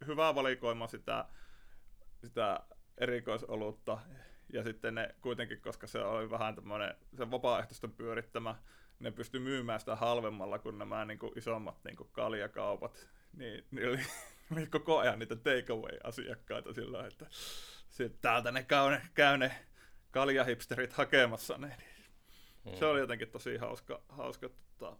hyvä 0.06 0.34
valikoima 0.34 0.86
sitä, 0.86 1.24
sitä 2.24 2.60
erikoisolutta. 2.98 3.98
Ja 4.52 4.64
sitten 4.64 4.94
ne 4.94 5.14
kuitenkin, 5.20 5.60
koska 5.60 5.86
se 5.86 5.98
oli 5.98 6.30
vähän 6.30 6.54
tämmöinen 6.54 6.94
se 7.16 7.30
vapaaehtoisten 7.30 7.92
pyörittämä, 7.92 8.56
ne 9.00 9.10
pystyi 9.10 9.40
myymään 9.40 9.80
sitä 9.80 9.96
halvemmalla 9.96 10.58
kuin 10.58 10.78
nämä 10.78 11.04
niin 11.04 11.18
kuin 11.18 11.38
isommat 11.38 11.84
niin 11.84 11.96
kuin 11.96 12.08
kaljakaupat. 12.12 13.08
Niin, 13.32 13.64
niin 13.70 13.88
oli, 13.88 13.98
oli 14.52 14.66
koko 14.66 14.98
ajan 14.98 15.18
niitä 15.18 15.36
takeaway-asiakkaita 15.36 16.72
silloin, 16.72 17.06
että 17.06 17.26
sit 17.90 18.20
täältä 18.20 18.52
ne 18.52 18.62
käy 18.62 18.90
ne, 18.90 19.02
käy 19.14 19.38
ne 19.38 19.66
kaljahipsterit 20.10 20.92
hakemassa 20.92 21.58
ne. 21.58 21.76
Niin 22.64 22.78
se 22.78 22.86
oli 22.86 23.00
jotenkin 23.00 23.30
tosi 23.30 23.56
hauska, 23.56 24.02
hauska 24.08 24.48
tota, 24.78 24.96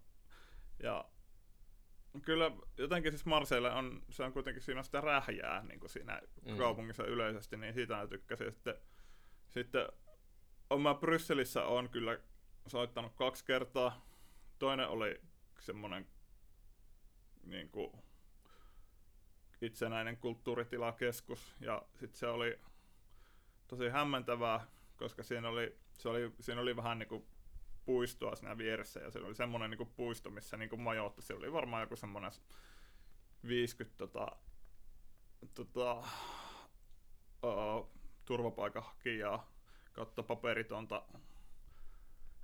ja 0.83 1.05
kyllä 2.25 2.51
jotenkin 2.79 3.13
siis 3.13 3.27
Marseille 3.27 3.71
on, 3.71 4.03
se 4.11 4.23
on 4.23 4.33
kuitenkin 4.33 4.63
siinä 4.63 4.81
on 4.81 4.85
sitä 4.85 5.01
rähjää 5.01 5.63
niin 5.63 5.81
kuin 5.81 5.91
siinä 5.91 6.21
Mm. 6.47 6.57
kaupungissa 6.57 7.05
yleisesti, 7.05 7.57
niin 7.57 7.75
siitä 7.75 7.95
mä 7.97 8.07
tykkäsin. 8.07 8.53
Sitten, 8.53 8.75
sitten 9.49 9.89
on 10.71 10.81
mä 10.81 10.95
Brysselissä 10.95 11.65
on 11.65 11.89
kyllä 11.89 12.19
soittanut 12.71 13.13
kaksi 13.15 13.45
kertaa. 13.45 14.07
Toinen 14.59 14.89
oli 14.89 15.21
semmoinen 15.59 16.07
niin 17.45 17.71
kuin, 17.71 17.93
itsenäinen 19.61 20.17
kulttuuritilakeskus 20.17 21.55
ja 21.61 21.83
sitten 21.95 22.19
se 22.19 22.27
oli 22.27 22.59
tosi 23.69 23.89
hämmentävää, 23.89 24.67
koska 24.97 25.23
siinä 25.23 25.49
oli, 25.49 25.79
se 25.99 26.09
oli, 26.09 26.33
siinä 26.41 26.61
oli 26.61 26.77
vähän 26.77 26.99
niin 26.99 27.09
kuin 27.09 27.27
puistoa 27.85 28.37
siinä 28.37 28.59
vieressä 28.59 29.01
ja 29.01 29.11
se 29.11 29.19
oli 29.19 29.35
semmoinen 29.35 29.71
niin 29.71 29.79
kuin 29.79 29.93
puisto, 29.97 30.31
missä 30.31 30.57
niin 30.57 30.71
kuin 30.71 30.81
majoittui. 30.81 31.23
Se 31.23 31.35
oli 31.35 31.53
varmaan 31.53 31.83
joku 31.83 31.97
semmoinen 31.97 32.31
50 33.49 33.99
tota, 33.99 34.27
tota, 35.55 36.05
uh, 37.43 37.91
turvapaikanhakijaa 38.25 39.53
kautta 39.93 40.23
paperitonta 40.23 41.03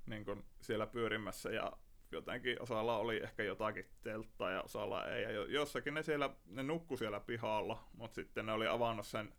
niin 0.06 0.24
kuin 0.24 0.44
siellä 0.60 0.86
pyörimässä 0.86 1.50
ja 1.50 1.72
jotenkin 2.12 2.62
osalla 2.62 2.96
oli 2.96 3.22
ehkä 3.22 3.42
jotakin 3.42 3.90
telttaa 4.02 4.50
ja 4.50 4.62
osalla 4.62 5.06
ei. 5.06 5.22
Ja 5.22 5.30
jo- 5.30 5.44
jossakin 5.44 5.94
ne 5.94 6.02
siellä, 6.02 6.30
ne 6.46 6.62
nukku 6.62 6.96
siellä 6.96 7.20
pihalla, 7.20 7.88
mutta 7.92 8.14
sitten 8.14 8.46
ne 8.46 8.52
oli 8.52 8.66
avannut 8.66 9.06
sen 9.06 9.34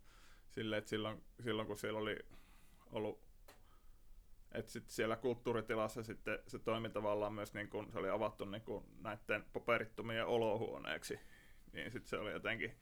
silleen, 0.50 0.78
että 0.78 0.88
silloin, 0.88 1.24
silloin 1.40 1.68
kun 1.68 1.78
siellä 1.78 1.98
oli 1.98 2.18
ollut 2.92 3.28
että 4.52 4.72
sitten 4.72 4.94
siellä 4.94 5.16
kulttuuritilassa 5.16 6.02
sitten 6.02 6.38
se 6.46 6.58
toimi 6.58 6.90
tavallaan 6.90 7.32
myös 7.32 7.54
niin 7.54 7.68
kuin, 7.68 7.92
se 7.92 7.98
oli 7.98 8.10
avattu 8.10 8.44
niin 8.44 8.62
kuin 8.62 8.84
näiden 9.00 9.44
paperittomien 9.52 10.26
olohuoneeksi. 10.26 11.20
Niin 11.72 11.90
sitten 11.90 12.08
se 12.10 12.18
oli 12.18 12.32
jotenkin 12.32 12.74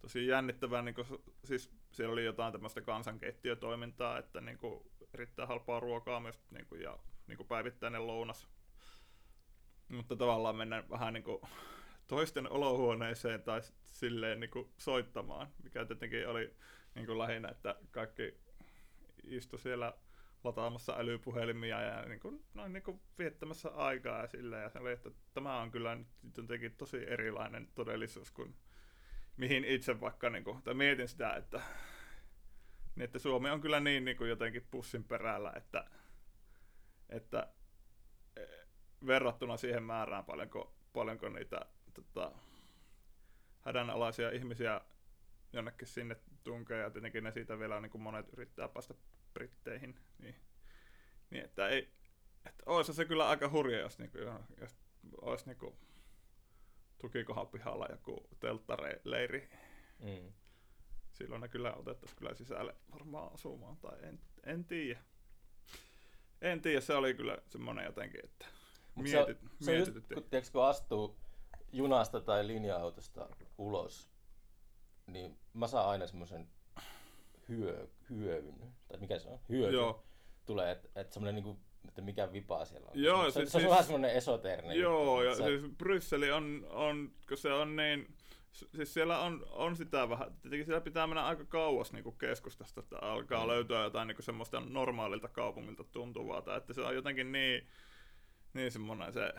tosi 0.00 0.26
jännittävää, 0.26 0.82
niin 0.82 0.94
kuin, 0.94 1.06
siis 1.44 1.70
siellä 1.92 2.12
oli 2.12 2.24
jotain 2.24 2.52
tämmöistä 2.52 2.80
kansankeittiötoimintaa, 2.80 4.18
että 4.18 4.40
niin 4.40 4.58
kuin, 4.58 4.90
erittäin 5.14 5.48
halpaa 5.48 5.80
ruokaa 5.80 6.20
myös 6.20 6.40
niin 6.50 6.66
kuin, 6.66 6.80
ja 6.80 6.98
niin 7.26 7.36
kuin 7.36 7.46
päivittäinen 7.46 8.06
lounas. 8.06 8.48
Mutta 9.88 10.16
tavallaan 10.16 10.56
mennä 10.56 10.84
vähän 10.90 11.14
niin 11.14 11.24
kuin 11.24 11.42
toisten 12.06 12.50
olohuoneeseen 12.50 13.42
tai 13.42 13.60
silleen 13.84 14.40
niin 14.40 14.50
kuin 14.50 14.72
soittamaan, 14.78 15.48
mikä 15.62 15.84
tietenkin 15.84 16.28
oli 16.28 16.56
niin 16.94 17.06
kuin 17.06 17.18
lähinnä, 17.18 17.48
että 17.48 17.76
kaikki 17.90 18.34
istu 19.24 19.58
siellä 19.58 19.94
lataamassa 20.44 20.96
älypuhelimia 20.98 21.80
ja 21.80 22.02
niin 22.02 22.20
kuin, 22.20 22.44
noin 22.54 22.72
niin 22.72 22.82
kuin 22.82 23.00
viettämässä 23.18 23.68
aikaa 23.68 24.20
ja 24.20 24.26
silleen. 24.26 24.62
Ja 24.62 24.70
se 24.70 24.78
oli, 24.78 24.92
että 24.92 25.10
tämä 25.34 25.60
on 25.60 25.70
kyllä 25.70 25.94
nyt 25.94 26.36
jotenkin 26.36 26.76
tosi 26.76 27.10
erilainen 27.10 27.68
todellisuus 27.74 28.30
kuin 28.30 28.54
mihin 29.42 29.64
itse 29.64 30.00
vaikka, 30.00 30.30
niin 30.30 30.44
kuin, 30.44 30.62
tai 30.62 30.74
mietin 30.74 31.08
sitä, 31.08 31.34
että, 31.34 31.60
niin 32.96 33.04
että 33.04 33.18
Suomi 33.18 33.50
on 33.50 33.60
kyllä 33.60 33.80
niin, 33.80 34.04
niin 34.04 34.16
kuin 34.16 34.30
jotenkin 34.30 34.66
pussin 34.70 35.04
perällä, 35.04 35.52
että, 35.56 35.84
että 37.08 37.48
eh, 38.36 38.48
verrattuna 39.06 39.56
siihen 39.56 39.82
määrään 39.82 40.24
paljonko, 40.24 40.74
paljonko 40.92 41.28
niitä 41.28 41.60
tota, 41.94 42.32
hädänalaisia 43.60 44.30
ihmisiä 44.30 44.80
jonnekin 45.52 45.88
sinne 45.88 46.16
tunkee 46.44 46.78
ja 46.78 46.90
tietenkin 46.90 47.24
ne 47.24 47.32
siitä 47.32 47.58
vielä 47.58 47.80
niin 47.80 47.90
kuin 47.90 48.02
monet 48.02 48.28
yrittää 48.32 48.68
päästä 48.68 48.94
Britteihin, 49.34 49.96
niin, 50.18 50.36
niin 51.30 51.44
että 51.44 51.68
ei, 51.68 51.90
että 52.46 52.62
olisi 52.66 52.94
se 52.94 53.04
kyllä 53.04 53.28
aika 53.28 53.50
hurja, 53.50 53.80
jos, 53.80 53.98
niinku, 53.98 54.18
jos 54.60 54.76
olisi 55.20 55.46
niinku 55.46 55.76
tukikohan 57.02 57.46
pihalla 57.48 57.86
joku 57.90 58.26
telttareiri. 58.40 59.50
Mm. 59.98 60.32
Silloin 61.12 61.40
ne 61.40 61.48
kyllä 61.48 61.74
otettaisiin 61.74 62.18
kyllä 62.18 62.34
sisälle 62.34 62.74
varmaan 62.92 63.32
asumaan, 63.32 63.76
tai 63.76 63.98
en, 64.02 64.20
en 64.44 64.64
tiedä. 64.64 65.00
En 66.40 66.60
tiedä, 66.62 66.80
se 66.80 66.94
oli 66.94 67.14
kyllä 67.14 67.38
semmoinen 67.48 67.84
jotenkin, 67.84 68.20
että 68.24 68.46
Mut 68.94 69.02
mietit, 69.04 69.38
se, 69.40 69.44
on- 69.44 69.50
se 69.60 69.70
on 69.70 69.78
just, 69.78 69.92
kun, 70.14 70.24
tiiäks, 70.30 70.50
kun 70.50 70.64
astuu 70.64 71.16
junasta 71.72 72.20
tai 72.20 72.46
linja-autosta 72.46 73.28
ulos, 73.58 74.08
niin 75.06 75.38
mä 75.54 75.66
saan 75.66 75.88
aina 75.88 76.06
semmoisen 76.06 76.48
hyö, 77.48 77.88
hyövyn, 78.10 78.72
tai 78.88 78.98
mikä 79.00 79.18
se 79.18 79.28
on, 79.28 79.40
hyövy, 79.48 79.74
Joo. 79.76 80.04
tulee, 80.46 80.70
että 80.72 81.00
et 81.00 81.12
semmoinen 81.12 81.34
niinku, 81.44 81.60
että 81.88 82.02
mikä 82.02 82.32
vipaa 82.32 82.64
siellä 82.64 82.86
on. 82.90 83.02
Joo, 83.02 83.30
se, 83.30 83.40
siis- 83.40 83.52
se, 83.52 83.58
on 83.58 83.60
siis- 83.60 83.70
vähän 83.70 83.84
semmoinen 83.84 84.10
esoteerinen 84.12 84.78
Joo, 84.78 85.22
ja 85.22 85.32
että 85.32 85.44
siis 85.44 85.62
Brysseli 85.78 86.30
on, 86.30 86.66
on, 86.70 87.12
kun 87.28 87.36
se 87.36 87.52
on 87.52 87.76
niin, 87.76 88.14
Siis 88.52 88.94
siellä 88.94 89.18
on, 89.18 89.46
on 89.50 89.76
sitä 89.76 90.08
vähän, 90.08 90.34
tietenkin 90.42 90.66
siellä 90.66 90.80
pitää 90.80 91.06
mennä 91.06 91.24
aika 91.26 91.44
kauas 91.44 91.92
niin 91.92 92.02
kuin 92.04 92.18
keskustasta, 92.18 92.80
että 92.80 92.98
alkaa 92.98 93.42
Mm. 93.42 93.48
löytyä 93.48 93.82
jotain 93.82 94.08
niin 94.08 94.16
kuin 94.16 94.24
semmoista 94.24 94.60
normaalilta 94.60 95.28
kaupungilta 95.28 95.84
tuntuvaa, 95.84 96.42
tai 96.42 96.56
että 96.56 96.72
se 96.72 96.80
on 96.80 96.94
jotenkin 96.94 97.32
niin, 97.32 97.66
niin 98.54 98.72
semmoinen 98.72 99.12
se 99.12 99.32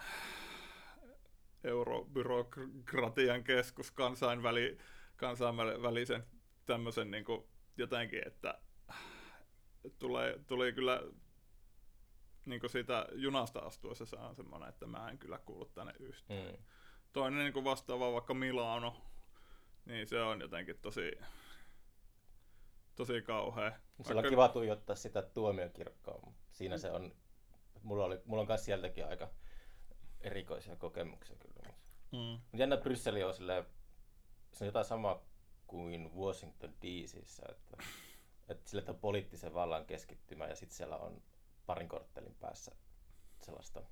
eurobyrokratian 1.64 3.44
keskus 3.44 3.92
kansainväli, 3.92 4.78
kansainvälisen 5.16 6.24
tämmöisen 6.66 7.12
niin 7.12 7.26
kuin 7.26 7.44
jotenkin, 7.78 8.22
että 8.28 8.60
tulee, 10.00 10.40
tuli 10.48 10.74
kyllä 10.74 11.02
niin 12.46 12.60
kuin 12.60 12.70
siitä 12.70 13.08
junasta 13.14 13.60
astuessa 13.60 14.06
se 14.06 14.16
on 14.16 14.36
semmoinen, 14.36 14.70
että 14.70 14.88
mä 14.88 15.10
en 15.10 15.18
kyllä 15.18 15.38
kuulu 15.38 15.66
tänne 15.66 15.94
yhtään. 16.00 16.46
Mm. 16.46 16.64
Toinen 17.14 17.40
niin 17.40 17.54
kuin 17.54 17.66
vastaava 17.66 18.14
vaikka 18.14 18.34
Milano, 18.34 18.96
niin 19.86 20.08
se 20.08 20.22
on 20.22 20.42
jotenkin 20.42 20.78
tosi, 20.82 21.12
tosi 22.96 23.22
kauhea. 23.22 23.72
Siellä 24.04 24.20
on 24.20 24.30
kiva 24.30 24.48
tuijottaa 24.50 24.96
sitä 24.96 25.22
tuomiokirkkoa, 25.22 26.20
mutta 26.26 26.44
siinä 26.52 26.78
se 26.78 26.92
on, 26.92 27.16
mulla, 27.84 28.06
oli, 28.06 28.22
mulla 28.26 28.42
on 28.42 28.48
myös 28.48 28.66
sieltäkin 28.66 29.08
aika 29.08 29.30
erikoisia 30.22 30.76
kokemuksia 30.76 31.36
kyllä. 31.36 31.56
Mutta 31.68 31.84
Mm. 32.14 32.40
Mut 32.52 32.60
jännä 32.60 32.78
Brysseli 32.78 33.24
on 33.24 33.34
silleen, 33.34 33.66
se 34.54 34.64
on 34.64 34.68
jotain 34.68 34.86
samaa 34.86 35.26
kuin 35.68 36.12
Washington 36.16 36.74
DCissä, 36.82 37.44
että, 37.50 37.78
että 38.50 38.70
sille 38.70 38.84
on 38.88 39.00
poliittisen 39.00 39.54
vallan 39.54 39.86
keskittymä 39.86 40.48
ja 40.48 40.56
sitten 40.56 40.78
siellä 40.78 40.98
on 40.98 41.22
parin 41.66 41.90
korttelin 41.90 42.36
päässä 42.36 42.72
sellaista 43.42 43.84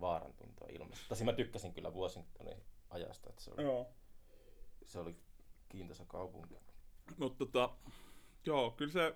vaarantuntoa 0.00 0.68
ilmassa. 0.72 1.08
Tosi 1.08 1.24
mä 1.24 1.32
tykkäsin 1.32 1.74
kyllä 1.74 1.90
Washingtonin 1.90 2.62
ajasta, 2.90 3.30
että 3.30 3.42
se 3.42 3.50
oli, 3.50 3.62
Joo. 3.62 3.88
se 4.84 4.98
oli 4.98 5.16
kiintoisa 5.68 6.04
kaupunki. 6.04 6.54
Mutta 7.18 7.38
tota, 7.38 7.76
joo, 8.46 8.70
kyllä 8.70 8.92
se, 8.92 9.14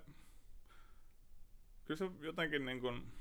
kyllä 1.85 1.97
se 1.97 2.09
jotenkin 2.19 2.65
niin 2.65 2.81
kuin, 2.81 3.11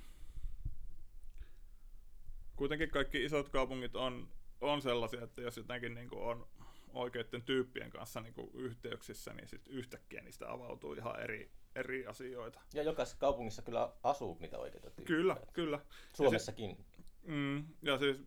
kuitenkin 2.57 2.91
kaikki 2.91 3.25
isot 3.25 3.49
kaupungit 3.49 3.97
on, 3.97 4.29
on 4.61 4.83
sellaisia, 4.83 5.25
että 5.25 5.43
jos 5.43 5.57
jotenkin 5.57 5.95
niin 5.95 6.09
kuin 6.09 6.23
on 6.23 6.49
oikeiden 6.93 7.43
tyyppien 7.43 7.91
kanssa 7.91 8.21
niin 8.21 8.35
kuin 8.35 8.51
yhteyksissä, 8.55 9.33
niin 9.33 9.49
sitten 9.49 9.75
yhtäkkiä 9.75 10.21
niistä 10.21 10.53
avautuu 10.53 10.93
ihan 10.93 11.21
eri, 11.21 11.51
eri 11.75 12.07
asioita. 12.07 12.61
Ja 12.75 12.83
jokaisessa 12.83 13.19
kaupungissa 13.19 13.63
kyllä 13.63 13.93
asuu 14.03 14.37
niitä 14.41 14.59
oikeita 14.59 14.91
tyyppejä. 14.91 15.07
Kyllä, 15.07 15.37
kyllä. 15.53 15.81
Suomessakin. 16.13 16.85
Mm, 17.23 17.65
ja 17.83 17.99
siis 17.99 18.25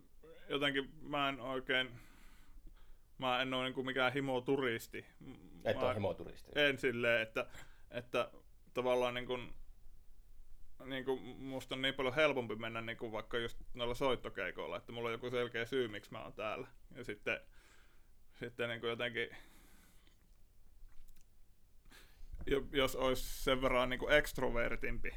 jotenkin 0.49 0.89
mä 1.01 1.29
en 1.29 1.39
oikein, 1.39 1.89
mä 3.17 3.41
en 3.41 3.53
ole 3.53 3.63
niin 3.63 3.73
kuin 3.73 3.85
mikään 3.85 4.13
himo-turisti. 4.13 5.05
Et 5.65 5.75
mä, 5.77 5.85
ole 5.85 5.93
himoturisti. 5.93 6.51
En 6.55 6.77
silleen, 6.77 7.21
että, 7.21 7.47
että 7.91 8.31
tavallaan 8.73 9.13
niin 9.13 9.27
kuin, 9.27 9.53
niin 10.85 11.05
kuin 11.05 11.21
musta 11.39 11.75
on 11.75 11.81
niin 11.81 11.93
paljon 11.93 12.15
helpompi 12.15 12.55
mennä 12.55 12.81
niin 12.81 12.97
kuin 12.97 13.11
vaikka 13.11 13.37
just 13.37 13.57
noilla 13.73 13.95
soittokeikoilla, 13.95 14.77
että 14.77 14.91
mulla 14.91 15.07
on 15.07 15.13
joku 15.13 15.29
selkeä 15.29 15.65
syy, 15.65 15.87
miksi 15.87 16.11
mä 16.11 16.23
oon 16.23 16.33
täällä. 16.33 16.67
Ja 16.95 17.03
sitten, 17.03 17.39
sitten 18.39 18.69
niin 18.69 18.81
kuin 18.81 18.89
jotenkin, 18.89 19.29
jo- 19.29 19.35
jos 22.71 22.95
olisi 22.95 23.43
sen 23.43 23.61
verran 23.61 23.89
niin 23.89 23.99
kuin 23.99 24.13
extrovertimpi, 24.13 25.11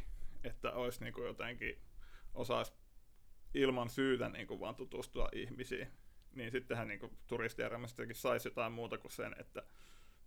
että 0.45 0.73
olisi 0.73 1.05
niin 1.05 1.15
kuin 1.15 1.27
jotenkin 1.27 1.83
osaisi 2.35 2.73
ilman 3.55 3.91
syytä 3.91 4.29
niin 4.29 4.47
kuin 4.47 4.61
vaan 4.61 4.75
tutustua 4.75 5.29
ihmisiin, 5.33 5.89
niin 6.33 6.51
sittenhän 6.51 6.89
niin 6.89 7.01
kuin 7.01 7.19
turistijärjestelmästäkin 7.27 8.17
saisi 8.17 8.49
jotain 8.49 8.73
muuta 8.73 8.99
kuin 8.99 9.13
sen, 9.13 9.35
että 9.39 9.63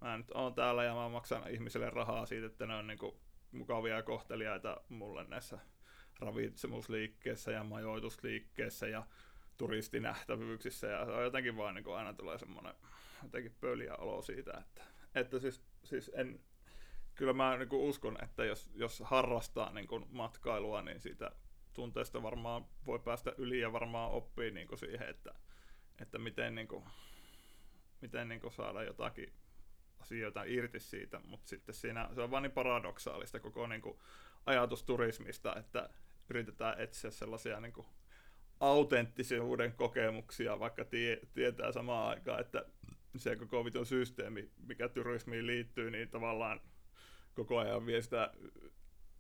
mä 0.01 0.17
nyt 0.17 0.31
oon 0.33 0.55
täällä 0.55 0.83
ja 0.83 0.93
mä 0.93 1.09
maksan 1.09 1.49
ihmisille 1.49 1.89
rahaa 1.89 2.25
siitä, 2.25 2.47
että 2.47 2.65
ne 2.65 2.75
on 2.75 2.87
niin 2.87 2.99
kuin 2.99 3.15
mukavia 3.51 3.95
ja 3.95 4.03
kohteliaita 4.03 4.81
mulle 4.89 5.23
näissä 5.23 5.59
ravitsemusliikkeissä 6.19 7.51
ja 7.51 7.63
majoitusliikkeissä 7.63 8.87
ja 8.87 9.05
turistinähtävyyksissä. 9.57 10.87
Ja 10.87 11.05
se 11.05 11.11
on 11.11 11.23
jotenkin 11.23 11.57
vaan 11.57 11.75
niin 11.75 11.83
kuin 11.83 11.95
aina 11.95 12.13
tulee 12.13 12.37
semmoinen 12.37 12.73
jotenkin 13.23 13.55
pöliä 13.61 13.95
olo 13.95 14.21
siitä, 14.21 14.51
että, 14.59 14.83
että 15.15 15.39
siis, 15.39 15.63
siis 15.83 16.11
en, 16.13 16.39
kyllä 17.15 17.33
mä 17.33 17.57
niin 17.57 17.69
kuin 17.69 17.81
uskon, 17.81 18.17
että 18.23 18.45
jos, 18.45 18.69
jos 18.75 18.99
harrastaa 19.05 19.73
niin 19.73 19.87
kuin 19.87 20.05
matkailua, 20.09 20.81
niin 20.81 20.99
siitä 20.99 21.31
tunteesta 21.73 22.23
varmaan 22.23 22.65
voi 22.85 22.99
päästä 22.99 23.33
yli 23.37 23.59
ja 23.59 23.73
varmaan 23.73 24.11
oppii 24.11 24.51
niin 24.51 24.67
kuin 24.67 24.79
siihen, 24.79 25.09
että, 25.09 25.33
että 26.01 26.19
miten, 26.19 26.55
niin 26.55 26.67
kuin, 26.67 26.83
miten 28.01 28.29
niin 28.29 28.41
kuin 28.41 28.53
saada 28.53 28.83
jotakin 28.83 29.33
asioita 29.99 30.43
irti 30.43 30.79
siitä, 30.79 31.19
mutta 31.19 31.47
sitten 31.47 31.75
siinä 31.75 32.09
se 32.15 32.21
on 32.21 32.31
vaan 32.31 32.43
niin 32.43 32.51
paradoksaalista 32.51 33.39
koko 33.39 33.67
niin 33.67 33.81
kuin, 33.81 33.99
ajatus 34.45 34.83
turismista, 34.83 35.55
että 35.55 35.89
yritetään 36.29 36.79
etsiä 36.79 37.11
sellaisia 37.11 37.59
niin 37.59 37.73
kuin, 37.73 37.87
autenttisuuden 38.59 39.73
kokemuksia, 39.73 40.59
vaikka 40.59 40.85
tie, 40.85 41.19
tietää 41.33 41.71
samaan 41.71 42.09
aikaan, 42.09 42.41
että 42.41 42.65
se 43.17 43.35
koko 43.35 43.65
vitun 43.65 43.85
systeemi, 43.85 44.51
mikä 44.67 44.89
turismiin 44.89 45.47
liittyy, 45.47 45.91
niin 45.91 46.09
tavallaan 46.09 46.61
koko 47.33 47.57
ajan 47.57 47.85
vie 47.85 48.01
sitä 48.01 48.31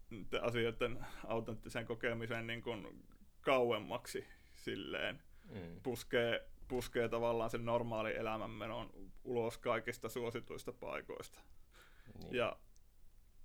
niiden 0.09 0.43
asioiden 0.43 1.05
autenttisen 1.27 1.85
kokemisen 1.85 2.47
niin 2.47 2.61
kuin 2.61 3.05
kauemmaksi 3.41 4.27
silleen. 4.55 5.23
Mm. 5.49 5.81
Puskee, 5.83 6.49
puskee 6.67 7.09
tavallaan 7.09 7.49
sen 7.49 7.65
normaali 7.65 8.15
elämänmenon 8.15 8.89
ulos 9.23 9.57
kaikista 9.57 10.09
suosituista 10.09 10.73
paikoista. 10.73 11.39
Niin. 12.23 12.35
Ja, 12.35 12.59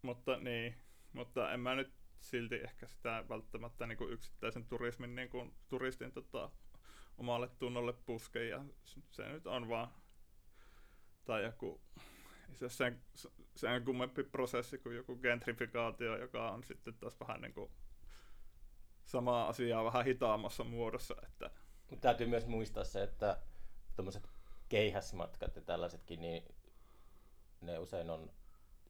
mutta 0.02 0.36
niin, 0.36 0.74
mutta 1.12 1.52
en 1.52 1.60
mä 1.60 1.74
nyt 1.74 1.92
silti 2.20 2.54
ehkä 2.54 2.86
sitä 2.86 3.24
välttämättä 3.28 3.86
niin 3.86 3.98
kuin 3.98 4.12
yksittäisen 4.12 4.64
turismin 4.64 5.14
niin 5.14 5.28
kuin 5.28 5.54
turistin 5.68 6.12
tota, 6.12 6.50
omalle 7.18 7.48
tunnolle 7.48 7.92
puske 7.92 8.44
ja 8.44 8.64
se 9.10 9.28
nyt 9.28 9.46
on 9.46 9.68
vaan 9.68 9.88
tai 11.24 11.44
joku 11.44 11.80
se 12.54 12.68
sen, 12.68 13.00
sen 13.58 13.84
kummempi 13.84 14.22
prosessi 14.22 14.78
kuin 14.78 14.96
joku 14.96 15.16
gentrifikaatio, 15.16 16.16
joka 16.16 16.50
on 16.50 16.64
sitten 16.64 16.94
taas 16.94 17.20
vähän 17.20 17.40
niin 17.40 17.54
kuin 17.54 17.70
samaa 19.04 19.48
asiaa 19.48 19.84
vähän 19.84 20.04
hitaammassa 20.04 20.64
muodossa, 20.64 21.14
että 21.22 21.50
Mutta 21.90 22.02
täytyy 22.02 22.26
myös 22.26 22.46
muistaa 22.46 22.84
se, 22.84 23.02
että 23.02 23.38
tuommoiset 23.96 24.28
keihäsmatkat 24.68 25.56
ja 25.56 25.62
tällaisetkin, 25.62 26.20
niin 26.20 26.54
ne 27.60 27.78
usein 27.78 28.10
on 28.10 28.30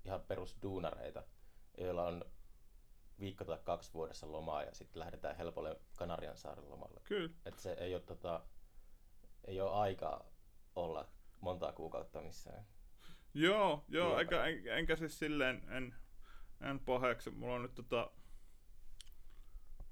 ihan 0.04 0.20
perusduunareita, 0.20 1.22
joilla 1.78 2.06
on 2.06 2.24
viikko 3.20 3.44
tai 3.44 3.58
kaksi 3.64 3.94
vuodessa 3.94 4.32
lomaa 4.32 4.62
ja 4.62 4.74
sitten 4.74 5.00
lähdetään 5.00 5.36
helpolle 5.36 5.80
Kanarian 5.96 6.36
saaren 6.36 6.70
lomalle. 6.70 7.00
kyllä, 7.04 7.34
Että 7.46 7.60
se 7.60 7.72
ei 7.72 7.94
ole, 7.94 8.02
tota, 8.02 8.40
ei 9.44 9.60
ole 9.60 9.70
aikaa 9.70 10.24
olla 10.76 11.08
montaa 11.40 11.72
kuukautta 11.72 12.20
missään. 12.20 12.66
Joo, 13.38 13.84
joo, 13.88 14.18
eikä, 14.18 14.44
en, 14.44 14.68
enkä 14.68 14.96
siis 14.96 15.18
silleen, 15.18 15.62
en, 15.68 15.94
en 16.60 16.80
paheksu. 16.80 17.32
Mulla 17.32 17.54
on 17.54 17.62
nyt 17.62 17.74
tota, 17.74 18.10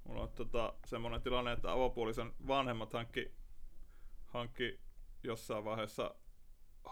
mulla 0.03 0.21
on 0.21 0.29
tota 0.29 0.73
semmonen 0.85 1.21
tilanne, 1.21 1.51
että 1.51 1.71
avopuolison 1.71 2.35
vanhemmat 2.47 2.93
hankki, 2.93 3.31
hankki 4.25 4.79
jossain 5.23 5.65
vaiheessa 5.65 6.15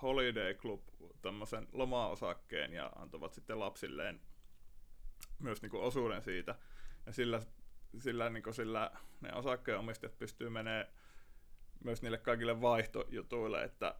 Holiday 0.01 0.53
Club 0.53 0.81
tämmöisen 1.21 1.67
lomaosakkeen 1.71 2.73
ja 2.73 2.91
antavat 2.95 3.33
sitten 3.33 3.59
lapsilleen 3.59 4.21
myös 5.39 5.61
niinku 5.61 5.79
osuuden 5.79 6.21
siitä. 6.21 6.55
Ja 7.05 7.13
sillä, 7.13 7.41
sillä, 7.99 8.29
niinku 8.29 8.53
sillä 8.53 8.91
ne 9.21 9.33
osakkeenomistajat 9.33 10.17
pystyy 10.17 10.49
menee 10.49 10.93
myös 11.83 12.01
niille 12.01 12.17
kaikille 12.17 12.61
vaihtojutuille, 12.61 13.63
että 13.63 13.95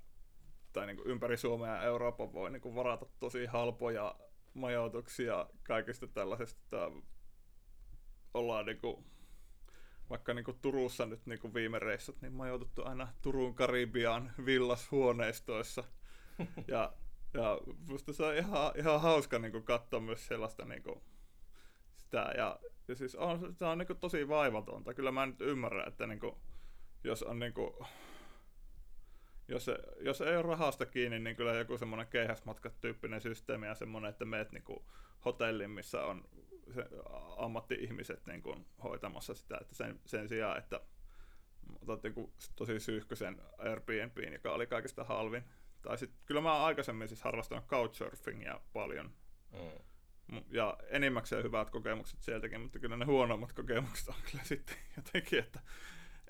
tai 0.75 0.87
niin 0.87 0.97
kuin 0.97 1.07
ympäri 1.07 1.37
Suomea 1.37 1.75
ja 1.75 1.81
Euroopan 1.81 2.33
voi 2.33 2.51
niin 2.51 2.61
kuin 2.61 2.75
varata 2.75 3.05
tosi 3.19 3.45
halpoja 3.45 4.15
majoituksia 4.53 5.45
kaikista 5.63 6.07
tällaisesta. 6.07 6.91
Ollaan 8.33 8.65
niin 8.65 8.79
kuin, 8.79 9.05
vaikka 10.09 10.33
niin 10.33 10.45
kuin 10.45 10.59
Turussa 10.61 11.05
nyt 11.05 11.25
niin 11.25 11.39
kuin 11.39 11.53
viime 11.53 11.79
reissut, 11.79 12.21
niin 12.21 12.33
majoituttu 12.33 12.83
aina 12.85 13.07
Turun 13.21 13.55
Karibian 13.55 14.31
villashuoneistoissa. 14.45 15.83
ja, 16.67 16.93
ja 17.33 17.59
musta 17.87 18.13
se 18.13 18.23
on 18.23 18.35
ihan, 18.35 18.71
ihan 18.75 19.01
hauska 19.01 19.39
niin 19.39 19.51
kuin 19.51 19.63
katsoa 19.63 19.99
myös 19.99 20.27
sellaista 20.27 20.65
niin 20.65 20.83
kuin 20.83 21.01
sitä. 21.95 22.33
Ja, 22.37 22.59
ja 22.87 22.95
siis 22.95 23.15
on, 23.15 23.55
se 23.55 23.65
on 23.65 23.77
niin 23.77 23.87
kuin 23.87 23.99
tosi 23.99 24.27
vaivatonta. 24.27 24.93
Kyllä 24.93 25.11
mä 25.11 25.25
nyt 25.25 25.41
ymmärrän, 25.41 25.87
että 25.87 26.07
niin 26.07 26.19
kuin, 26.19 26.35
jos 27.03 27.23
on 27.23 27.39
niin 27.39 27.53
kuin, 27.53 27.73
jos, 29.47 29.71
jos 29.99 30.21
ei 30.21 30.35
ole 30.35 30.41
rahasta 30.41 30.85
kiinni, 30.85 31.19
niin 31.19 31.35
kyllä 31.35 31.53
joku 31.53 31.77
semmoinen 31.77 32.07
keihäsmatkat-tyyppinen 32.07 33.21
systeemi 33.21 33.65
ja 33.65 33.75
semmoinen, 33.75 34.09
että 34.09 34.25
meet 34.25 34.51
niinku 34.51 34.85
hotelliin, 35.25 35.71
missä 35.71 36.05
on 36.05 36.25
se, 36.73 36.85
ammatti-ihmiset 37.37 38.25
niinku 38.25 38.55
hoitamassa 38.83 39.33
sitä, 39.33 39.57
että 39.61 39.75
sen, 39.75 39.99
sen 40.05 40.29
sijaan, 40.29 40.57
että 40.57 40.81
otat 41.81 42.03
joku 42.03 42.33
tosi 42.55 42.79
syyhköisen 42.79 43.41
Airbnbin, 43.57 44.33
joka 44.33 44.51
oli 44.51 44.67
kaikista 44.67 45.03
halvin 45.03 45.43
Tai 45.81 45.97
sit, 45.97 46.11
kyllä 46.25 46.41
mä 46.41 46.53
oon 46.53 46.65
aikaisemmin 46.65 47.07
siis 47.07 47.21
harrastanut 47.21 47.67
couchsurfingia 47.67 48.59
paljon. 48.73 49.11
Mm. 49.51 50.43
Ja 50.49 50.77
enimmäkseen 50.89 51.43
hyvät 51.43 51.69
kokemukset 51.69 52.21
sieltäkin, 52.21 52.61
mutta 52.61 52.79
kyllä 52.79 52.97
ne 52.97 53.05
huonommat 53.05 53.53
kokemukset 53.53 54.07
on 54.07 54.15
kyllä 54.31 54.43
sitten 54.43 54.75
jotenkin, 54.97 55.39
että, 55.39 55.59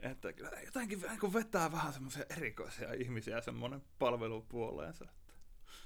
että 0.01 0.33
kyllä 0.33 0.61
jotenkin 0.65 1.01
vähän 1.01 1.19
kun 1.19 1.33
vetää 1.33 1.71
vähän 1.71 1.93
semmoisia 1.93 2.25
erikoisia 2.37 2.93
ihmisiä 2.93 3.41
semmoinen 3.41 3.83
palvelupuoleensa. 3.99 5.05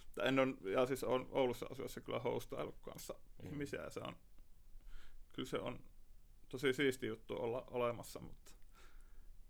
Että, 0.08 0.24
en 0.24 0.40
on, 0.40 0.58
ja 0.64 0.86
siis 0.86 1.04
on 1.04 1.28
Oulussa 1.32 1.66
asuessa 1.72 2.02
kyllä 2.02 2.20
hostaillut 2.20 2.80
kanssa 2.82 3.14
Mm. 3.44 3.50
ihmisiä 3.50 3.82
ja 3.82 3.90
se 3.90 4.00
on, 4.00 4.16
kyllä 5.34 5.50
se 5.50 5.60
on 5.60 5.80
tosi 6.50 6.74
siisti 6.74 7.08
juttu 7.08 7.36
olla 7.36 7.64
olemassa, 7.68 8.20
mutta 8.20 8.52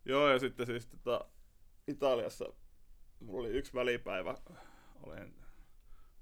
joo 0.05 0.29
ja 0.29 0.39
sitten 0.39 0.65
siis 0.65 0.87
tota, 0.87 1.25
Italiassa 1.87 2.45
mulla 3.19 3.39
oli 3.39 3.57
yksi 3.57 3.73
välipäivä, 3.73 4.37
olin 5.03 5.35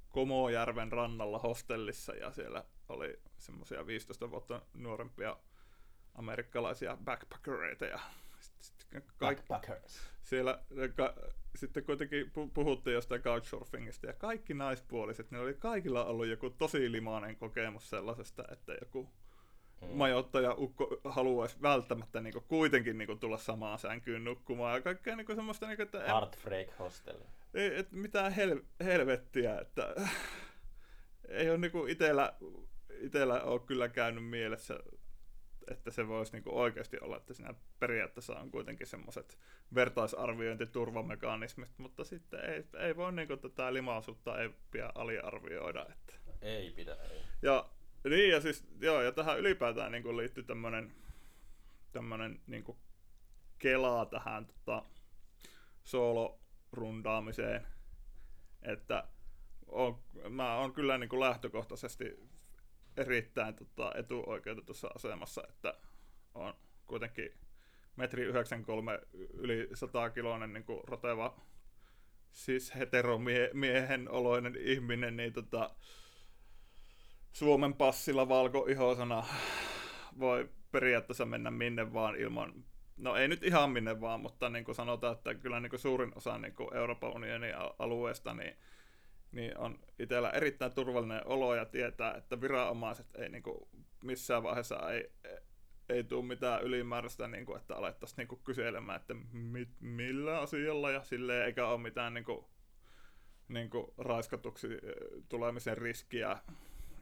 Komojärven 0.09 0.91
rannalla 0.91 1.39
hostellissa 1.39 2.13
ja 2.15 2.31
siellä 2.31 2.63
oli 2.89 3.19
semmoisia 3.37 3.87
15 3.87 4.31
vuotta 4.31 4.61
nuorempia 4.73 5.37
amerikkalaisia 6.15 6.97
backpackereita 7.03 7.85
ja 7.85 7.99
Backpackers. 9.19 9.99
siellä 10.23 10.59
ka, 10.95 11.13
sitten 11.55 11.83
kuitenkin 11.83 12.25
pu- 12.25 12.51
puhuttiin 12.53 12.93
jostain 12.93 13.21
couchsurfingista 13.21 14.07
ja 14.07 14.13
kaikki 14.13 14.53
naispuoliset, 14.53 15.31
ne 15.31 15.39
oli 15.39 15.53
kaikilla 15.53 16.05
ollut 16.05 16.27
joku 16.27 16.49
tosi 16.49 16.91
limainen 16.91 17.35
kokemus 17.35 17.89
sellaisesta, 17.89 18.43
että 18.51 18.73
joku 18.81 19.09
Mm. 19.81 19.87
majoittaja 19.87 20.53
ukko 20.57 21.01
haluaisi 21.05 21.61
välttämättä 21.61 22.21
niinku 22.21 22.41
kuitenkin 22.41 22.97
niinku 22.97 23.15
tulla 23.15 23.37
samaan 23.37 23.79
sänkyyn 23.79 24.23
nukkumaan 24.23 24.75
ja 24.75 24.81
kaikkea 24.81 25.15
niinku 25.15 25.35
semmoista, 25.35 25.67
niinku, 25.67 25.83
että 25.83 25.99
en- 25.99 26.05
Heartbreak 26.05 26.79
Hostel. 26.79 27.17
ei, 27.53 27.79
et 27.79 27.91
mitään 27.91 28.31
hel, 28.31 28.61
helvettiä, 28.83 29.59
että 29.59 29.95
ei 31.27 31.49
ole 31.49 31.57
niinku 31.57 31.85
itellä, 31.85 32.33
itellä 32.99 33.41
ole 33.43 33.59
kyllä 33.59 33.89
käynyt 33.89 34.25
mielessä, 34.29 34.79
että 35.67 35.91
se 35.91 36.07
voisi 36.07 36.31
niinku 36.31 36.59
oikeasti 36.59 36.97
olla, 37.01 37.17
että 37.17 37.33
siinä 37.33 37.53
periaatteessa 37.79 38.39
on 38.39 38.51
kuitenkin 38.51 38.87
semmoiset 38.87 39.37
vertaisarviointiturvamekanismit, 39.75 41.71
mutta 41.77 42.03
sitten 42.03 42.39
ei, 42.39 42.63
ei 42.79 42.95
voi 42.95 43.13
niinku 43.13 43.37
tätä 43.37 43.73
limaisuutta 43.73 44.41
ei 44.41 44.49
pidä 44.71 44.89
aliarvioida. 44.95 45.85
Että. 45.89 46.13
Ei 46.41 46.71
pidä, 46.71 46.95
ei. 46.95 47.21
Ja, 47.41 47.69
niin, 48.03 48.31
ja, 48.31 48.41
siis, 48.41 48.67
joo, 48.81 49.01
ja 49.01 49.11
tähän 49.11 49.39
ylipäätään 49.39 49.91
niin 49.91 50.17
liittyy 50.17 50.43
tämmöinen 50.43 50.95
tämmönen, 51.91 52.41
niin 52.47 52.65
kelaa 53.59 54.05
tähän 54.05 54.45
tota, 54.45 54.83
soolorundaamiseen, 55.83 57.67
että 58.61 59.07
on, 59.67 59.99
mä 60.29 60.55
oon 60.55 60.73
kyllä 60.73 60.97
niin 60.97 61.09
kuin 61.09 61.19
lähtökohtaisesti 61.19 62.29
erittäin 62.97 63.55
tota, 63.55 63.91
etuoikeutetussa 63.95 64.89
asemassa, 64.95 65.43
että 65.49 65.73
on 66.33 66.53
kuitenkin 66.85 67.29
metri 67.95 68.23
93 68.23 68.99
yli 69.33 69.69
100 69.73 70.09
kiloinen 70.09 70.53
niin 70.53 70.63
kuin 70.63 70.83
roteva 70.83 71.41
siis 72.31 72.75
heteromiehen 72.75 74.09
oloinen 74.09 74.55
ihminen, 74.59 75.17
niin 75.17 75.33
tota, 75.33 75.69
Suomen 77.31 77.73
passilla 77.73 78.29
valkoihosana 78.29 79.25
voi 80.19 80.49
periaatteessa 80.71 81.25
mennä 81.25 81.51
minne 81.51 81.93
vaan 81.93 82.15
ilman, 82.15 82.65
no 82.97 83.15
ei 83.15 83.27
nyt 83.27 83.43
ihan 83.43 83.71
minne 83.71 84.01
vaan, 84.01 84.19
mutta 84.19 84.49
niin 84.49 84.65
kuin 84.65 84.75
sanotaan, 84.75 85.15
että 85.15 85.35
kyllä 85.35 85.59
niin 85.59 85.69
kuin 85.69 85.79
suurin 85.79 86.11
osa 86.15 86.37
niin 86.37 86.55
kuin 86.55 86.73
Euroopan 86.73 87.15
unionin 87.15 87.53
alueesta 87.79 88.33
niin, 88.33 88.57
niin 89.37 89.57
on 89.57 89.79
itsellä 89.99 90.29
erittäin 90.29 90.71
turvallinen 90.71 91.27
olo 91.27 91.55
ja 91.55 91.65
tietää, 91.65 92.13
että 92.13 92.41
viranomaiset 92.41 93.15
ei 93.15 93.29
niin 93.29 93.43
kuin 93.43 93.57
missään 94.03 94.43
vaiheessa 94.43 94.91
ei, 94.91 95.11
ei 95.89 96.03
tule 96.03 96.25
mitään 96.25 96.63
ylimääräistä, 96.63 97.27
niin 97.27 97.45
kuin, 97.45 97.57
että 97.57 97.75
alettaisiin 97.75 98.17
niin 98.17 98.27
kuin 98.27 98.41
kyselemään, 98.43 99.01
että 99.01 99.13
mit, 99.31 99.69
millä 99.79 100.39
asialla 100.39 100.91
ja 100.91 101.03
silleen, 101.03 101.45
eikä 101.45 101.67
ole 101.67 101.77
mitään 101.77 102.13
niin 102.13 102.25
kuin, 102.25 102.45
niin 103.47 103.69
kuin 103.69 103.87
raiskatuksi 103.97 104.67
eh, 104.73 104.79
tulemisen 105.29 105.77
riskiä. 105.77 106.37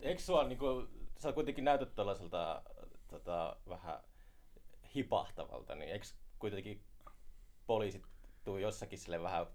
Eikö 0.02 0.22
sua 0.22 0.44
niinku, 0.44 0.88
sä 1.18 1.34
kuitenkin 1.34 1.66
näytät 1.66 1.96
tällaiselta 1.96 2.62
tota, 3.08 3.56
vähän 3.70 4.00
hipahtavalta, 4.96 5.76
niin 5.76 5.92
eikö 5.92 6.06
kuitenkin 6.40 6.84
poliisit 7.68 8.14
tuu 8.46 8.58
jossakin 8.58 9.00
sille 9.00 9.22
vähän 9.22 9.46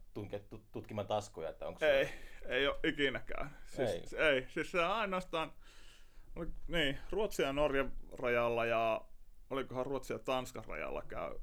tutkimaan 0.72 1.07
taskuja, 1.07 1.49
että 1.49 1.66
onko 1.66 1.84
Ei, 1.84 2.09
ei 2.45 2.66
ole 2.66 2.76
ikinäkään. 2.84 3.57
Siis, 3.66 4.12
Ei. 4.12 4.26
ei. 4.26 4.47
Siis 4.49 4.70
se 4.70 4.80
on 4.80 4.91
ainoastaan, 4.91 5.53
niin, 6.68 6.99
Ruotsin 7.11 7.45
ja 7.45 7.53
Norjan 7.53 7.93
rajalla 8.18 8.64
ja 8.64 9.05
olikohan 9.51 9.86
Ruotsin 9.86 10.14
ja 10.14 10.18
Tanskan 10.18 10.64
rajalla 10.64 11.03
käy, 11.03 11.38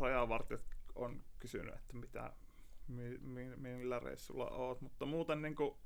rajavartijat 0.00 0.60
on 0.94 1.24
kysynyt, 1.38 1.74
että 1.74 1.96
mitä, 1.96 2.32
mi, 2.88 3.18
mi, 3.18 3.56
millä 3.56 3.98
reissulla 4.00 4.50
oot, 4.50 4.80
mutta 4.80 5.06
muuten 5.06 5.42
niin 5.42 5.54
kuin, 5.54 5.76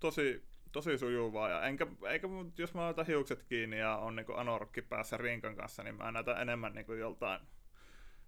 tosi, 0.00 0.44
tosi 0.72 0.98
sujuvaa. 0.98 1.48
Ja 1.48 1.62
enkä, 1.62 1.86
eikä, 2.08 2.28
jos 2.58 2.74
mä 2.74 2.88
otan 2.88 3.06
hiukset 3.06 3.42
kiinni 3.42 3.78
ja 3.78 3.96
on 3.96 4.16
niin 4.16 4.36
anorokki 4.36 4.82
päässä 4.82 5.16
rinkan 5.16 5.56
kanssa, 5.56 5.82
niin 5.82 5.94
mä 5.94 6.12
näytän 6.12 6.40
enemmän 6.40 6.72
niin 6.74 6.98
joltain, 6.98 7.40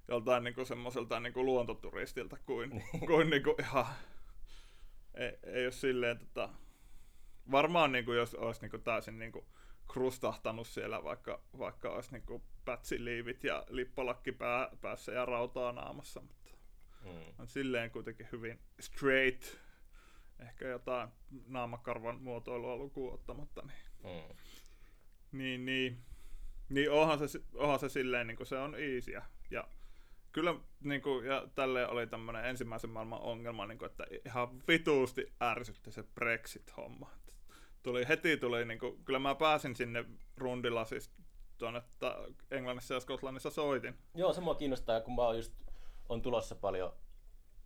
joltain 0.09 0.44
niin 0.44 0.66
semmoiselta 0.66 1.20
niin 1.20 1.32
luontoturistilta 1.36 2.36
kuin, 2.46 2.84
kuin, 3.07 3.30
niin 3.30 3.42
kuin 3.42 3.57
ihan... 3.61 3.86
Ei, 5.14 5.38
ei 5.42 5.64
ole 5.66 5.72
silleen, 5.72 6.18
tota, 6.18 6.48
varmaan 7.50 7.92
niin 7.92 8.05
kuin, 8.05 8.18
jos 8.18 8.34
olisi 8.34 8.61
niin 8.61 8.70
kuin, 8.70 8.82
täysin 8.82 9.18
niin 9.18 9.32
kuin, 9.32 9.46
krustahtanut 9.92 10.66
siellä, 10.66 11.05
vaikka, 11.05 11.42
vaikka 11.59 11.90
olisi 11.90 12.12
niin 12.12 12.22
kuin, 12.26 12.42
pätsiliivit 12.64 13.44
ja 13.44 13.64
lippalakki 13.68 14.32
pää, 14.32 14.68
päässä 14.80 15.12
ja 15.12 15.24
rautaa 15.24 15.72
naamassa, 15.72 16.20
mutta 16.20 16.42
Mm. 17.05 17.34
on 17.38 17.46
silleen 17.46 17.90
kuitenkin 17.90 18.28
hyvin 18.32 18.59
straight. 18.80 19.57
Ehkä 20.40 20.68
jotain 20.68 21.09
naamakarvan 21.46 22.20
muotoilua 22.20 22.76
lukuun 22.76 23.14
ottamatta. 23.14 23.62
Niin, 23.62 23.78
Mm. 24.05 24.36
niin, 25.32 25.64
niin, 25.64 26.05
niin 26.68 26.90
onhan, 26.90 27.28
se, 27.28 27.40
onhan 27.55 27.78
se 27.78 27.88
silleen, 27.88 28.26
niin 28.26 28.36
kuin 28.36 28.46
se 28.46 28.59
on 28.59 28.74
easyä. 28.78 29.22
Ja 29.50 29.64
kyllä 30.33 30.55
niin 30.80 31.03
kuin, 31.03 31.26
ja 31.26 31.49
tälleen 31.55 31.91
oli 31.91 32.07
tämmöinen 32.07 32.45
ensimmäisen 32.45 32.91
maailman 32.91 33.20
ongelma, 33.20 33.66
niin 33.66 33.78
kuin, 33.78 33.91
että 33.91 34.07
ihan 34.26 34.62
vituusti 34.68 35.33
ärsytti 35.43 35.93
se 35.93 36.03
Brexit-homma. 36.03 37.11
Tuli, 37.83 38.09
heti 38.09 38.37
tuli, 38.37 38.64
niin 38.64 38.78
kuin, 38.78 39.05
kyllä 39.05 39.18
mä 39.18 39.35
pääsin 39.35 39.76
sinne 39.76 40.05
rundilla 40.37 40.85
siis 40.85 41.12
tuonne 41.59 41.83
Englannissa 42.51 42.95
ja 42.95 43.01
Skotlannissa 43.01 43.51
soitin. 43.51 43.99
Joo, 44.14 44.33
se 44.33 44.41
mua 44.41 44.55
kiinnostaa, 44.55 45.01
kun 45.01 45.14
mä 45.14 45.22
oon 45.22 45.37
just, 45.37 45.53
on 46.09 46.22
tulossa 46.22 46.55
paljon 46.55 46.93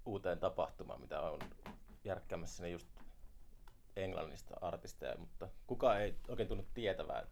uuteen 0.07 0.39
tapahtumaan, 0.39 1.01
mitä 1.01 1.21
on 1.21 1.39
järkkäämässä 2.05 2.63
ne 2.63 2.71
just 2.71 2.89
Englannista 3.97 4.55
artisteja, 4.61 5.17
mutta 5.19 5.49
kukaan 5.67 6.01
ei 6.01 6.15
oikein 6.29 6.49
tunnu 6.49 6.67
tietävää. 6.75 7.27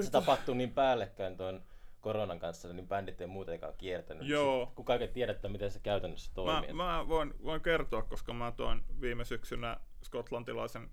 Se 0.00 0.10
tapahtuu 0.10 0.54
niin 0.54 0.72
päällekkäin 0.72 1.36
tuon 1.36 1.62
koronan 2.02 2.38
kanssa, 2.38 2.72
niin 2.72 2.88
bändit 2.88 3.20
ei 3.20 3.26
muutenkaan 3.26 3.74
kiertänyt. 3.78 4.28
Joo. 4.28 4.72
Kukaan 4.74 5.02
ei 5.02 5.08
tiedä, 5.08 5.32
että 5.32 5.48
miten 5.48 5.70
se 5.70 5.80
käytännössä 5.80 6.30
Mä, 6.30 6.34
toimii. 6.34 6.72
mä 6.72 7.04
voin, 7.08 7.34
voin 7.44 7.60
kertoa, 7.60 8.02
koska 8.02 8.32
mä 8.32 8.52
toin 8.56 8.82
viime 9.00 9.24
syksynä 9.24 9.80
skotlantilaisen 10.04 10.90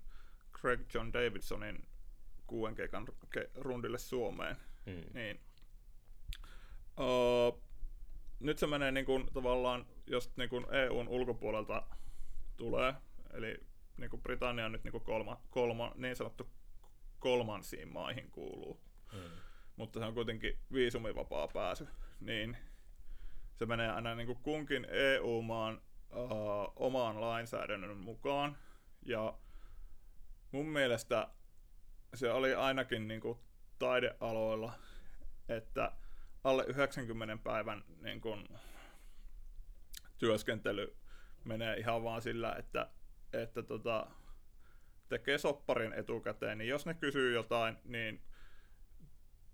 Craig 0.60 0.80
John 0.94 1.12
Davidsonin 1.12 1.86
kuuden 2.46 2.74
keikan 2.74 3.08
ke- 3.36 3.50
rundille 3.54 3.98
Suomeen. 3.98 4.56
Mm. 4.86 5.04
Niin. 5.14 5.40
Uh, 7.00 7.62
nyt 8.40 8.58
se 8.58 8.66
menee 8.66 8.92
niin 8.92 9.06
kuin, 9.06 9.26
tavallaan, 9.34 9.86
jos 10.06 10.36
niin 10.36 10.48
kuin 10.50 10.66
EUn 10.74 11.08
ulkopuolelta 11.08 11.82
tulee, 12.56 12.94
eli 13.32 13.60
niin 13.96 14.10
kuin 14.10 14.22
Britannia 14.22 14.66
on 14.66 14.72
nyt 14.72 14.84
niin, 14.84 14.92
kuin 14.92 15.04
kolma, 15.04 15.40
kolma, 15.50 15.92
niin 15.96 16.16
sanottu 16.16 16.50
kolmansiin 17.18 17.88
maihin 17.92 18.30
kuuluu, 18.30 18.80
Mm. 19.12 19.18
Mutta 19.80 19.98
se 19.98 20.04
on 20.04 20.14
kuitenkin 20.14 20.58
viisumivapaa 20.72 21.48
pääsy, 21.48 21.88
niin 22.20 22.56
se 23.54 23.66
menee 23.66 23.90
aina 23.90 24.14
niin 24.14 24.26
kuin 24.26 24.38
kunkin 24.42 24.86
EU-maan 24.90 25.80
uh, 26.12 26.72
omaan 26.76 27.20
lainsäädännön 27.20 27.96
mukaan. 27.96 28.56
Ja 29.02 29.38
mun 30.52 30.66
mielestä 30.66 31.28
se 32.14 32.32
oli 32.32 32.54
ainakin 32.54 33.08
niin 33.08 33.20
kuin 33.20 33.38
taidealoilla, 33.78 34.72
että 35.48 35.92
alle 36.44 36.64
90 36.68 37.36
päivän 37.44 37.84
niin 38.02 38.20
kuin, 38.20 38.48
työskentely 40.18 40.96
menee 41.44 41.76
ihan 41.76 42.04
vaan 42.04 42.22
sillä, 42.22 42.54
että, 42.58 42.88
että 43.32 43.62
tota, 43.62 44.06
tekee 45.08 45.38
sopparin 45.38 45.92
etukäteen, 45.92 46.58
niin 46.58 46.68
jos 46.68 46.86
ne 46.86 46.94
kysyy 46.94 47.34
jotain, 47.34 47.76
niin 47.84 48.22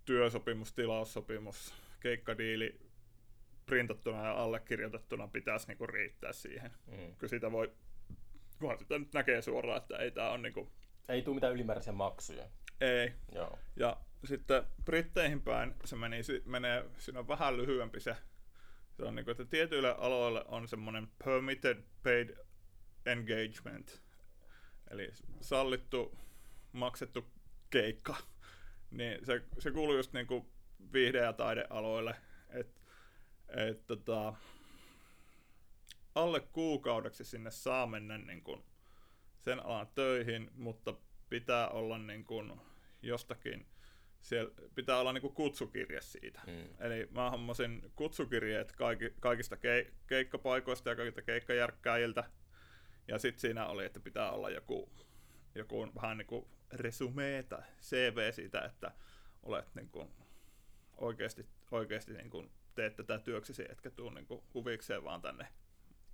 työsopimus, 0.07 0.73
tilaussopimus, 0.73 1.73
keikkadiili 1.99 2.79
printattuna 3.65 4.25
ja 4.25 4.31
allekirjoitettuna 4.31 5.27
pitäisi 5.27 5.67
niinku 5.67 5.87
riittää 5.87 6.33
siihen. 6.33 6.71
Mm. 6.85 7.15
Kyllä 7.17 7.29
siitä 7.29 7.51
voi 7.51 7.71
kunhan 8.59 8.79
sitä 8.79 8.99
nyt 8.99 9.13
näkee 9.13 9.41
suoraan, 9.41 9.81
että 9.81 9.97
ei 9.97 10.11
tää 10.11 10.29
on 10.29 10.41
niinku, 10.41 10.71
Ei 11.09 11.21
tule 11.21 11.35
mitään 11.35 11.53
ylimääräisiä 11.53 11.93
maksuja. 11.93 12.49
ei. 12.81 13.13
Joo. 13.31 13.59
Ja 13.75 13.97
sitten 14.25 14.63
Britteihin 14.85 15.41
päin 15.41 15.73
se 15.85 15.95
meni, 15.95 16.17
menee, 16.45 16.85
siinä 16.97 17.19
on 17.19 17.27
vähän 17.27 17.57
lyhyempi 17.57 17.99
se, 17.99 18.15
se 18.97 19.03
on 19.03 19.15
niinku, 19.15 19.31
että 19.31 19.45
tietyille 19.45 19.95
aloille 19.97 20.43
on 20.47 20.67
semmoinen 20.67 21.07
permitted 21.25 21.83
paid 22.03 22.29
engagement, 23.05 24.01
eli 24.91 25.11
sallittu 25.41 26.17
maksettu 26.71 27.25
keikka, 27.69 28.15
niin 28.91 29.25
se, 29.25 29.41
se 29.59 29.71
kuuluu 29.71 29.95
just 29.95 30.13
niinku 30.13 30.45
viihde- 30.93 31.17
ja 31.17 31.33
taidealoille, 31.33 32.15
että 32.49 32.81
et, 33.49 33.87
tota, 33.87 34.33
alle 36.15 36.39
kuukaudeksi 36.39 37.25
sinne 37.25 37.51
saa 37.51 37.87
mennä 37.87 38.17
niin 38.17 38.43
kuin 38.43 38.63
sen 39.39 39.65
alan 39.65 39.87
töihin, 39.95 40.51
mutta 40.55 40.95
pitää 41.29 41.69
olla 41.69 41.97
niin 41.97 42.25
kuin 42.25 42.61
jostakin, 43.01 43.67
siellä 44.21 44.51
pitää 44.75 44.99
olla 44.99 45.13
niin 45.13 45.21
kuin 45.21 45.33
kutsukirje 45.33 46.01
siitä. 46.01 46.41
Mm. 46.47 46.85
Eli 46.85 47.07
mä 47.11 47.29
hommasin 47.29 47.91
kutsukirjeet 47.95 48.71
kaikki, 48.71 49.13
kaikista 49.19 49.57
ke, 49.57 49.93
keikkapaikoista 50.07 50.89
ja 50.89 50.95
kaikilta 50.95 51.21
keikkajärkkäjiltä. 51.21 52.23
Ja 53.07 53.19
sitten 53.19 53.41
siinä 53.41 53.67
oli, 53.67 53.85
että 53.85 53.99
pitää 53.99 54.31
olla 54.31 54.49
joku, 54.49 54.89
joku 55.55 55.87
vähän 56.01 56.17
niin 56.17 56.27
kuin 56.27 56.47
resumee 56.71 57.43
tai 57.43 57.61
CV 57.81 58.31
siitä, 58.31 58.61
että 58.61 58.91
olet 59.43 59.75
niin 59.75 59.89
kuin 59.89 60.09
oikeasti, 60.97 61.45
oikeasti 61.71 62.13
niin 62.13 62.29
kuin 62.29 62.51
teet 62.75 62.95
tätä 62.95 63.19
työksesi, 63.19 63.65
etkä 63.69 63.89
tuu 63.91 64.09
niin 64.09 64.25
kuin 64.25 64.43
huvikseen 64.53 65.03
vaan 65.03 65.21
tänne 65.21 65.47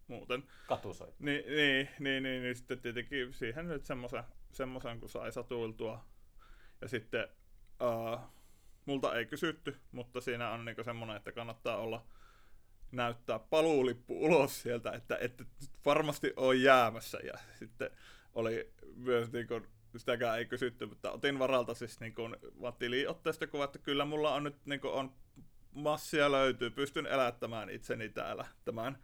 muuten. 0.07 0.43
Katusoit. 0.67 1.19
Niin, 1.19 1.45
niin, 1.45 1.89
niin, 1.99 2.23
niin, 2.23 2.43
niin 2.43 2.55
sitten 2.55 2.79
tietenkin 2.79 3.33
siihen 3.33 3.67
nyt 3.67 3.85
semmoisen, 3.85 4.23
semmoisen 4.51 4.99
kun 4.99 5.09
sai 5.09 5.31
satuiltua. 5.31 6.05
Ja 6.81 6.87
sitten 6.87 7.27
uh, 7.81 8.19
multa 8.85 9.15
ei 9.15 9.25
kysytty, 9.25 9.77
mutta 9.91 10.21
siinä 10.21 10.49
on 10.49 10.65
niinku 10.65 10.83
semmoinen, 10.83 11.17
että 11.17 11.31
kannattaa 11.31 11.77
olla 11.77 12.05
näyttää 12.91 13.39
paluulippu 13.39 14.25
ulos 14.25 14.61
sieltä, 14.61 14.91
että 14.91 15.17
että 15.21 15.43
varmasti 15.85 16.33
on 16.35 16.61
jäämässä. 16.61 17.17
Ja 17.23 17.33
sitten 17.59 17.91
oli 18.33 18.73
myös 18.95 19.31
niinku, 19.31 19.61
sitäkään 19.99 20.37
ei 20.37 20.45
kysytty, 20.45 20.85
mutta 20.85 21.11
otin 21.11 21.39
varalta 21.39 21.73
siis 21.73 21.99
niinku, 21.99 22.21
vaan 22.61 22.73
tiliotteesta 22.73 23.47
kuva, 23.47 23.63
että 23.63 23.79
kyllä 23.79 24.05
mulla 24.05 24.33
on 24.33 24.43
nyt 24.43 24.65
niinku, 24.65 24.87
on 24.87 25.13
massia 25.71 26.31
löytyy, 26.31 26.69
pystyn 26.69 27.05
elättämään 27.05 27.69
itseni 27.69 28.09
täällä 28.09 28.45
tämän 28.65 28.97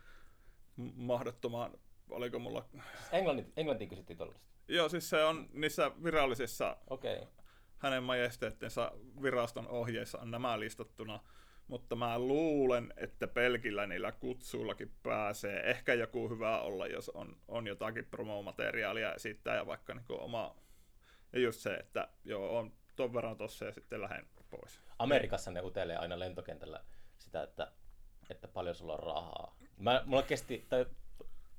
mahdottoman, 0.96 1.72
oliko 2.10 2.40
mulla... 2.40 2.66
Englanti, 3.12 3.54
Englantiin 3.58 3.90
kysyttiin 3.90 4.18
tuollaista. 4.18 4.48
Joo, 4.68 4.90
siis 4.90 5.10
se 5.10 5.24
on 5.24 5.50
niissä 5.54 5.92
virallisissa. 6.04 6.78
Okay. 6.90 7.18
hänen 7.78 8.04
majesteettinsa 8.04 8.92
viraston 9.22 9.68
ohjeissa 9.68 10.20
on 10.20 10.32
nämä 10.32 10.60
listattuna, 10.60 11.20
mutta 11.68 11.96
mä 11.96 12.20
luulen, 12.20 12.94
että 12.98 13.28
pelkillä 13.28 13.88
niillä 13.88 14.12
kutsuillakin 14.12 14.92
pääsee. 15.04 15.70
Ehkä 15.70 15.94
joku 15.94 16.30
hyvä 16.30 16.62
olla, 16.62 16.88
jos 16.88 17.10
on, 17.10 17.38
on 17.48 17.68
jotakin 17.68 18.06
promomateriaalia 18.06 19.14
esittää 19.14 19.56
ja 19.56 19.66
vaikka 19.66 19.94
niin 19.94 20.06
oma... 20.10 20.56
Ja 21.34 21.40
just 21.40 21.60
se, 21.60 21.74
että 21.74 22.08
joo, 22.26 22.58
on 22.58 22.74
ton 22.96 23.14
verran 23.14 23.38
tossa 23.38 23.66
ja 23.66 23.72
sitten 23.72 24.02
lähden 24.02 24.28
pois. 24.50 24.80
Amerikassa 25.00 25.52
ne 25.52 25.62
utelee 25.62 25.98
aina 25.98 26.20
lentokentällä 26.20 26.84
sitä, 27.18 27.44
että, 27.44 27.72
että 28.30 28.48
paljon 28.48 28.76
sulla 28.76 28.94
on 28.94 29.00
rahaa. 29.04 29.56
Mä, 29.78 30.04
mulla 30.06 30.24
kesti, 30.24 30.66
tai 30.70 30.86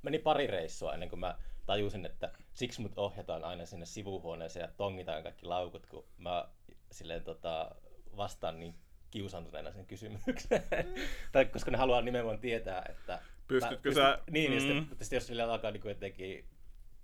meni 0.03 0.18
pari 0.18 0.47
reissua 0.47 0.95
ennen 0.95 1.09
kuin 1.09 1.21
mä 1.21 1.39
tajusin, 1.66 2.07
että 2.07 2.33
siksi 2.53 2.81
mut 2.81 2.93
ohjataan 2.99 3.45
aina 3.45 3.66
sinne 3.66 3.87
sivuhuoneeseen 3.87 4.62
ja 4.64 4.73
tongitaan 4.77 5.23
kaikki 5.23 5.47
laukut, 5.47 5.87
kun 5.87 6.05
mä 6.18 6.49
silleen 6.93 7.25
tota, 7.25 7.75
vastaan 8.16 8.59
niin 8.61 8.75
kiusaantuneena 9.11 9.73
sen 9.73 9.87
kysymykseen. 9.87 10.62
tai 11.33 11.45
koska 11.47 11.71
ne 11.71 11.79
haluaa 11.79 12.01
nimenomaan 12.03 12.39
tietää, 12.41 12.83
että... 12.89 13.23
Pystytkö 13.49 13.89
mä, 13.89 13.95
sä- 13.95 14.18
Niin, 14.31 14.53
ja 14.53 14.61
Mm. 14.61 14.66
sitten, 14.66 14.99
sitten 14.99 15.16
jos 15.16 15.27
sille 15.27 15.43
alkaa 15.43 15.71
niin 15.71 15.83
jotenkin, 15.85 16.45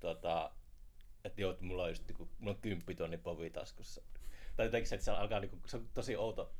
tota, 0.00 0.50
että 1.26 1.40
joo, 1.40 1.50
että 1.52 1.64
mulla 1.64 1.82
on 1.82 1.88
just 1.88 2.08
niinku, 2.08 2.28
mulla 2.38 2.54
on 2.54 2.60
kymppitonni 2.62 3.18
povi 3.18 3.50
taskussa. 3.50 4.02
Tai 4.56 4.66
jotenkin 4.66 4.88
se, 4.88 4.94
että 4.94 5.04
se 5.04 5.10
alkaa 5.10 5.40
niinku, 5.40 5.58
se 5.66 5.76
on 5.76 5.88
tosi 5.94 6.16
outo 6.16 6.52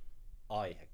aihe 0.49 0.89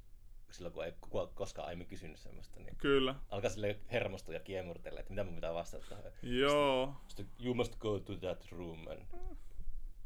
silloin, 0.50 0.74
kun 0.74 0.84
ei 0.84 0.92
kukaan 1.00 1.28
koskaan 1.34 1.66
aiemmin 1.68 1.86
kysynyt 1.86 2.18
semmoista, 2.18 2.60
niin 2.60 2.76
Kyllä. 2.76 3.14
alkaa 3.30 3.50
sille 3.50 3.78
hermostua 3.92 4.34
ja 4.34 4.40
kiemurtella, 4.40 5.00
että 5.00 5.10
mitä 5.12 5.24
mun 5.24 5.34
pitää 5.34 5.54
vastata 5.54 5.86
tähän. 5.88 6.04
Joo, 6.22 6.94
Sitten, 7.08 7.26
you 7.44 7.54
must 7.54 7.76
go 7.78 7.98
to 8.00 8.16
that 8.16 8.46
room 8.50 8.86
and 8.88 9.02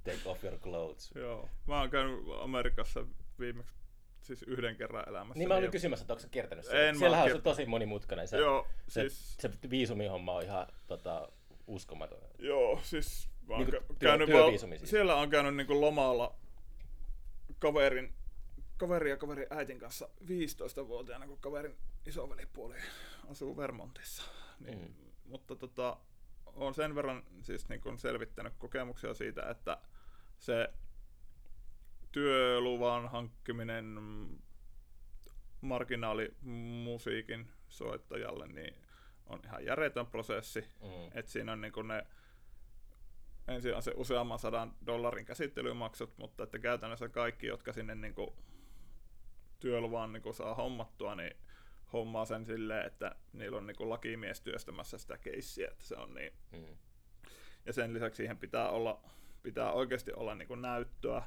take 0.04 0.18
off 0.28 0.44
your 0.44 0.58
clothes. 0.58 1.10
joo. 1.14 1.48
Mä 1.66 1.80
oon 1.80 1.90
käynyt 1.90 2.20
Amerikassa 2.40 3.06
viimeksi 3.38 3.72
siis 4.20 4.42
yhden 4.42 4.76
kerran 4.76 5.08
elämässä. 5.08 5.38
Niin 5.38 5.48
mä 5.48 5.54
olin 5.54 5.70
kysymässä, 5.70 6.02
että 6.02 6.12
onko 6.12 6.20
sä 6.22 6.28
kiertänyt 6.28 6.64
En 6.64 6.70
siellä. 6.70 6.92
mä 6.92 6.98
Siellähän 6.98 7.24
on 7.24 7.30
se 7.36 7.42
tosi 7.42 7.66
monimutkainen. 7.66 8.28
Se, 8.28 8.36
Joo, 8.38 8.66
se, 8.88 9.08
siis- 9.08 9.36
se 9.40 9.50
viisumihomma 9.70 10.32
on 10.32 10.42
ihan 10.42 10.66
tota, 10.86 11.28
uskomaton. 11.66 12.18
Joo, 12.38 12.80
siis 12.82 13.28
mä 13.48 13.56
Niinku 13.56 13.72
kä- 13.76 13.80
työ- 13.80 13.96
käynyt 13.98 14.26
työviisumi 14.30 14.78
siis. 14.78 14.90
siellä 14.90 15.14
on 15.16 15.30
käynyt 15.30 15.56
niinku 15.56 15.80
lomalla 15.80 16.34
kaverin, 17.58 18.14
kaveri 18.76 19.10
ja 19.10 19.16
kaverin 19.16 19.46
äitin 19.50 19.78
kanssa 19.78 20.08
15-vuotiaana, 20.28 21.26
kun 21.26 21.38
kaverin 21.40 21.76
isovelipuoli 22.06 22.74
asuu 23.30 23.56
Vermontissa. 23.56 24.22
Niin, 24.60 24.78
Mm. 24.78 24.94
Mutta 25.24 25.56
tota, 25.56 25.96
on 26.46 26.74
sen 26.74 26.94
verran 26.94 27.22
siis 27.42 27.68
niin 27.68 27.80
kuin 27.80 27.98
selvittänyt 27.98 28.52
kokemuksia 28.58 29.14
siitä, 29.14 29.50
että 29.50 29.78
se 30.38 30.68
työluvan 32.12 33.08
hankkiminen 33.10 33.98
marginaalimusiikin 35.60 37.48
soittajalle 37.68 38.46
niin 38.46 38.74
on 39.26 39.40
ihan 39.44 39.64
järjetön 39.64 40.06
prosessi. 40.06 40.60
Mm. 40.60 41.10
Et 41.18 41.28
siinä 41.28 41.52
on 41.52 41.60
niinku 41.60 41.82
ne, 41.82 42.06
ensin 43.48 43.76
on 43.76 43.82
se 43.82 43.92
useamman 43.96 44.38
sadan 44.38 44.74
dollarin 44.86 45.26
käsittelymaksut, 45.26 46.18
mutta 46.18 46.44
että 46.44 46.58
käytännössä 46.58 47.08
kaikki, 47.08 47.46
jotka 47.46 47.72
sinne 47.72 47.94
niinku 47.94 48.36
työluvan 49.60 50.12
niinku 50.12 50.32
saa 50.32 50.54
hommattua, 50.54 51.14
niin 51.14 51.36
hommaa 51.92 52.24
sen 52.24 52.46
silleen, 52.46 52.86
että 52.86 53.14
niillä 53.32 53.58
on 53.58 53.66
niinku 53.66 53.90
lakimies 53.90 54.40
työstämässä 54.40 54.98
sitä 54.98 55.18
keissiä, 55.18 55.68
että 55.70 55.84
se 55.84 55.96
on 55.96 56.14
niin. 56.14 56.32
Mm. 56.52 56.76
Ja 57.66 57.72
sen 57.72 57.94
lisäksi 57.94 58.16
siihen 58.16 58.38
pitää 58.38 58.70
olla, 58.70 59.00
pitää 59.42 59.72
oikeasti 59.72 60.12
olla 60.12 60.34
niinku 60.34 60.54
näyttöä, 60.54 61.22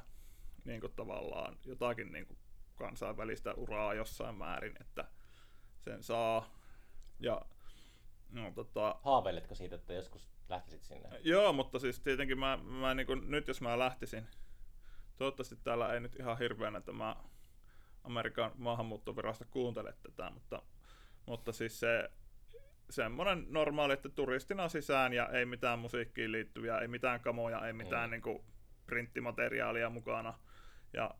niinku 0.64 0.88
tavallaan 0.88 1.58
jotakin 1.64 2.12
niinku 2.12 2.36
kansainvälistä 2.74 3.54
uraa 3.54 3.94
jossain 3.94 4.34
määrin, 4.34 4.76
että 4.80 5.04
sen 5.80 6.02
saa. 6.02 6.54
Ja 7.18 7.42
no, 8.30 8.52
tota, 8.54 8.96
Haaveiletko 9.02 9.54
siitä, 9.54 9.76
että 9.76 9.92
joskus 9.92 10.28
lähtisit 10.50 10.84
sinne? 10.84 11.08
Joo, 11.22 11.52
mutta 11.52 11.78
siis 11.78 12.00
tietenkin 12.00 12.38
mä, 12.38 12.56
mä 12.56 12.94
niin 12.94 13.06
kuin, 13.06 13.30
nyt 13.30 13.48
jos 13.48 13.60
mä 13.60 13.78
lähtisin, 13.78 14.26
toivottavasti 15.16 15.56
täällä 15.56 15.92
ei 15.92 16.00
nyt 16.00 16.16
ihan 16.16 16.38
hirveänä 16.38 16.80
tämä 16.80 17.16
Amerikan 18.04 18.52
maahanmuuttovirasto 18.56 19.44
kuuntele 19.50 19.94
tätä, 20.02 20.30
mutta, 20.30 20.62
mutta 21.26 21.52
siis 21.52 21.80
se 21.80 22.10
semmoinen 22.90 23.46
normaali, 23.48 23.92
että 23.92 24.08
turistina 24.08 24.68
sisään 24.68 25.12
ja 25.12 25.28
ei 25.28 25.46
mitään 25.46 25.78
musiikkiin 25.78 26.32
liittyviä, 26.32 26.78
ei 26.78 26.88
mitään 26.88 27.20
kamoja, 27.20 27.66
ei 27.66 27.72
mitään 27.72 28.08
Mm. 28.08 28.10
niin 28.10 28.22
kuin 28.22 28.44
printtimateriaalia 28.86 29.90
mukana. 29.90 30.34
Ja 30.92 31.14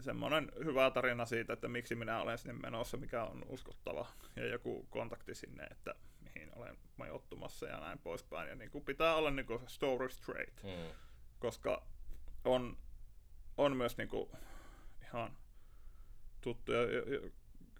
semmoinen 0.00 0.52
hyvä 0.64 0.90
tarina 0.90 1.26
siitä, 1.26 1.52
että 1.52 1.68
miksi 1.68 1.94
minä 1.94 2.20
olen 2.22 2.38
sinne 2.38 2.52
menossa, 2.52 2.96
mikä 2.96 3.24
on 3.24 3.44
uskottava. 3.48 4.06
Ja 4.36 4.46
joku 4.46 4.86
kontakti 4.90 5.34
sinne, 5.34 5.64
että 5.64 5.94
mihin 6.36 6.52
olen 6.58 6.76
majoittumassa 6.96 7.66
ja 7.66 7.80
näin 7.80 7.98
poispäin. 7.98 8.48
Ja 8.48 8.56
niin 8.56 8.70
kuin 8.70 8.84
pitää 8.84 9.14
olla 9.14 9.30
niin 9.30 9.46
kuin 9.46 9.60
story 9.66 10.08
straight, 10.08 10.62
Mm. 10.62 10.94
koska 11.38 11.82
on, 12.44 12.76
on 13.56 13.76
myös 13.76 13.96
niin 13.98 14.08
kuin 14.08 14.30
ihan 15.02 15.36
tuttuja. 16.40 16.82
ja- 16.82 17.14
ja- 17.14 17.30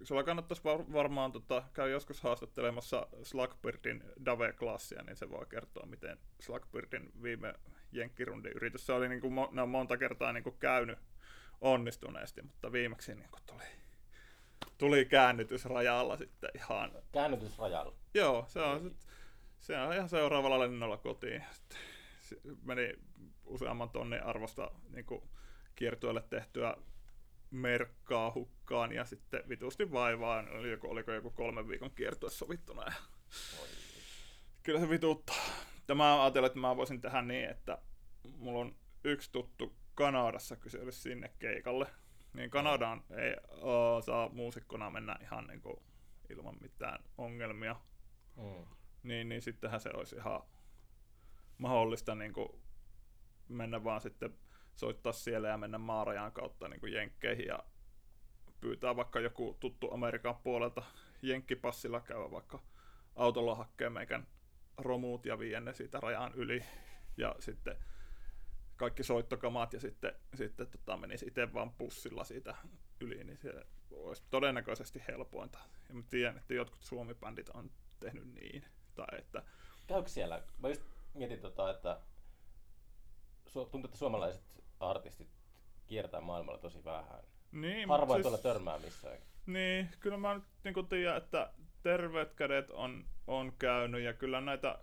Sulla 0.02 0.22
kannattaisi 0.24 0.64
var- 0.64 0.92
varmaan 0.92 1.32
tota, 1.32 1.62
käy 1.72 1.90
joskus 1.90 2.20
haastattelemassa 2.20 3.07
Slugbirdin 3.22 4.04
Dave-klassia, 4.24 5.02
niin 5.02 5.16
se 5.16 5.30
voi 5.30 5.46
kertoa, 5.46 5.86
miten 5.86 6.18
Slugbirdin 6.40 7.12
viime 7.22 7.54
jenkkirundin 7.92 8.52
yritys, 8.52 8.86
se 8.86 8.92
oli 8.92 9.09
niin 9.09 9.20
kuin, 9.20 9.34
ne 9.52 9.62
on 9.62 9.68
monta 9.68 9.96
kertaa 9.96 10.32
niin 10.32 10.44
kuin 10.44 10.57
käynyt 10.59 10.98
onnistuneesti, 11.61 12.42
mutta 12.42 12.72
viimeksi 12.72 13.14
niin 13.14 13.30
kuin 13.30 13.42
tuli, 13.46 13.64
tuli 14.78 15.04
käännytysrajalla 15.04 16.16
sitten 16.16 16.50
ihan. 16.54 16.92
Käännytysrajalla. 17.12 17.92
Joo, 18.14 18.44
se 18.48 18.61
on, 18.61 18.82
sit, 18.82 19.07
se 19.61 19.78
on 19.78 19.94
ihan 19.94 20.09
seuraavalla 20.09 20.61
lennolla 20.61 20.96
kotiin. 20.96 21.44
Sitten 22.20 22.59
meni 22.62 22.94
useamman 23.44 23.90
tonnin 23.90 24.22
arvosta 24.22 24.70
niin 24.88 25.07
kiertueelle 25.74 26.22
tehtyä 26.30 26.76
merkkaa 27.50 28.32
hukkaan 28.34 28.92
ja 28.92 29.04
sitten 29.04 29.42
vitusti 29.48 29.92
vaivaan. 29.92 30.48
Oli 30.48 30.70
joku, 30.70 30.90
oliko 30.90 31.12
joku 31.12 31.30
kolmen 31.30 31.68
viikon 31.68 31.90
kiertue 31.90 32.30
sovittuna. 32.30 32.82
Ja 32.82 32.92
kyllä 34.62 34.80
se 34.80 34.88
vituttaa. 34.88 35.44
Tämä 35.86 36.22
ajattelin, 36.22 36.46
että 36.46 36.59
mä 36.59 36.76
voisin 36.76 37.00
tehdä 37.00 37.22
niin, 37.22 37.50
että 37.50 37.78
mulla 38.38 38.61
on 38.61 38.76
yksi 39.04 39.32
tuttu 39.32 39.76
Kanadassa 39.94 40.57
kysely 40.57 40.92
sinne 40.92 41.30
keikalle. 41.38 41.86
Niin 42.37 42.51
Kanadaan 42.51 43.05
ei 43.11 43.37
oo, 43.51 44.03
saa 44.03 44.28
muusikkona 44.28 44.91
mennä 44.91 45.16
ihan 45.22 45.47
niin 45.47 45.61
kuin 45.61 45.76
ilman 46.30 46.57
mitään 46.61 47.05
ongelmia. 47.18 47.76
Mm. 48.37 48.66
Niin, 49.03 49.28
niin 49.28 49.43
sittenhän 49.43 49.80
se 49.80 49.91
olisi 49.95 50.16
ihan 50.16 50.43
mahdollista 51.59 52.14
niin 52.14 52.32
kuin 52.32 52.49
mennä 53.49 53.84
vaan 53.84 54.01
sitten 54.01 54.39
soittaa 54.74 55.12
siellä 55.12 55.49
ja 55.49 55.59
mennä 55.59 55.78
maarajan 55.78 56.32
kautta 56.32 56.68
niin 56.68 56.80
kuin 56.80 56.93
jenkkeihin 56.93 57.47
ja 57.47 57.59
pyytää 58.61 58.97
vaikka 58.97 59.20
joku 59.20 59.57
tuttu 59.61 59.91
Amerikan 59.93 60.37
puolelta 60.37 60.82
jenkkipassilla 61.22 62.01
käydä 62.01 62.30
vaikka 62.30 62.62
autolla 63.14 63.55
hakkee 63.55 63.91
meikän 63.91 64.26
romuut 64.78 65.26
ja 65.26 65.39
vie 65.39 65.61
ne 65.61 65.74
siitä 65.74 66.01
rajan 66.01 66.34
yli 66.34 66.64
ja 67.16 67.34
sitten 67.39 67.76
kaikki 68.77 69.03
soittokamat 69.03 69.72
ja 69.72 69.81
sitten, 69.81 70.14
sitten 70.35 70.66
tota, 70.66 70.97
menisi 70.97 71.27
itse 71.27 71.55
vaan 71.55 71.70
pussilla 71.70 72.24
siitä 72.24 72.55
yli, 73.01 73.24
niin 73.24 73.39
se 73.39 73.66
olisi 73.91 74.22
todennäköisesti 74.31 75.03
helpointa. 75.09 75.59
Ja 75.89 75.95
mä 75.95 76.03
tiedän, 76.11 76.37
että 76.37 76.55
jotkut 76.55 76.83
suomibändit 76.83 77.49
on 77.49 77.70
tehnyt 78.01 78.35
niin. 78.35 78.64
Tai 78.95 79.18
että, 79.18 79.43
Käykö 79.87 80.09
siellä? 80.09 80.43
Mä 80.59 80.68
just 80.68 80.83
mietin 81.14 81.41
tota, 81.41 81.70
että 81.70 82.01
tuntuu, 83.53 83.85
että 83.85 83.99
suomalaiset 83.99 84.43
artistit 84.81 85.29
kiertää 85.87 86.20
maailmalla 86.20 86.59
tosi 86.59 86.85
vähän. 86.85 87.22
niin, 87.53 87.89
Harvoin 87.89 88.18
mut 88.18 88.22
tuolla 88.22 88.39
törmää 88.39 88.79
missään. 88.79 89.18
Niin, 89.47 89.89
kyllä 90.01 90.16
mä 90.16 90.35
nyt 90.35 90.45
niin 90.64 90.89
tiedän, 90.89 91.16
että 91.16 91.53
terveet 91.83 92.35
kädet 92.35 92.70
on, 92.70 93.05
on 93.27 93.53
käynyt 93.59 94.03
ja 94.03 94.12
kyllä 94.12 94.41
näitä 94.41 94.79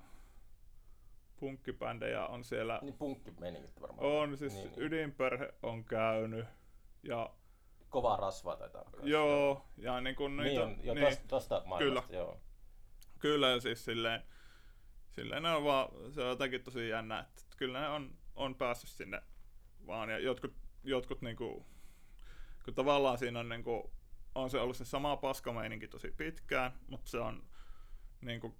punkkibändejä 1.43 2.25
on 2.25 2.43
siellä. 2.43 2.79
Niin 2.81 2.93
punkkimeiningit 2.93 3.81
varmaan. 3.81 4.07
On, 4.07 4.37
siis 4.37 4.53
niin, 4.53 4.63
niin, 4.63 4.75
niin. 4.75 4.85
ydinperhe 4.85 5.53
on 5.63 5.83
käynyt 5.83 6.45
ja 7.03 7.29
Kovaa 7.89 8.17
rasvaa 8.17 8.55
taitaa 8.55 8.81
olla. 8.81 9.05
joo, 9.07 9.65
ja 9.77 10.01
niin 10.01 10.15
kuin 10.15 10.37
Niin 10.37 10.47
niitä, 10.47 10.63
on, 10.63 10.77
jo 10.83 10.93
niin, 10.93 11.05
tosta, 11.05 11.27
tosta 11.27 11.61
maailmasta, 11.65 12.15
joo. 12.15 12.39
kyllä 13.19 13.49
ja 13.49 13.59
siis 13.59 13.85
silleen, 13.85 14.21
silleen 15.09 15.43
ne 15.43 15.55
on 15.55 15.63
vaan, 15.63 15.87
se 16.11 16.21
on 16.21 16.27
jotenkin 16.27 16.63
tosi 16.63 16.89
jännä, 16.89 17.19
että 17.19 17.43
kyllä 17.57 17.81
ne 17.81 17.87
on, 17.87 18.15
on 18.35 18.55
päässyt 18.55 18.89
sinne 18.89 19.21
vaan 19.87 20.09
ja 20.09 20.19
jotkut, 20.19 20.53
jotkut 20.83 21.21
niinku, 21.21 21.65
kun 22.65 22.73
tavallaan 22.73 23.17
siinä 23.17 23.39
on 23.39 23.49
niinku, 23.49 23.91
on 24.35 24.49
se 24.49 24.59
ollut 24.59 24.77
se 24.77 24.85
sama 24.85 25.17
paskameininki 25.17 25.87
tosi 25.87 26.11
pitkään, 26.17 26.71
mutta 26.87 27.11
se 27.11 27.19
on 27.19 27.43
niinku 28.21 28.55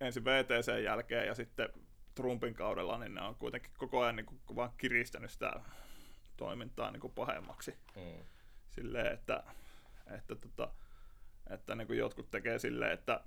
ensin 0.00 0.24
VTC 0.24 0.82
jälkeen 0.84 1.26
ja 1.26 1.34
sitten 1.34 1.68
Trumpin 2.18 2.54
kaudella, 2.54 2.98
niin 2.98 3.14
ne 3.14 3.20
on 3.22 3.34
kuitenkin 3.34 3.70
koko 3.78 4.00
ajan 4.02 4.16
niinku 4.16 4.34
vaan 4.56 4.70
kiristänyt 4.76 5.30
sitä 5.30 5.52
toimintaa 6.36 6.90
niinku 6.90 7.08
pahemmaksi 7.08 7.74
Mm. 7.96 8.24
silleen, 8.70 9.14
että, 9.14 9.42
että, 10.16 10.34
tota, 10.34 10.68
että 11.50 11.74
niin 11.74 11.86
kuin 11.86 11.98
jotkut 11.98 12.30
tekee 12.30 12.58
silleen, 12.58 12.92
että 12.92 13.20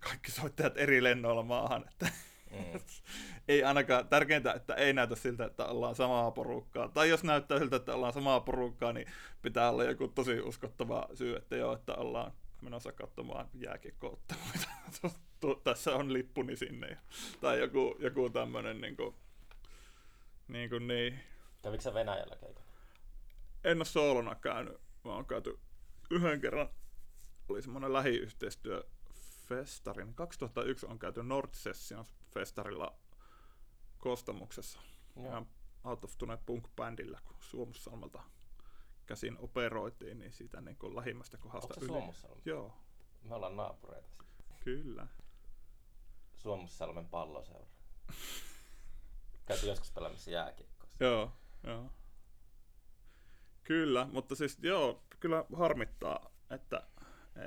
kaikki 0.00 0.30
soittajat 0.30 0.76
eri 0.76 1.02
lennoilla 1.02 1.42
maahan, 1.42 1.84
että 1.88 2.08
Mm. 2.50 2.80
ei 3.48 3.64
ainakaan, 3.64 4.08
tärkeintä, 4.08 4.52
että 4.52 4.74
ei 4.74 4.92
näytä 4.92 5.16
siltä, 5.16 5.44
että 5.44 5.66
ollaan 5.66 5.94
samaa 5.94 6.30
porukkaa. 6.30 6.88
Tai 6.88 7.08
jos 7.08 7.24
näyttää 7.24 7.58
siltä, 7.58 7.76
että 7.76 7.94
ollaan 7.94 8.12
samaa 8.12 8.40
porukkaa, 8.40 8.92
niin 8.92 9.06
pitää 9.42 9.70
olla 9.70 9.84
joku 9.84 10.08
tosi 10.08 10.40
uskottava 10.40 11.08
syy, 11.14 11.36
että 11.36 11.56
joo, 11.56 11.72
että 11.72 11.94
ollaan 11.94 12.32
menossa 12.62 12.92
katsomaan 12.92 13.48
jääkiekkootteluita. 13.54 14.68
Tässä 15.64 15.96
on 15.96 16.12
lippuni 16.12 16.56
sinne. 16.56 16.98
Tai 17.40 17.60
joku, 17.60 17.96
joku 17.98 18.30
tämmöinen 18.30 18.80
niin 18.80 18.96
kuin, 18.96 19.14
niin, 20.48 20.70
kuin 20.70 20.86
niin. 20.86 21.20
Kävikö 21.62 21.82
sä 21.82 21.94
Venäjällä 21.94 22.36
keikalla? 22.36 22.70
En 23.64 23.78
ole 23.78 23.84
soolona 23.84 24.34
käynyt, 24.34 24.80
vaan 25.04 25.18
on 25.18 25.26
käyty 25.26 25.58
yhden 26.10 26.40
kerran. 26.40 26.68
Oli 27.48 27.62
semmoinen 27.62 27.92
lähiyhteistyö 27.92 28.84
festarin. 29.48 30.14
2001 30.14 30.86
on 30.86 30.98
käyty 30.98 31.22
Nord 31.22 31.50
Sessions 31.52 32.14
festarilla 32.34 32.98
Kostamuksessa. 33.98 34.80
Ihan 35.16 35.46
out 35.84 36.04
of 36.04 36.18
tune 36.18 36.38
punk-bändillä, 36.46 37.20
kun 37.24 37.36
Suomussalmelta 37.40 38.22
käsin 39.10 39.36
operoitiin, 39.38 40.18
niin 40.18 40.32
siitä 40.32 40.60
niin 40.60 40.76
kuin 40.76 40.96
lähimmästä 40.96 41.36
kohdasta 41.38 41.66
Onko 41.74 41.80
se 41.80 41.86
Suomussalmi? 41.86 42.42
Joo, 42.44 42.72
Me 43.22 43.34
ollaan 43.34 43.56
naapureita. 43.56 44.08
sitten. 44.08 44.56
kyllä. 44.64 45.06
Suomussalmen 46.36 47.06
palloseura. 47.08 47.66
Käyty 49.46 49.66
joskus 49.66 49.90
pelaamassa 49.92 50.30
jääkiekkoa. 50.30 50.90
Joo, 51.00 51.32
joo. 51.64 51.92
Kyllä, 53.64 54.08
mutta 54.12 54.34
siis 54.34 54.58
joo, 54.62 55.02
kyllä 55.20 55.44
harmittaa, 55.56 56.30
että, 56.50 56.82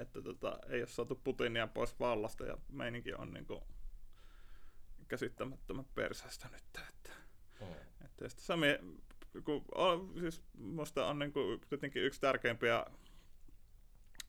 että 0.01 0.21
tota, 0.21 0.59
ei 0.69 0.81
ole 0.81 0.87
saatu 0.87 1.15
Putinia 1.23 1.67
pois 1.67 1.99
vallasta 1.99 2.45
ja 2.45 2.57
meininki 2.69 3.13
on 3.13 3.33
niinku 3.33 3.63
käsittämättömän 5.07 5.85
persästä 5.95 6.49
nyt. 6.49 6.63
Että, 6.89 7.09
Mm. 7.59 7.67
että 8.05 8.29
sitten 8.29 8.45
Sami, 8.45 8.67
kun, 9.43 9.65
on, 9.75 10.13
siis 10.19 10.43
musta 10.57 11.07
on 11.07 11.19
niinku 11.19 11.39
tietenkin 11.69 12.03
yksi 12.03 12.21
tärkeimpiä 12.21 12.85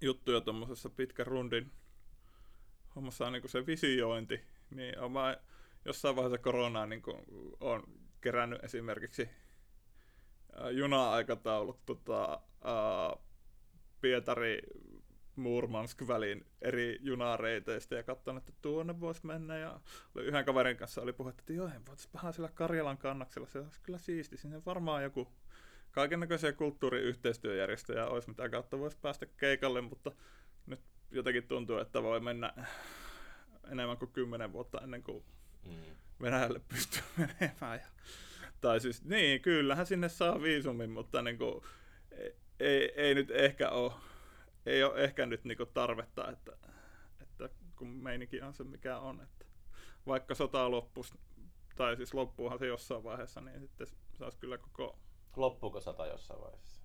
juttuja 0.01 0.41
tuommoisessa 0.41 0.91
pitkän 0.91 1.27
rundin 1.27 1.73
hommassa 2.97 3.27
on 3.27 3.33
niinku 3.33 3.49
se 3.49 3.67
visiointi, 3.67 4.41
niin 4.71 4.99
on 4.99 5.13
mä 5.13 5.37
jossain 5.85 6.17
vaiheessa 6.17 6.39
koronaa 6.39 6.87
niin 6.87 7.03
on 7.61 7.83
kerännyt 8.21 8.65
esimerkiksi 8.65 9.29
juna-aikataulut 10.71 11.87
tota, 11.87 12.41
ää, 12.65 13.17
Pietari 14.01 14.59
Murmansk 15.37 16.03
välin 16.09 16.47
eri 16.63 16.99
junareiteistä 17.01 17.95
ja 17.95 18.03
katsonut, 18.03 18.49
että 18.49 18.53
tuonne 18.63 19.01
voisi 19.01 19.27
mennä. 19.27 19.59
Ja 19.59 19.81
yhden 20.15 20.45
kaverin 20.45 20.77
kanssa 20.77 21.03
oli 21.03 21.13
puhetta, 21.13 21.41
että 21.41 21.53
joo, 21.53 21.67
voitaisiin 21.67 22.13
vähän 22.15 22.33
sillä 22.33 22.49
Karjalan 22.55 22.99
kannaksella, 22.99 23.47
se 23.47 23.59
olisi 23.59 23.81
kyllä 23.83 23.99
siisti. 23.99 24.37
Sinne 24.37 24.63
varmaan 24.67 25.03
joku 25.03 25.29
kaikennäköisiä 25.91 26.53
kulttuuriyhteistyöjärjestöjä 26.53 28.07
olisi, 28.07 28.29
mitä 28.29 28.49
kautta 28.49 28.79
voisi 28.79 28.99
päästä 29.03 29.27
keikalle, 29.27 29.81
mutta 29.81 30.13
nyt 30.67 30.81
jotenkin 31.11 31.49
tuntuu, 31.49 31.79
että 31.79 32.03
voi 32.03 32.21
mennä 32.21 32.55
enemmän 33.71 33.99
kuin 33.99 34.13
kymmenen 34.13 34.53
vuotta 34.53 34.81
ennen 34.81 35.03
kuin 35.03 35.25
Mm. 35.67 35.97
Venäjälle 36.23 36.61
pystyy 36.69 37.03
menemään. 37.19 37.81
Ja, 37.81 37.87
tai 38.61 38.81
siis, 38.81 39.05
niin, 39.05 39.41
kyllähän 39.41 39.87
sinne 39.87 40.09
saa 40.09 40.43
viisumin, 40.43 40.91
mutta 40.91 41.23
niin 41.23 41.39
kuin, 41.39 41.65
ei, 42.11 42.37
ei, 42.61 42.93
ei, 42.97 43.15
nyt 43.15 43.31
ehkä 43.31 43.71
ole, 43.71 43.93
ei 44.67 44.85
ole 44.85 45.05
ehkä 45.05 45.27
nyt 45.27 45.45
niin 45.45 45.57
kuin 45.57 45.71
tarvetta, 45.75 46.31
että, 46.31 46.57
että 47.21 47.49
kun 47.77 47.89
meininki 47.89 48.43
on 48.43 48.55
se 48.55 48.65
mikä 48.65 48.99
on, 48.99 49.21
että 49.21 49.45
vaikka 50.07 50.35
sota 50.35 50.71
loppuisi, 50.71 51.15
tai 51.77 51.97
siis 51.97 52.15
loppuuhan 52.15 52.59
se 52.59 52.67
jossain 52.67 53.05
vaiheessa, 53.05 53.41
niin 53.41 53.61
sitten 53.61 53.87
saisi 54.19 54.39
kyllä 54.39 54.59
koko, 54.59 54.99
Loppuuko 55.37 55.81
sata 55.81 56.07
jossain 56.07 56.41
vaiheessa? 56.41 56.81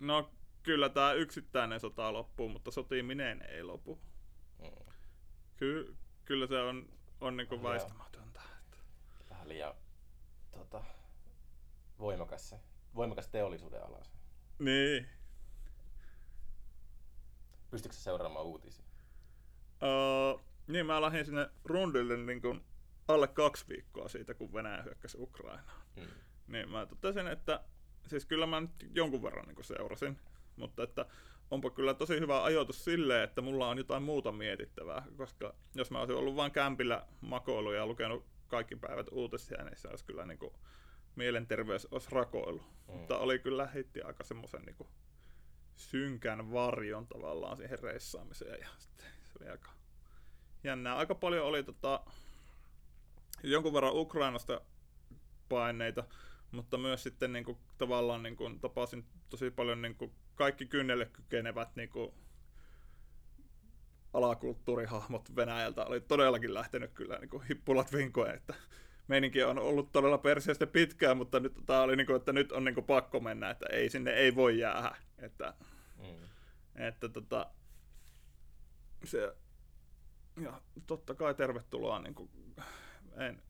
no 0.00 0.30
kyllä 0.62 0.88
tämä 0.88 1.12
yksittäinen 1.12 1.80
sota 1.80 2.12
loppuu, 2.12 2.48
mutta 2.48 2.70
sotiminen 2.70 3.42
ei 3.42 3.62
lopu. 3.62 3.98
Mm. 4.58 4.92
Ky, 5.56 5.96
kyllä 6.24 6.46
se 6.46 6.58
on, 6.58 6.88
on 7.20 7.36
niin 7.36 7.46
kuin 7.46 7.62
Joo. 7.62 7.70
väistämätöntä. 7.70 8.40
Että. 8.58 8.78
Vähän 9.30 9.48
liian 9.48 9.74
tota, 10.52 10.84
voimakas 11.98 12.48
se. 12.48 12.60
Voimakas 12.94 13.28
teollisuuden 13.28 13.86
ala. 13.86 14.02
Niin, 14.58 15.08
Pystytkö 17.70 17.96
sä 17.96 18.02
seuraamaan 18.02 18.46
uutisia? 18.46 18.84
Uh, 19.82 20.40
niin, 20.66 20.86
mä 20.86 21.00
lähdin 21.00 21.24
sinne 21.24 21.50
rundille 21.64 22.16
niin 22.16 22.42
kun 22.42 22.64
alle 23.08 23.28
kaksi 23.28 23.68
viikkoa 23.68 24.08
siitä, 24.08 24.34
kun 24.34 24.52
Venäjä 24.52 24.82
hyökkäsi 24.82 25.18
Ukrainaan. 25.20 25.82
Mm. 25.96 26.02
Niin 26.46 26.70
mä 26.70 26.86
totesin, 26.86 27.26
että 27.26 27.64
siis 28.06 28.26
kyllä 28.26 28.46
mä 28.46 28.60
nyt 28.60 28.90
jonkun 28.94 29.22
verran 29.22 29.48
niin 29.48 29.64
seurasin, 29.64 30.18
mutta 30.56 30.82
että 30.82 31.06
onpa 31.50 31.70
kyllä 31.70 31.94
tosi 31.94 32.20
hyvä 32.20 32.44
ajoitus 32.44 32.84
silleen, 32.84 33.24
että 33.24 33.40
mulla 33.40 33.68
on 33.68 33.78
jotain 33.78 34.02
muuta 34.02 34.32
mietittävää, 34.32 35.02
koska 35.16 35.54
jos 35.74 35.90
mä 35.90 35.98
olisin 35.98 36.16
ollut 36.16 36.36
vain 36.36 36.52
kämpillä 36.52 37.06
makoilu 37.20 37.72
ja 37.72 37.86
lukenut 37.86 38.26
kaikki 38.48 38.76
päivät 38.76 39.06
uutisia, 39.10 39.64
niin 39.64 39.76
se 39.76 39.88
olisi 39.88 40.04
kyllä 40.04 40.26
niin 40.26 40.38
kuin, 40.38 40.52
mielenterveys 41.16 41.86
olisi 41.90 42.08
rakoilu. 42.12 42.58
Mm. 42.58 42.94
Mutta 42.94 43.18
oli 43.18 43.38
kyllä 43.38 43.66
heitti 43.66 44.02
aika 44.02 44.24
semmoisen 44.24 44.62
niin 44.62 44.76
kuin, 44.76 44.88
synkän 45.78 46.52
varjon 46.52 47.06
tavallaan 47.06 47.56
siihen 47.56 47.78
reissaamiseen 47.78 48.60
ja 48.60 48.68
sitten 48.78 49.06
se 49.24 49.32
oli 49.40 49.50
aika 49.50 49.70
jännää. 50.64 50.96
Aika 50.96 51.14
paljon 51.14 51.46
oli 51.46 51.62
tota, 51.62 52.00
jonkun 53.42 53.72
verran 53.72 53.96
Ukrainasta 53.96 54.60
paineita, 55.48 56.04
mutta 56.50 56.78
myös 56.78 57.02
sitten 57.02 57.32
niin 57.32 57.44
kuin, 57.44 57.58
tavallaan 57.78 58.22
niin 58.22 58.36
kuin, 58.36 58.60
tapasin 58.60 59.04
tosi 59.30 59.50
paljon 59.50 59.82
niin 59.82 59.94
kuin, 59.94 60.12
kaikki 60.34 60.66
kynnelle 60.66 61.06
kykenevät 61.06 61.76
niin 61.76 61.88
kuin, 61.88 62.14
alakulttuurihahmot 64.12 65.36
Venäjältä 65.36 65.84
oli 65.84 66.00
todellakin 66.00 66.54
lähtenyt 66.54 66.92
kyllä 66.92 67.18
niin 67.18 67.30
kuin 67.30 67.42
hippulat 67.42 67.92
vinkoen, 67.92 68.34
että 68.34 68.54
meininki 69.08 69.42
on 69.42 69.58
ollut 69.58 69.92
todella 69.92 70.18
perseestä 70.18 70.66
pitkään, 70.66 71.16
mutta 71.16 71.40
nyt 71.40 71.52
tämä 71.66 71.82
oli 71.82 71.96
niin 71.96 72.06
kuin, 72.06 72.16
että 72.16 72.32
nyt 72.32 72.52
on 72.52 72.64
niin 72.64 72.74
kuin 72.74 72.86
pakko 72.86 73.20
mennä, 73.20 73.50
että 73.50 73.66
ei 73.72 73.90
sinne 73.90 74.10
ei 74.10 74.34
voi 74.34 74.58
jäädä, 74.58 74.96
että, 75.18 75.54
Mm. 75.96 76.28
että 76.74 77.08
tota, 77.08 77.50
se, 79.04 79.36
ja 80.40 80.60
totta 80.86 81.14
kai 81.14 81.34
tervetuloa, 81.34 81.98
niin 81.98 82.14
kuin, 82.14 82.30
en, 83.16 83.42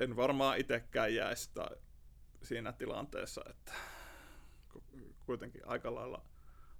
en 0.00 0.16
varmaan 0.16 0.58
itsekään 0.58 1.14
jäisi 1.14 1.50
tai 1.54 1.76
siinä 2.42 2.72
tilanteessa, 2.72 3.44
että 3.50 3.72
ku- 4.72 4.84
kuitenkin 5.26 5.68
aika 5.68 5.94
lailla 5.94 6.24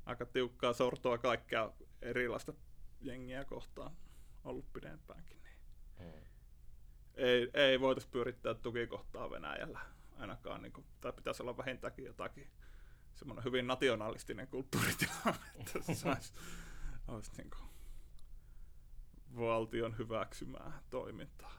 aika 0.07 0.27
tiukkaa 0.27 0.73
sortoa 0.73 1.19
kaikkea 1.19 1.71
erilaista 2.03 2.53
jengiä 3.01 3.45
kohtaan 3.45 3.97
ollut 4.45 4.73
pidempäänkin. 4.73 5.43
Niin 5.43 5.57
Mm. 5.99 6.23
ei, 7.15 7.51
ei 7.55 7.81
voitaisiin 7.81 8.13
pyörittää 8.13 8.55
tukikohtaa 8.55 9.31
Venäjällä 9.31 9.81
ainakaan, 10.19 10.63
niin 10.63 10.73
kuin, 10.73 10.87
tai 11.01 11.13
pitäisi 11.13 11.43
olla 11.43 11.57
vähintäänkin 11.57 12.05
jotakin 12.05 12.51
semmoinen 13.17 13.45
hyvin 13.45 13.67
nationalistinen 13.67 14.49
kulttuuritilanne, 14.49 15.47
että 15.61 15.83
se 15.83 15.95
saisi, 15.95 16.33
olisi 17.09 17.31
niin 17.39 17.51
kuin, 17.51 17.69
valtion 19.39 19.99
hyväksymää 19.99 20.83
toimintaa. 20.91 21.57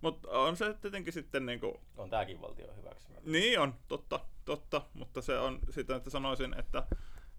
Mutta 0.00 0.28
on 0.28 0.56
se 0.56 0.74
tietenkin 0.74 1.12
sitten 1.12 1.46
niin 1.46 1.60
kuin, 1.60 1.74
On 1.96 2.10
tääkin 2.10 2.40
valtio 2.40 2.74
hyväksymä. 2.76 3.16
niin 3.24 3.60
on, 3.60 3.74
totta, 3.88 4.20
totta, 4.44 4.86
mutta 4.94 5.22
se 5.22 5.38
on 5.38 5.58
sitä, 5.70 5.96
että 5.96 6.10
sanoisin, 6.10 6.54
että, 6.58 6.86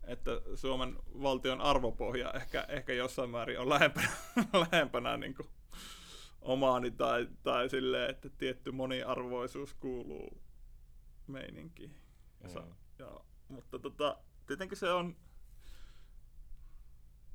että 0.04 0.32
Suomen 0.56 0.96
valtion 1.22 1.62
arvopohja 1.62 2.32
ehkä, 2.32 2.66
ehkä 2.70 2.94
jossain 2.94 3.30
määrin 3.30 3.60
on 3.60 3.70
lähempänä, 3.70 4.12
lähempänä 4.72 5.18
niin 5.18 5.36
kuin 5.36 5.50
omaani 6.42 6.92
tai, 6.92 7.28
tai 7.44 7.70
silleen, 7.70 8.10
että 8.10 8.30
tietty 8.30 8.72
moniarvoisuus 8.72 9.74
kuuluu 9.74 10.42
meininkiin. 11.28 11.96
Ja, 12.44 12.50
Mm. 12.62 12.76
Ja, 13.02 13.20
mutta 13.50 13.80
tota, 13.80 14.18
tietenkin 14.48 14.78
se 14.78 14.92
on, 14.92 15.16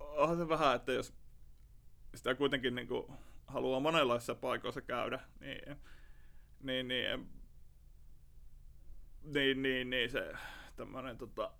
onhan 0.00 0.36
se 0.36 0.48
vähän, 0.48 0.76
että 0.76 0.92
jos 0.92 1.14
sitä 2.14 2.34
kuitenkin 2.34 2.74
niin 2.74 2.88
kuin 2.88 3.12
haluaa 3.46 3.80
monenlaisissa 3.80 4.34
paikoissa 4.34 4.80
käydä, 4.80 5.20
niin, 5.40 5.76
niin, 6.60 6.88
niin, 6.88 7.28
niin, 9.22 9.62
niin, 9.62 9.90
niin 9.90 10.10
se 10.10 10.32
tämmöinen 10.76 11.18
tota, 11.18 11.52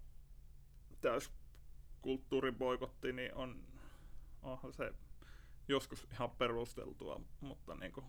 täys 1.01 1.33
kulttuuriboikotti, 2.03 3.13
niin 3.13 3.35
on, 3.35 3.67
onhan 4.43 4.73
se 4.73 4.93
joskus 5.69 6.07
ihan 6.13 6.31
perusteltua, 6.31 7.21
mutta 7.41 7.75
niin 7.75 7.93
kuin, 7.93 8.07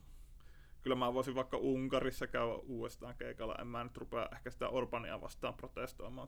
kyllä 0.81 0.95
mä 0.95 1.13
voisin 1.13 1.35
vaikka 1.35 1.57
Unkarissa 1.57 2.27
käydä 2.27 2.45
uudestaan 2.45 3.15
keikalla, 3.15 3.55
en 3.55 3.67
mä 3.67 3.83
nyt 3.83 3.97
rupea 3.97 4.29
ehkä 4.33 4.51
sitä 4.51 4.69
Orbania 4.69 5.21
vastaan 5.21 5.53
protestoimaan, 5.53 6.27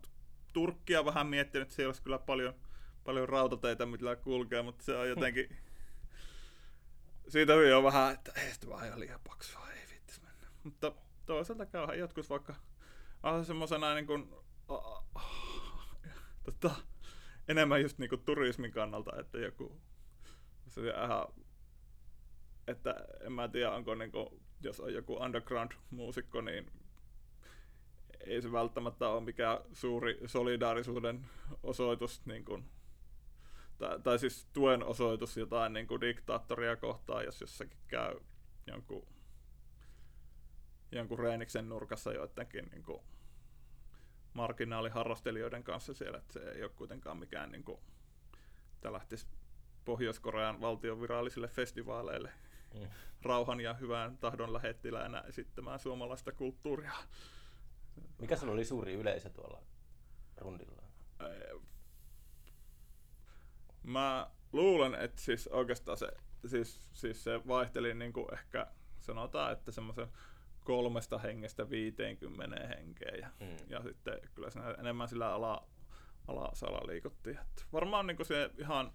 Turkkia 0.53 1.05
vähän 1.05 1.27
miettinyt, 1.27 1.65
että 1.65 1.75
siellä 1.75 1.89
olisi 1.89 2.01
kyllä 2.01 2.19
paljon, 2.19 2.53
paljon 3.03 3.29
rautateitä, 3.29 3.85
millä 3.85 4.15
kulkee, 4.15 4.61
mutta 4.61 4.83
se 4.83 4.97
on 4.97 5.09
jotenkin, 5.09 5.57
siitä 7.27 7.53
on 7.77 7.83
vähän, 7.83 8.13
että 8.13 8.31
ei 8.35 8.53
sitä 8.53 8.69
vaan 8.69 8.85
ihan 8.85 8.99
liian 8.99 9.19
paksua, 9.27 9.67
ei 9.71 9.95
vittis 9.95 10.21
mennä. 10.21 10.47
Mutta 10.63 10.91
toisaalta 11.25 11.65
käyhän 11.65 11.99
jotkut 11.99 12.29
vaikka 12.29 12.55
semmoisena 13.43 13.93
niin 13.93 14.07
kuin, 14.07 14.33
tota, 16.43 16.75
enemmän 17.47 17.81
just 17.81 17.97
niin 17.97 18.09
kuin 18.09 18.25
turismin 18.25 18.71
kannalta, 18.71 19.19
että 19.19 19.37
joku 19.37 19.81
se 20.67 20.81
on 20.81 21.05
ihan, 21.05 21.27
että 22.70 22.95
en 23.22 23.32
mä 23.32 23.47
tiedä, 23.47 23.72
onko 23.72 23.95
niin 23.95 24.11
kuin, 24.11 24.28
jos 24.61 24.80
on 24.80 24.93
joku 24.93 25.15
underground-muusikko, 25.15 26.41
niin 26.41 26.72
ei 28.20 28.41
se 28.41 28.51
välttämättä 28.51 29.09
ole 29.09 29.22
mikään 29.22 29.57
suuri 29.74 30.20
solidaarisuuden 30.26 31.26
osoitus, 31.63 32.26
niin 32.26 32.45
kuin, 32.45 32.65
tai, 33.78 33.99
tai 33.99 34.20
siis 34.20 34.47
tuen 34.53 34.84
osoitus 34.84 35.38
jotain 35.38 35.74
niin 35.74 35.88
kuin 35.88 36.01
diktaattoria 36.01 36.76
kohtaan, 36.76 37.26
jos 37.26 37.41
jossakin 37.41 37.80
käy 37.88 38.20
jonkun, 38.67 39.07
jonkun 40.91 41.20
Reeniksen 41.20 41.70
nurkassa 41.70 42.13
joidenkin 42.13 42.70
niin 42.72 42.84
kuin, 42.84 43.01
marginaaliharrastelijoiden 44.34 45.63
kanssa 45.63 45.93
siellä, 45.93 46.17
että 46.17 46.34
se 46.34 46.39
ei 46.39 46.63
ole 46.63 46.72
kuitenkaan 46.76 47.17
mikään, 47.17 47.51
niin 47.51 47.63
kuin, 47.63 47.80
että 48.74 48.93
lähtisi 48.93 49.28
Pohjois-Korean 49.86 50.61
valtion 50.61 51.01
virallisille 51.01 51.47
festivaaleille 51.47 52.32
Mm. 52.74 52.88
rauhan 53.22 53.61
ja 53.61 53.74
hyvän 53.74 54.17
tahdon 54.17 54.53
lähettiläänä 54.53 55.22
esittämään 55.22 55.80
suomalaista 55.80 56.32
kulttuuria. 56.32 56.93
Mikä 58.20 58.36
sulla 58.36 58.53
oli 58.53 58.65
suuri 58.65 58.93
yleisö 58.93 59.30
tuolla 59.30 59.63
rundilla? 60.38 60.82
Mä 63.84 64.30
luulen, 64.53 64.95
että 64.95 65.22
siis 65.22 65.47
oikeastaan 65.47 65.97
se, 65.97 66.07
siis, 66.45 66.82
siis 66.93 67.24
se 67.24 67.47
vaihteli 67.47 67.93
niin 67.93 68.13
kuin 68.13 68.34
ehkä 68.34 68.67
sanotaan, 68.99 69.51
että 69.53 69.72
semmoisen 69.72 70.07
kolmesta 70.63 71.17
hengestä 71.17 71.70
50 71.70 72.67
henkeä 72.67 73.11
ja, 73.15 73.30
Mm. 73.39 73.57
ja 73.67 73.84
sitten 73.84 74.20
kyllä 74.36 74.49
siinä 74.49 74.72
enemmän 74.72 75.07
sillä 75.07 75.34
ala, 75.34 75.67
alasala 76.28 76.88
liikuttiin. 76.88 77.38
Et 77.38 77.65
varmaan 77.74 78.07
niin 78.07 78.26
se 78.26 78.51
ihan 78.57 78.93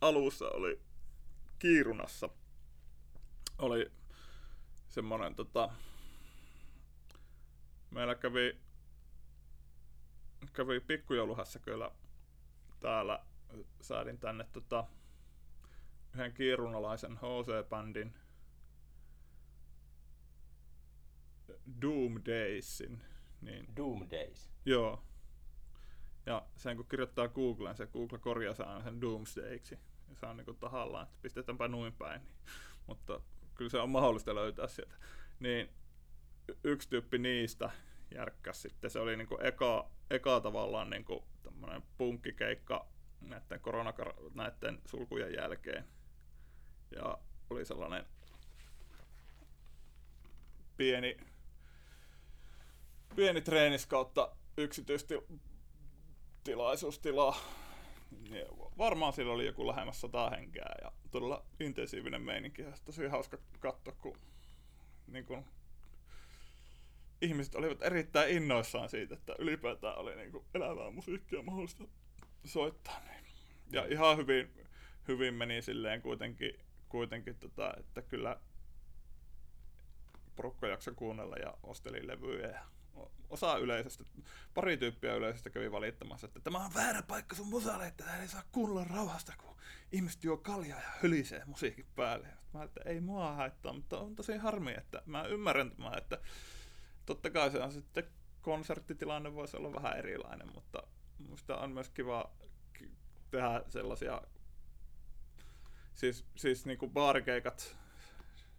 alussa 0.00 0.48
oli 0.50 0.80
Kiirunassa 1.58 2.28
oli 3.62 3.92
semmoinen 4.88 5.34
tota, 5.34 5.70
meillä 7.90 8.14
kävi 8.14 8.60
kävi 10.52 10.80
pikkujouluhässäköillä 10.80 11.90
täällä 12.80 13.24
säädin 13.80 14.18
tänne 14.18 14.44
tota, 14.52 14.84
yhden 16.14 16.32
kiirunalaisen 16.32 17.16
HC-bändin 17.16 18.12
Doom 21.82 22.14
Daysin. 22.26 23.02
Niin, 23.40 23.76
Doom 23.76 24.06
Days. 24.10 24.50
joo. 24.64 25.02
Ja 26.26 26.46
sen 26.56 26.76
kun 26.76 26.86
kirjoittaa 26.88 27.28
Googleen, 27.28 27.76
se 27.76 27.86
Google 27.86 28.18
korjaa 28.18 28.54
sen 28.54 28.68
aina 28.68 28.82
sen 28.82 29.00
Doomsdayksi. 29.00 29.78
Ja 30.08 30.16
se 30.16 30.26
on 30.26 30.36
niinku 30.36 30.54
tahallaan, 30.54 31.06
että 31.06 31.18
pistetäänpä 31.22 31.68
noin 31.68 31.92
päin. 31.92 32.22
Niin. 32.22 32.34
Mutta 32.86 33.20
kyllä 33.54 33.70
se 33.70 33.78
on 33.78 33.90
mahdollista 33.90 34.34
löytää 34.34 34.68
sieltä. 34.68 34.94
Niin 35.40 35.68
yksi 36.64 36.88
tyyppi 36.88 37.18
niistä 37.18 37.70
järkkäs 38.14 38.62
sitten. 38.62 38.90
Se 38.90 38.98
oli 38.98 39.16
niinku 39.16 39.38
eka, 39.42 39.90
eka 40.10 40.40
tavallaan 40.40 40.90
niinku 40.90 41.24
tämmönen 41.42 41.82
punkkikeikka 41.98 42.86
näiden 43.20 43.60
korona 43.60 43.92
näiden 44.34 44.80
sulkujen 44.86 45.34
jälkeen. 45.34 45.84
Ja 46.90 47.18
oli 47.50 47.64
sellainen 47.64 48.06
pieni, 50.76 51.16
pieni 53.16 53.40
treenis 53.40 53.86
kautta 53.86 54.36
yksityistilaisuustila. 54.56 57.36
Varmaan 58.78 59.12
sillä 59.12 59.32
oli 59.32 59.46
joku 59.46 59.66
lähemmäs 59.66 60.00
sata 60.00 60.30
henkeä 60.30 60.74
ja 60.82 60.92
todella 61.10 61.44
intensiivinen 61.60 62.22
meininki. 62.22 62.62
Ja 62.62 62.72
tosi 62.84 63.06
hauska 63.06 63.38
katsoa, 63.60 63.94
kun 63.94 64.18
niin 65.06 65.24
kun, 65.24 65.44
ihmiset 67.20 67.54
olivat 67.54 67.82
erittäin 67.82 68.36
innoissaan 68.36 68.88
siitä, 68.88 69.14
että 69.14 69.34
ylipäätään 69.38 69.98
oli 69.98 70.16
niin 70.16 70.32
kuin 70.32 70.44
elävää 70.54 70.90
musiikkia 70.90 71.42
mahdollista 71.42 71.84
soittaa. 72.44 73.00
Niin. 73.00 73.24
Ja 73.72 73.86
ihan 73.86 74.16
hyvin, 74.16 74.54
hyvin 75.08 75.34
meni 75.34 75.62
silleen 75.62 76.02
kuitenkin, 76.02 76.58
kuitenkin 76.88 77.36
tota, 77.36 77.74
että 77.78 78.02
kyllä 78.02 78.40
porukka 80.36 80.66
jaksoi 80.66 80.94
kuunnella 80.94 81.36
ja 81.36 81.54
osteli 81.62 82.06
levyjä 82.06 82.48
ja 82.48 82.64
osa 83.28 83.58
yleisöstä, 83.58 84.04
pari 84.54 84.76
tyyppiä 84.76 85.14
yleisöstä 85.14 85.50
kävi 85.50 85.72
valittamassa, 85.72 86.26
että 86.26 86.40
tämä 86.40 86.64
on 86.64 86.74
väärä 86.74 87.02
paikka 87.02 87.36
sun 87.36 87.48
musalle, 87.48 87.86
että 87.86 88.04
tää 88.04 88.22
ei 88.22 88.28
saa 88.28 88.42
kuunnella 88.52 88.84
rauhasta, 88.84 89.32
kun 89.38 89.56
ihmiset 89.92 90.24
juo 90.24 90.36
kaljaa 90.36 90.80
ja 90.80 90.90
hölisee 91.02 91.42
musiikin 91.46 91.86
päälle. 91.96 92.28
Mä 92.54 92.62
että 92.62 92.80
ei 92.84 93.00
mua 93.00 93.32
haittaa, 93.32 93.72
mutta 93.72 93.98
on 93.98 94.16
tosi 94.16 94.36
harmi, 94.36 94.74
että 94.78 95.02
mä 95.06 95.22
ymmärrän 95.22 95.70
tämän, 95.70 95.98
että 95.98 96.18
totta 97.06 97.30
kai 97.30 97.50
se 97.50 97.62
on 97.62 97.72
sitten 97.72 98.04
konserttitilanne 98.42 99.34
voisi 99.34 99.56
olla 99.56 99.74
vähän 99.74 99.98
erilainen, 99.98 100.52
mutta 100.54 100.82
musta 101.28 101.56
on 101.56 101.70
myös 101.70 101.88
kiva 101.88 102.30
ki- 102.72 102.92
tehdä 103.30 103.62
sellaisia, 103.68 104.22
siis, 105.94 106.24
siis 106.36 106.66
niinku 106.66 106.88
baarikeikat, 106.88 107.78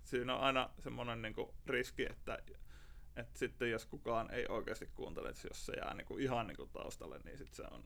siinä 0.03 0.35
on 0.35 0.41
aina 0.41 0.69
semmoinen 0.79 1.21
niinku 1.21 1.53
riski, 1.65 2.05
että, 2.09 2.37
että 3.15 3.39
sitten 3.39 3.71
jos 3.71 3.85
kukaan 3.85 4.31
ei 4.31 4.45
oikeasti 4.49 4.89
kuuntele, 4.93 5.29
että 5.29 5.47
jos 5.47 5.65
se 5.65 5.73
jää 5.73 5.93
niinku 5.93 6.17
ihan 6.17 6.47
niinku 6.47 6.65
taustalle, 6.65 7.19
niin 7.23 7.37
sitten 7.37 7.55
se 7.55 7.63
on 7.71 7.83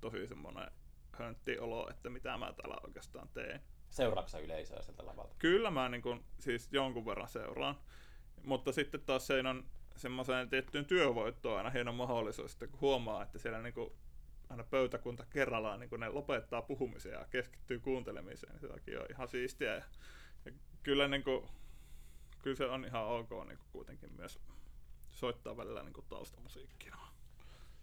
tosi 0.00 0.26
semmoinen 0.26 0.70
höntti 1.12 1.58
olo, 1.58 1.90
että 1.90 2.10
mitä 2.10 2.38
mä 2.38 2.52
täällä 2.52 2.76
oikeastaan 2.84 3.28
teen. 3.28 3.60
Seuraatko 3.90 4.38
yleisöä 4.38 4.82
sieltä 4.82 5.06
lavalta? 5.06 5.34
Kyllä 5.38 5.70
mä 5.70 5.88
niin 5.88 6.02
kun, 6.02 6.24
siis 6.38 6.68
jonkun 6.72 7.06
verran 7.06 7.28
seuraan, 7.28 7.78
mutta 8.44 8.72
sitten 8.72 9.00
taas 9.00 9.26
se 9.26 9.40
on 9.40 9.66
semmoiseen 9.96 10.48
tiettyyn 10.48 10.86
työvoittoon 10.86 11.58
aina 11.58 11.70
hieno 11.70 11.92
mahdollisuus, 11.92 12.52
että 12.52 12.66
kun 12.66 12.80
huomaa, 12.80 13.22
että 13.22 13.38
siellä 13.38 13.62
niin 13.62 13.74
kuin 13.74 13.92
aina 14.48 14.64
pöytäkunta 14.64 15.26
kerrallaan 15.30 15.80
niin 15.80 15.90
kun 15.90 16.00
ne 16.00 16.08
lopettaa 16.08 16.62
puhumisen 16.62 17.12
ja 17.12 17.26
keskittyy 17.30 17.78
kuuntelemiseen, 17.78 18.52
niin 18.52 18.72
sekin 18.74 19.00
on 19.00 19.06
ihan 19.10 19.28
siistiä. 19.28 19.74
Ja, 19.74 19.82
ja 20.44 20.52
kyllä, 20.82 21.08
niin 21.08 21.24
kuin, 21.24 21.48
kyllä 22.42 22.56
se 22.56 22.64
on 22.64 22.84
ihan 22.84 23.06
ok 23.06 23.30
niin 23.48 23.58
kuitenkin 23.72 24.12
myös 24.16 24.40
soittaa 25.18 25.56
välillä 25.56 25.82
niin 25.82 25.92
kuin 25.92 26.06
taustamusiikkia. 26.08 26.96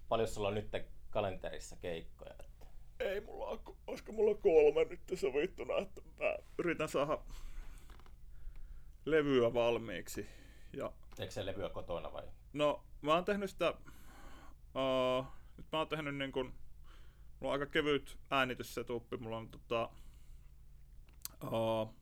Paljon 0.10 0.28
sulla 0.28 0.48
on 0.48 0.54
nyt 0.54 0.72
kalenterissa 1.10 1.76
keikkoja? 1.76 2.36
Että... 2.40 2.66
Ei 3.00 3.22
mulla 3.22 3.46
ole, 3.46 3.60
olisiko 3.88 4.12
mulla 4.12 4.36
kolme 4.36 4.86
nyt 4.86 5.20
sovittuna, 5.20 5.78
että 5.78 6.02
mä 6.20 6.38
yritän 6.58 6.90
saada 6.90 7.18
levyä 9.06 9.54
valmiiksi. 9.54 10.28
Ja... 10.74 10.92
Teekö 11.16 11.32
se 11.32 11.46
levyä 11.46 11.70
kotona 11.70 12.14
vai? 12.14 12.24
No, 12.54 12.84
mä 13.02 13.14
oon 13.14 13.26
tehnyt 13.26 13.50
sitä... 13.50 13.74
Uh, 14.76 15.26
nyt 15.58 15.66
mä 15.72 15.78
oon 15.78 15.88
tehnyt 15.88 16.16
niin 16.16 16.32
kun, 16.32 16.54
mulla 17.40 17.54
on 17.54 17.62
aika 17.62 17.66
kevyt 17.66 18.18
äänityssetuppi, 18.32 19.18
mulla 19.18 19.38
on 19.38 19.50
tota, 19.50 19.90
uh, 21.44 21.94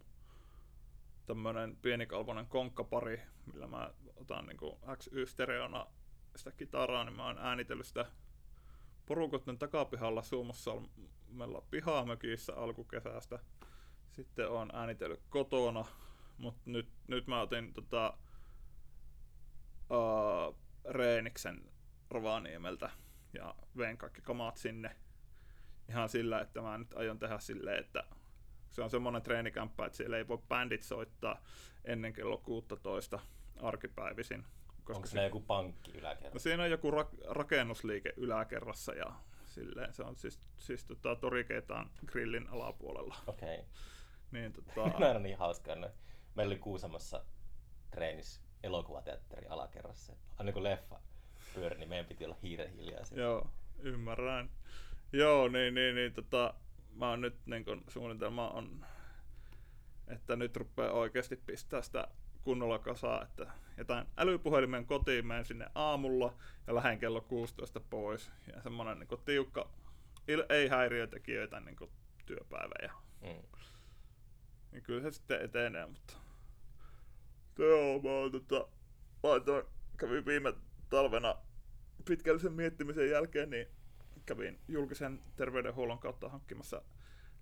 tämmönen 1.26 1.78
pienikalvonen 1.82 2.48
konkkapari, 2.48 3.22
millä 3.54 3.68
mä 3.68 3.94
otan 4.16 4.46
niin 4.46 4.98
XY-stereona 4.98 5.88
sitä 6.36 6.52
kitaraa, 6.52 7.04
niin 7.04 7.16
mä 7.16 7.26
oon 7.26 7.38
äänitellyt 7.38 7.86
sitä 7.86 8.06
porukotten 9.06 9.58
takapihalla 9.58 10.22
Suomussalmella 10.22 11.62
pihamökissä 11.70 12.56
alkukesästä. 12.56 13.40
Sitten 14.12 14.50
on 14.50 14.70
äänitellyt 14.74 15.24
kotona, 15.30 15.86
mutta 16.38 16.62
nyt, 16.66 16.90
nyt 17.08 17.28
mä 17.28 17.42
otin 17.42 17.74
tota, 17.74 18.18
uh, 19.90 20.58
Reeniksen 20.90 21.72
Rovaniemeltä 22.10 22.90
ja 23.34 23.56
vein 23.78 23.98
kaikki 23.98 24.22
kamat 24.22 24.58
sinne 24.58 24.96
ihan 25.90 26.10
sillä, 26.10 26.42
että 26.42 26.62
mä 26.62 26.78
nyt 26.78 26.94
aion 26.94 27.20
tehdä 27.20 27.40
silleen, 27.40 27.80
että 27.80 28.04
se 28.74 28.82
on 28.82 28.90
semmoinen 28.90 29.22
treenikämppä, 29.22 29.86
että 29.86 29.98
siellä 29.98 30.18
ei 30.18 30.28
voi 30.28 30.38
bändit 30.50 30.84
soittaa 30.84 31.44
ennen 31.86 32.14
kello 32.14 32.38
16 32.38 33.20
arkipäivisin. 33.62 34.46
Koska 34.84 34.98
Onko 34.98 35.08
se 35.08 35.24
joku 35.24 35.40
pankki 35.40 35.92
yläkerrassa? 35.92 36.36
No 36.36 36.40
siinä 36.40 36.64
on 36.64 36.72
joku 36.72 36.92
ra- 36.92 37.26
rakennusliike 37.30 38.14
yläkerrassa 38.18 38.94
ja 38.94 39.14
silleen, 39.46 39.94
se 39.94 40.04
on 40.04 40.16
siis, 40.16 40.40
siis 40.58 40.86
tota, 40.86 41.16
Torikeitaan 41.16 41.90
grillin 42.06 42.48
alapuolella. 42.50 43.16
Okei. 43.28 43.56
Okay. 43.56 43.70
Niin, 44.32 44.54
tota... 44.54 44.88
Nämä 45.00 45.12
on 45.12 45.24
niin 45.24 45.38
hauskaa. 45.38 45.76
Meillä 46.36 46.52
oli 46.52 46.60
Kuusamossa 46.60 47.26
treenis 47.92 48.42
elokuvateatteri 48.64 49.48
alakerrassa. 49.48 50.16
Aina 50.38 50.52
kun 50.52 50.64
leffa 50.64 51.00
pyöri, 51.54 51.78
niin 51.78 51.90
meidän 51.90 52.06
piti 52.06 52.26
olla 52.26 52.38
hiiren 52.44 52.72
hiljaa. 52.72 53.04
Joo, 53.12 53.50
ymmärrän. 53.80 54.50
Joo, 55.12 55.48
niin, 55.48 55.74
niin, 55.74 55.96
niin 55.96 56.14
tota, 56.14 56.54
mä 56.96 57.10
oon 57.10 57.22
nyt 57.22 57.36
niin 57.46 57.66
kun, 57.66 57.84
suunnitelma 57.88 58.50
on, 58.50 58.86
että 60.08 60.36
nyt 60.36 60.58
rupeaa 60.58 60.92
oikeasti 60.92 61.36
pistää 61.36 61.82
sitä 61.82 62.08
kunnolla 62.44 62.80
kasaa, 62.80 63.24
että 63.24 63.52
jotain 63.78 64.08
älypuhelimen 64.18 64.86
kotiin 64.86 65.28
menen 65.28 65.46
sinne 65.46 65.68
aamulla 65.76 66.34
ja 66.68 66.76
lähden 66.76 67.00
kello 67.00 67.22
16 67.22 67.80
pois. 67.80 68.32
Ja 68.56 68.62
semmoinen 68.62 69.00
niin 69.00 69.20
tiukka, 69.26 69.70
ei 70.50 70.68
häiriötekijöitä 70.68 71.60
niin 71.60 71.78
työpäivä. 72.26 72.76
Ja, 72.82 72.94
mm. 73.22 73.60
niin 74.72 74.84
kyllä 74.84 75.02
se 75.02 75.12
sitten 75.12 75.42
etenee, 75.42 75.86
mutta 75.86 76.14
joo, 77.58 78.02
mä 78.02 78.10
oon 78.10 78.32
tota, 78.32 78.68
laitoin, 79.24 79.66
kävin 79.98 80.26
viime 80.26 80.54
talvena 80.90 81.36
pitkällisen 82.06 82.54
miettimisen 82.54 83.10
jälkeen, 83.10 83.50
niin 83.50 83.68
kävin 84.26 84.60
julkisen 84.68 85.22
terveydenhuollon 85.36 86.00
kautta 86.00 86.30
hankkimassa 86.30 86.82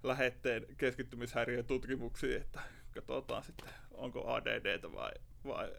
lähetteen 0.03 0.65
keskittymishäiriötutkimuksiin, 0.77 2.41
että 2.41 2.61
katsotaan 2.95 3.43
sitten, 3.43 3.69
onko 3.91 4.33
ADD 4.33 4.91
vai, 4.93 5.11
vai 5.45 5.73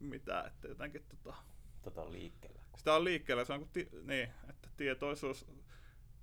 mitä, 0.00 0.40
että 0.46 0.68
jotenkin 0.68 1.04
tota... 1.08 1.36
Tota 1.82 2.02
on 2.02 2.12
liikkeellä. 2.12 2.60
Sitä 2.76 2.94
on 2.94 3.04
liikkeellä, 3.04 3.44
se 3.44 3.52
on 3.52 3.60
kun 3.60 3.68
ti- 3.72 3.88
niin, 4.02 4.28
että 4.50 4.68
tietoisuus 4.76 5.46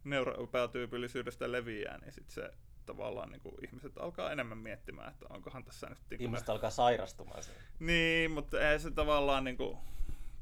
neuropäätyypillisyydestä 0.03 1.51
leviää, 1.51 1.97
niin 1.97 2.13
sitten 2.13 2.33
se 2.33 2.51
tavallaan 2.85 3.31
niin 3.31 3.41
kuin 3.41 3.55
ihmiset 3.65 3.97
alkaa 3.97 4.31
enemmän 4.31 4.57
miettimään, 4.57 5.11
että 5.11 5.25
onkohan 5.29 5.63
tässä 5.63 5.89
nyt... 5.89 5.97
Niin 6.09 6.21
ihmiset 6.21 6.49
alkaa 6.49 6.69
sairastumaan 6.69 7.43
siihen. 7.43 7.61
Niin, 7.79 8.31
mutta 8.31 8.71
ei 8.71 8.79
se 8.79 8.91
tavallaan 8.91 9.43
niin 9.43 9.57
kuin, 9.57 9.77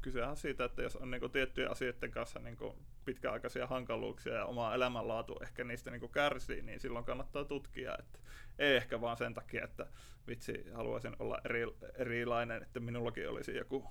kyse 0.04 0.24
on 0.24 0.36
siitä, 0.36 0.64
että 0.64 0.82
jos 0.82 0.96
on 0.96 1.10
niin 1.10 1.20
kuin, 1.20 1.32
tiettyjen 1.32 1.70
asioiden 1.70 2.10
kanssa 2.10 2.40
niin 2.40 2.56
kuin, 2.56 2.76
pitkäaikaisia 3.04 3.66
hankaluuksia 3.66 4.34
ja 4.34 4.44
oma 4.44 4.74
elämänlaatu 4.74 5.38
ehkä 5.42 5.64
niistä 5.64 5.90
niin 5.90 6.00
kuin, 6.00 6.12
kärsii, 6.12 6.62
niin 6.62 6.80
silloin 6.80 7.04
kannattaa 7.04 7.44
tutkia. 7.44 7.96
Että 7.98 8.18
ei 8.58 8.76
ehkä 8.76 9.00
vaan 9.00 9.16
sen 9.16 9.34
takia, 9.34 9.64
että 9.64 9.86
vitsi, 10.26 10.70
haluaisin 10.74 11.16
olla 11.18 11.38
eri, 11.44 11.62
erilainen, 11.94 12.62
että 12.62 12.80
minullakin 12.80 13.28
olisi 13.28 13.56
joku, 13.56 13.84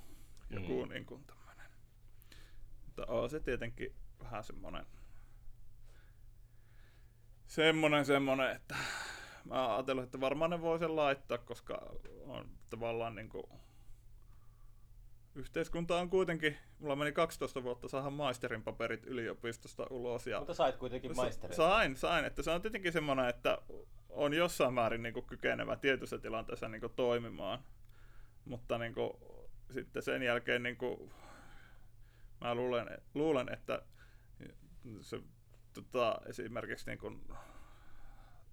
joku 0.49 0.85
mm. 0.85 0.91
niin 0.91 1.05
kuin, 1.05 1.23
tämmöinen. 1.23 1.67
Mutta 2.85 3.05
on 3.07 3.29
se 3.29 3.39
tietenkin 3.39 3.95
vähän 4.19 4.43
semmoinen 4.43 4.85
semmonen, 7.47 8.05
semmonen, 8.05 8.55
että 8.55 8.75
mä 9.45 9.75
ajattelin, 9.75 10.03
että 10.03 10.21
varmaan 10.21 10.51
ne 10.51 10.61
voi 10.61 10.79
sen 10.79 10.95
laittaa, 10.95 11.37
koska 11.37 11.95
on 12.25 12.49
tavallaan 12.69 13.15
niin 13.15 13.29
kuin, 13.29 13.43
yhteiskunta 15.35 15.99
on 15.99 16.09
kuitenkin, 16.09 16.57
mulla 16.79 16.95
meni 16.95 17.11
12 17.11 17.63
vuotta 17.63 17.87
saada 17.87 18.09
maisterin 18.09 18.63
paperit 18.63 19.05
yliopistosta 19.05 19.87
ulos. 19.89 20.27
Ja 20.27 20.39
Mutta 20.39 20.53
sait 20.53 20.75
kuitenkin 20.75 21.15
maisterin. 21.15 21.55
Sain, 21.55 21.95
sain. 21.95 22.25
Että 22.25 22.43
se 22.43 22.51
on 22.51 22.61
tietenkin 22.61 22.93
semmoinen, 22.93 23.29
että 23.29 23.57
on 24.09 24.33
jossain 24.33 24.73
määrin 24.73 25.03
niin 25.03 25.13
kuin 25.13 25.25
kykenevä 25.25 25.75
tietyissä 25.75 26.17
tilanteissa 26.17 26.67
niin 26.67 26.81
kuin 26.81 26.93
toimimaan. 26.95 27.59
Mutta 28.45 28.77
niin 28.77 28.93
kuin, 28.93 29.11
sitten 29.73 30.03
sen 30.03 30.23
jälkeen 30.23 30.63
niin 30.63 30.77
kuin, 30.77 31.11
mä 32.41 32.55
luulen, 32.55 32.97
luulen, 33.13 33.53
että 33.53 33.81
se 35.01 35.21
tota, 35.73 36.21
esimerkiksi 36.25 36.85
niin 36.85 36.99
kuin, 36.99 37.27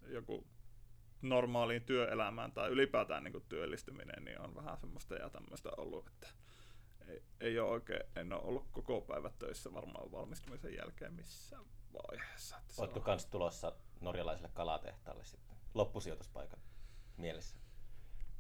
joku 0.09 0.47
normaaliin 1.23 1.83
työelämään 1.83 2.53
tai 2.53 2.71
ylipäätään 2.71 3.25
niin 3.25 3.33
kuin 3.33 3.45
työllistyminen 3.49 4.25
niin 4.25 4.41
on 4.41 4.55
vähän 4.55 4.79
semmoista 4.79 5.15
ja 5.15 5.31
tämmöistä 5.31 5.71
ollut, 5.77 6.07
että 6.07 6.29
ei, 7.11 7.23
ei 7.41 7.59
ole 7.59 7.71
oikein, 7.71 8.01
en 8.17 8.33
ole 8.33 8.43
ollut 8.43 8.69
koko 8.73 9.01
päivä 9.01 9.31
töissä 9.39 9.73
varmaan 9.73 10.13
valmistumisen 10.13 10.75
jälkeen 10.75 11.13
missään 11.13 11.65
vaiheessa. 11.93 12.57
Että 12.59 12.75
Oletko 12.79 13.01
kans 13.01 13.27
tulossa 13.27 13.73
norjalaiselle 14.01 14.51
kalatehtaalle 14.55 15.25
sitten 15.25 15.57
loppusijoituspaikan 15.75 16.61
mielessä? 17.17 17.57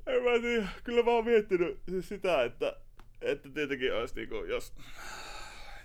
En 0.06 0.22
mä 0.22 0.40
tiedä, 0.40 0.68
kyllä 0.84 1.02
mä 1.02 1.10
oon 1.10 1.24
miettinyt 1.24 1.82
sitä, 2.00 2.42
että, 2.42 2.76
että 3.20 3.48
tietenkin 3.48 3.94
olisi 3.94 4.14
niinku, 4.14 4.34
jos, 4.34 4.74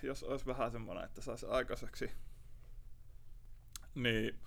jos 0.03 0.23
olisi 0.23 0.45
vähän 0.45 0.71
semmoinen, 0.71 1.05
että 1.05 1.21
saisi 1.21 1.45
aikaiseksi, 1.45 2.11
niin 3.95 4.39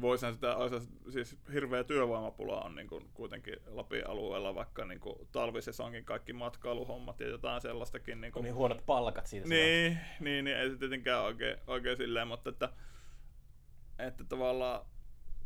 voisin 0.00 0.32
sitä, 0.34 0.56
olisi 0.56 0.88
siis 1.10 1.36
hirveä 1.52 1.84
työvoimapula 1.84 2.60
on 2.60 2.74
niin 2.74 2.88
kuin 2.88 3.10
kuitenkin 3.14 3.56
Lapin 3.66 4.06
alueella, 4.06 4.54
vaikka 4.54 4.84
niin 4.84 5.00
kuin 5.00 5.28
talvisesonkin 5.32 6.04
kaikki 6.04 6.32
matkailuhommat 6.32 7.20
ja 7.20 7.28
jotain 7.28 7.60
sellaistakin. 7.60 8.20
Niin, 8.20 8.32
kuin, 8.32 8.42
niin 8.42 8.54
huonot 8.54 8.86
palkat 8.86 9.26
siitä. 9.26 9.48
Niin, 9.48 9.98
niin, 10.20 10.44
niin, 10.44 10.56
ei 10.56 10.70
se 10.70 10.76
tietenkään 10.76 11.22
oikein, 11.22 11.56
oikein 11.66 11.96
silleen, 11.96 12.28
mutta 12.28 12.50
että, 12.50 12.68
että 13.98 14.24
tavallaan 14.24 14.86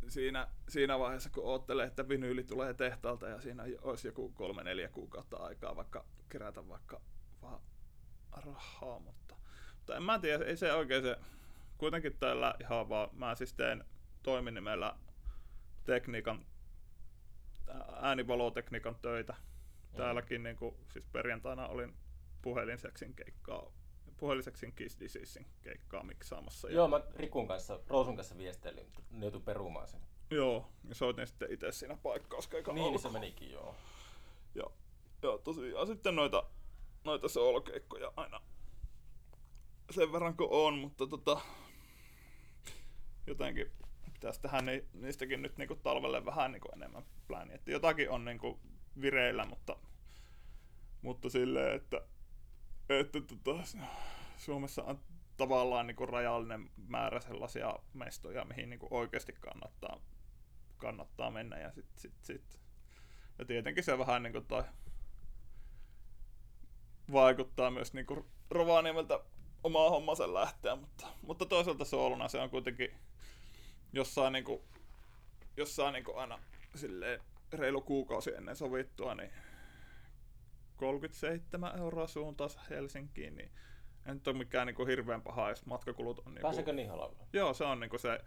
siinä, 0.08 0.48
siinä 0.68 0.98
vaiheessa, 0.98 1.30
kun 1.30 1.44
oottelee, 1.44 1.86
että 1.86 2.08
vinyyli 2.08 2.44
tulee 2.44 2.74
tehtaalta 2.74 3.28
ja 3.28 3.40
siinä 3.40 3.64
olisi 3.82 4.08
joku 4.08 4.28
kolme 4.28 4.64
neljä 4.64 4.88
kuukautta 4.88 5.36
aikaa 5.36 5.76
vaikka 5.76 6.04
kerätä 6.28 6.68
vaikka 6.68 7.00
vaan 7.42 7.60
rahaa, 8.32 8.98
mutta, 8.98 9.34
mutta 9.76 9.96
en 9.96 10.02
mä 10.02 10.18
tiedä, 10.18 10.44
ei 10.44 10.56
se 10.56 10.72
oikein 10.72 11.02
se, 11.02 11.16
kuitenkin 11.78 12.16
täällä 12.20 12.54
ihan 12.60 12.88
vaan, 12.88 13.08
mä 13.12 13.34
siis 13.34 13.52
teen 13.52 13.84
toiminimellä 14.22 14.96
tekniikan, 15.84 16.46
äänivalotekniikan 18.00 18.96
töitä. 19.02 19.32
Mm. 19.32 19.96
Täälläkin 19.96 20.42
niin 20.42 20.56
kuin, 20.56 20.74
siis 20.88 21.04
perjantaina 21.12 21.66
olin 21.66 21.94
puhelinseksin 22.42 23.14
keikkaa, 23.14 23.72
puhelinseksin 24.16 24.72
Kiss 24.72 25.00
Diseasein 25.00 25.46
keikkaa 25.62 26.02
miksaamassa. 26.02 26.70
Joo, 26.70 26.88
mä 26.88 27.00
Rikun 27.16 27.48
kanssa, 27.48 27.80
Roosun 27.86 28.16
kanssa 28.16 28.38
viestelin, 28.38 28.86
ne 29.10 29.26
joutui 29.26 29.40
perumaan 29.40 29.88
sen. 29.88 30.00
Joo, 30.30 30.70
ja 30.88 30.94
soitin 30.94 31.26
sitten 31.26 31.52
itse 31.52 31.72
siinä 31.72 31.96
paikkauskeikan 31.96 32.74
Niin, 32.74 32.90
niin 32.92 33.00
se 33.00 33.08
menikin, 33.10 33.50
joo. 33.50 33.74
Ja, 34.54 34.64
ja 35.22 35.38
tosiaan 35.44 35.86
sitten 35.86 36.16
noita, 36.16 36.44
noita 37.04 37.28
soolokeikkoja 37.28 38.12
aina 38.16 38.40
sen 39.90 40.12
verran 40.12 40.36
kuin 40.36 40.50
on, 40.50 40.78
mutta 40.78 41.06
tota, 41.06 41.40
jotenkin 43.26 43.70
pitäisi 44.20 44.40
tehdä 44.40 44.62
ni, 44.62 44.84
niistäkin 44.92 45.42
nyt 45.42 45.56
niinku 45.56 45.74
talvelle 45.74 46.24
vähän 46.24 46.52
niinku 46.52 46.68
enemmän 46.72 47.04
plääniä. 47.28 47.54
Että 47.54 47.70
jotakin 47.70 48.10
on 48.10 48.24
niinku 48.24 48.60
vireillä, 49.00 49.44
mutta, 49.44 49.76
mutta 51.02 51.30
silleen, 51.30 51.76
että, 51.76 52.00
että 52.88 53.20
tota, 53.20 53.62
Suomessa 54.36 54.82
on 54.82 55.00
tavallaan 55.36 55.86
niinku 55.86 56.06
rajallinen 56.06 56.70
määrä 56.88 57.20
sellaisia 57.20 57.78
mestoja, 57.94 58.44
mihin 58.44 58.70
niinku 58.70 58.88
oikeasti 58.90 59.32
kannattaa, 59.32 60.00
kannattaa 60.76 61.30
mennä. 61.30 61.58
Ja, 61.58 61.72
sit, 61.72 61.86
sit, 61.96 62.14
sit. 62.22 62.60
ja 63.38 63.44
tietenkin 63.44 63.84
se 63.84 63.98
vähän 63.98 64.22
niinku 64.22 64.40
toi 64.40 64.64
vaikuttaa 67.12 67.70
myös 67.70 67.94
niinku 67.94 68.26
Rovaniemeltä 68.50 69.20
omaa 69.64 69.90
hommansa 69.90 70.34
lähteä, 70.34 70.76
mutta, 70.76 71.06
mutta 71.22 71.46
toisaalta 71.46 71.84
sooluna 71.84 72.28
se 72.28 72.40
on 72.40 72.50
kuitenkin 72.50 72.94
jossain, 73.92 74.32
niinku, 74.32 74.64
jossain 75.56 75.92
niinku 75.92 76.16
aina 76.16 76.38
silleen 76.74 77.20
reilu 77.52 77.80
kuukausi 77.80 78.34
ennen 78.34 78.56
sovittua, 78.56 79.14
niin 79.14 79.30
37 80.76 81.78
euroa 81.78 82.06
suuntaus 82.06 82.58
Helsinkiin, 82.70 83.36
niin 83.36 83.50
ei 84.06 84.14
nyt 84.14 84.28
ole 84.28 84.38
mikään 84.38 84.66
niinku 84.66 84.86
hirveän 84.86 85.22
paha, 85.22 85.48
jos 85.48 85.66
matkakulut 85.66 86.18
on... 86.18 86.24
Niinku, 86.24 86.42
Pääseekö 86.42 86.72
niin 86.72 86.90
halvalla? 86.90 87.26
Joo, 87.32 87.54
se 87.54 87.64
on 87.64 87.80
niinku 87.80 87.98
se 87.98 88.20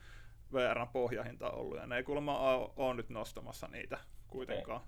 VRn 0.53 0.87
pohjahinta 0.87 1.51
ollut, 1.51 1.77
ja 1.77 1.87
ne 1.87 1.97
ei 1.97 2.03
kuulemma 2.03 2.39
ole 2.75 2.93
nyt 2.93 3.09
nostamassa 3.09 3.67
niitä 3.67 3.97
kuitenkaan. 4.27 4.81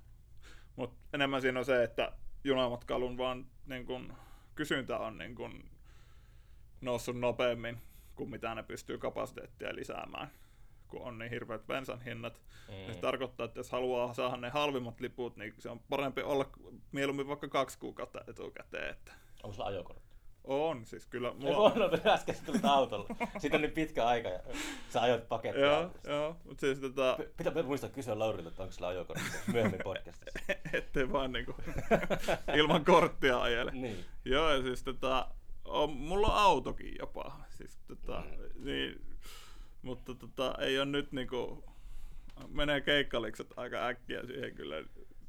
Mutta 0.75 0.97
enemmän 1.13 1.41
siinä 1.41 1.59
on 1.59 1.65
se, 1.65 1.83
että 1.83 2.11
junamatkailun 2.43 3.17
vaan 3.17 3.45
niin 3.65 3.85
kun, 3.85 4.13
kysyntä 4.55 4.97
on 4.97 5.17
niin 5.17 5.35
kun, 5.35 5.69
noussut 6.81 7.19
nopeammin 7.19 7.81
kuin 8.15 8.29
mitä 8.29 8.55
ne 8.55 8.63
pystyy 8.63 8.97
kapasiteettia 8.97 9.75
lisäämään, 9.75 10.31
kun 10.87 11.01
on 11.01 11.17
niin 11.17 11.31
hirveät 11.31 11.67
bensan 11.67 12.01
hinnat. 12.01 12.41
Mm. 12.67 12.93
Se 12.93 12.99
tarkoittaa, 12.99 13.45
että 13.45 13.59
jos 13.59 13.71
haluaa 13.71 14.13
saada 14.13 14.37
ne 14.37 14.49
halvimmat 14.49 14.99
liput, 14.99 15.37
niin 15.37 15.53
se 15.57 15.69
on 15.69 15.79
parempi 15.89 16.21
olla 16.21 16.45
mieluummin 16.91 17.27
vaikka 17.27 17.47
kaksi 17.47 17.79
kuukautta 17.79 18.21
etukäteen. 18.27 18.89
Että 18.89 19.11
Onko 19.43 19.53
sulla 19.53 19.67
ajokortti? 19.69 20.15
on, 20.47 20.85
siis 20.85 21.05
kyllä 21.05 21.33
mulla... 21.33 21.57
on, 21.57 21.79
no, 21.79 21.89
äsken 22.05 22.35
tulit 22.45 22.65
autolla. 22.65 23.07
Siitä 23.37 23.57
on 23.57 23.61
niin 23.61 23.71
pitkä 23.71 24.05
aika 24.07 24.29
ja 24.29 24.39
sä 24.89 25.01
ajoit 25.01 25.27
pakettia. 25.27 25.65
joo, 25.65 25.91
joo, 26.07 26.37
mutta 26.43 26.61
siis 26.61 26.79
tota, 26.79 27.17
P- 27.21 27.37
Pitää 27.37 27.63
muistaa 27.63 27.89
kysyä 27.89 28.19
Laurilta, 28.19 28.49
että 28.49 28.63
onko 28.63 28.71
sillä 28.71 28.87
ajokortti 28.87 29.23
myöhemmin 29.53 29.79
podcastissa. 29.83 30.39
ettei 30.73 31.11
vaan 31.11 31.31
niinku 31.31 31.55
ilman 32.59 32.85
korttia 32.85 33.41
ajele. 33.41 33.71
niin. 33.71 34.05
Joo, 34.25 34.51
ja 34.53 34.61
siis 34.61 34.83
tota, 34.83 35.27
on, 35.65 35.89
mulla 35.93 36.27
on 36.27 36.37
autokin 36.39 36.95
jopa. 36.99 37.35
Siis, 37.49 37.77
tota, 37.87 38.21
Mm. 38.21 38.65
niin, 38.65 39.01
mutta 39.85 40.15
tota, 40.15 40.55
ei 40.59 40.77
ole 40.79 40.85
nyt 40.85 41.11
niinku, 41.11 41.63
menee 42.47 42.81
keikkalikset 42.81 43.47
aika 43.55 43.87
äkkiä 43.87 44.25
siihen 44.25 44.55
kyllä 44.55 44.83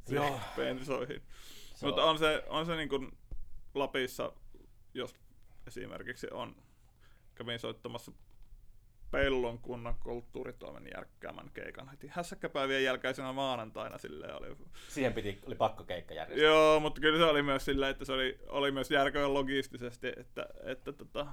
siihen. 0.05 0.33
Se 1.75 1.87
Mutta 1.87 2.05
on- 2.05 2.19
se, 2.19 2.43
on 2.49 2.67
se 2.67 2.77
niinku 2.77 3.09
Lapissa, 3.75 4.33
jos 4.95 5.15
esimerkiksi 5.67 6.27
on, 6.31 6.57
kävin 7.35 7.59
soittamassa 7.59 8.13
Pellon 9.11 9.59
kunnan 9.59 9.95
kulttuuritoimen 9.95 10.89
järkkäämän 10.95 11.51
keikan 11.55 11.89
heti 11.89 12.07
hässäkkäpäivien 12.11 12.85
jälkeisenä 12.85 13.33
maanantaina 13.33 13.99
silleen 13.99 14.35
oli 14.35 14.57
Siihen 14.89 15.13
piti, 15.13 15.39
oli 15.47 15.55
pakko 15.55 15.85
keikka 15.85 16.15
järjestää. 16.15 16.49
Joo, 16.49 16.81
mutta 16.81 17.01
kyllä 17.01 17.19
se 17.19 17.25
oli 17.25 17.43
myös 17.43 17.65
silleen, 17.65 17.91
että 17.91 18.05
se 18.05 18.13
oli, 18.13 18.39
oli 18.49 18.71
myös 18.71 18.91
järkevä 18.91 19.35
logistisesti, 19.35 20.13
että, 20.17 20.47
että 20.65 20.93
tota, 20.93 21.27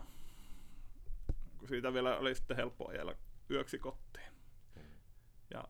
kun 1.63 1.69
siitä 1.69 1.93
vielä 1.93 2.17
oli 2.17 2.35
sitten 2.35 2.57
helppo 2.57 2.89
ajella 2.89 3.15
yöksi 3.51 3.79
kotiin. 3.79 4.33
Ja 5.53 5.63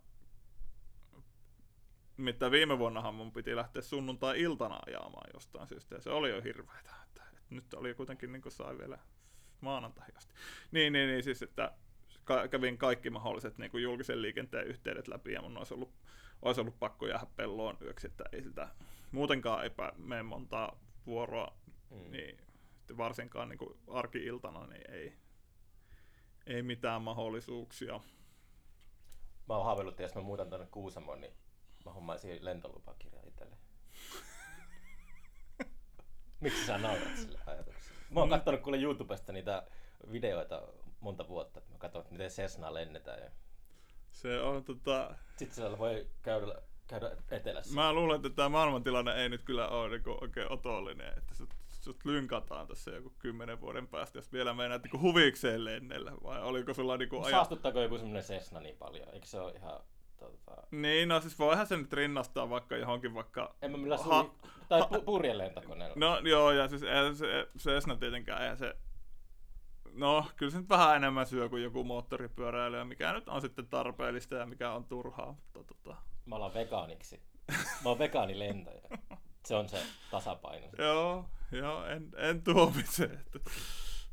mitä 2.18 2.52
viime 2.52 2.80
vuonnahan 2.80 3.16
mun 3.16 3.32
piti 3.32 3.56
lähteä 3.56 3.82
sunnuntai-iltana 3.82 4.80
ajamaan 4.88 5.30
jostain 5.34 5.68
syystä, 5.68 5.96
ja 5.96 6.02
se 6.02 6.10
oli 6.10 6.30
jo 6.30 6.42
hirveetä. 6.42 6.94
Että, 7.04 7.24
että 7.24 7.42
nyt 7.50 7.74
oli 7.74 7.94
kuitenkin 7.94 8.32
niin 8.32 8.42
kuin 8.42 8.52
sai 8.52 8.78
vielä 8.78 9.00
maanantai 9.62 10.08
asti. 10.16 10.34
Niin, 10.72 10.94
niin, 10.94 11.10
niin 11.10 11.24
siis, 11.24 11.42
että 11.42 11.72
ka- 12.24 12.48
kävin 12.48 12.78
kaikki 12.78 13.10
mahdolliset 13.10 13.58
niin 13.58 13.72
kuin 13.72 13.84
julkisen 13.84 14.22
liikenteen 14.22 14.68
yhteydet 14.68 15.08
läpi, 15.08 15.32
ja 15.34 15.42
mun 15.42 15.58
olisi 15.58 15.74
ollut, 15.74 15.94
olisi 16.42 16.62
ollut 16.62 16.80
pakko 16.80 17.08
jäädä 17.08 17.28
pelloon 17.36 17.78
yöksi, 17.82 18.08
että 18.08 18.24
ei 18.32 18.44
sitä 18.44 18.68
muutenkaan 19.12 19.64
ei 19.64 19.72
mene 19.98 20.24
montaa 20.24 20.80
vuoroa, 21.06 21.58
Mm. 21.90 22.12
niin 22.12 22.38
varsinkaan 22.98 23.50
niin 23.50 23.58
kuin 23.58 23.78
arki-iltana, 23.88 24.68
niin 24.68 24.92
ei, 24.92 25.14
ei 26.48 26.64
mitään 26.64 27.02
mahdollisuuksia. 27.02 28.00
Mä 29.48 29.56
oon 29.56 29.66
haaveillut, 29.66 29.94
että 29.94 30.04
jos 30.04 30.16
mä 30.16 30.22
muutan 30.22 30.50
tonne 30.50 30.68
Kuusamoon, 30.72 31.22
niin 31.22 31.34
mä 31.86 31.92
hommaisin 31.92 32.46
lentolupakirjan 32.46 33.28
itselle. 33.28 33.58
Miksi 36.42 36.66
sä 36.66 36.78
naurat 36.78 37.18
sille 37.18 37.40
ajatukselle? 37.46 38.00
Mä 38.10 38.20
oon 38.20 38.30
kattonut 38.30 38.62
kuule 38.62 38.78
YouTubesta 38.78 39.32
niitä 39.32 39.68
videoita 40.12 40.62
monta 41.00 41.28
vuotta. 41.28 41.62
Mä 41.72 41.78
katson, 41.78 42.02
että 42.02 42.12
miten 42.12 42.30
Cessna 42.30 42.74
lennetään. 42.74 43.20
Ja... 43.20 43.32
Se 44.12 44.40
on 44.40 44.64
tota, 44.64 45.16
Sitten 45.36 45.56
siellä 45.56 45.78
voi 45.78 46.08
käydä, 46.22 46.62
käydä 46.88 47.12
etelässä. 47.32 47.76
Mä 47.76 47.94
luulen, 47.94 48.16
että 48.16 48.30
tämä 48.30 48.50
maailmantilanne 48.50 49.14
ei 49.16 49.30
nyt 49.30 49.44
kyllä 49.44 49.68
ole 49.68 49.90
niinku 49.90 50.18
oikein 50.22 50.52
otollinen, 50.52 51.18
että 51.18 51.36
sut, 51.84 52.06
lynkataan 52.06 52.68
tässä 52.68 52.92
joku 52.92 53.14
kymmenen 53.20 53.62
vuoden 53.62 53.88
päästä, 53.88 54.18
jos 54.18 54.32
vielä 54.32 54.54
meinaat 54.54 54.84
niinku 54.84 55.00
huvikseen 55.02 55.66
lennellä, 55.66 56.12
vai 56.24 56.42
oliko 56.42 56.74
sulla 56.74 56.98
niinku 56.98 57.22
aja... 57.22 57.32
Saastuttaako 57.32 57.82
joku 57.82 57.98
semmonen 57.98 58.24
Cessna 58.24 58.60
niin 58.60 58.78
paljon? 58.78 59.10
Eikö 59.14 59.26
se 59.26 59.40
ole 59.40 59.52
ihan... 59.52 59.80
Tota... 60.18 60.68
Niin, 60.72 61.10
no 61.10 61.22
siis 61.22 61.40
voihan 61.40 61.68
se 61.68 61.78
nyt 61.78 61.94
rinnastaa 61.94 62.50
vaikka 62.50 62.78
johonkin 62.78 63.14
vaikka... 63.14 63.56
En 63.62 63.72
mä 63.72 63.78
millä 63.78 63.98
Ha- 63.98 64.04
sui... 64.04 64.32
Tai 64.70 64.80
ha- 64.80 65.00
purjelentokoneella. 65.06 65.96
No 65.98 66.20
joo, 66.20 66.52
ja 66.52 66.68
siis 66.68 66.84
eihän 66.84 67.16
se, 67.16 67.48
Cessna 67.58 67.96
tietenkään, 67.96 68.42
eihän 68.42 68.58
se... 68.58 68.76
No, 69.92 70.26
kyllä 70.36 70.52
se 70.52 70.58
nyt 70.58 70.70
vähän 70.70 70.96
enemmän 70.96 71.26
syö 71.26 71.50
kuin 71.50 71.64
joku 71.64 71.84
moottoripyöräilijä, 71.84 72.86
mikä 72.86 73.14
nyt 73.14 73.30
on 73.30 73.42
sitten 73.42 73.68
tarpeellista 73.68 74.36
ja 74.36 74.46
mikä 74.46 74.72
on 74.72 74.86
turhaa, 74.86 75.32
mutta 75.32 75.64
tota... 75.64 75.96
Mä 76.26 76.36
alan 76.36 76.54
vegaaniksi. 76.54 77.22
Mä 77.84 77.90
oon 77.90 78.00
vegaanilentäjä. 78.00 78.82
Se 79.46 79.56
on 79.56 79.70
se 79.70 79.78
tasapaino. 80.12 80.68
Joo, 80.86 81.26
joo, 81.52 81.86
en, 81.86 82.12
en 82.18 82.44
tuomitse. 82.44 83.10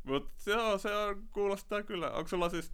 Mutta 0.05 0.51
joo, 0.51 0.79
se 0.79 0.95
on, 0.97 1.29
kuulostaa 1.33 1.83
kyllä. 1.83 2.11
Onko 2.11 2.29
sulla 2.29 2.49
siis, 2.49 2.73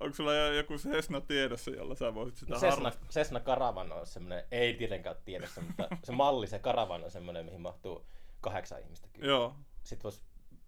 onko 0.00 0.14
sulla 0.16 0.34
jo 0.34 0.52
joku 0.52 0.74
Cessna 0.74 1.20
tiedossa, 1.20 1.70
jolla 1.70 1.94
sä 1.94 2.14
voisit 2.14 2.36
sitä 2.38 2.52
Cessna, 2.54 2.70
harrastaa? 2.70 3.08
Cessna 3.08 3.40
Caravan 3.40 3.92
on 3.92 4.06
semmoinen, 4.06 4.44
ei 4.50 4.74
tietenkään 4.74 5.16
tiedossa, 5.24 5.60
mutta 5.60 5.88
se 6.04 6.12
malli, 6.12 6.46
se 6.46 6.58
Caravan 6.58 7.04
on 7.04 7.10
semmoinen, 7.10 7.44
mihin 7.44 7.60
mahtuu 7.60 8.06
kahdeksan 8.40 8.80
ihmistä 8.80 9.08
kyllä. 9.12 9.26
Joo, 9.26 9.56
Sitten 9.84 10.02
voisi 10.04 10.22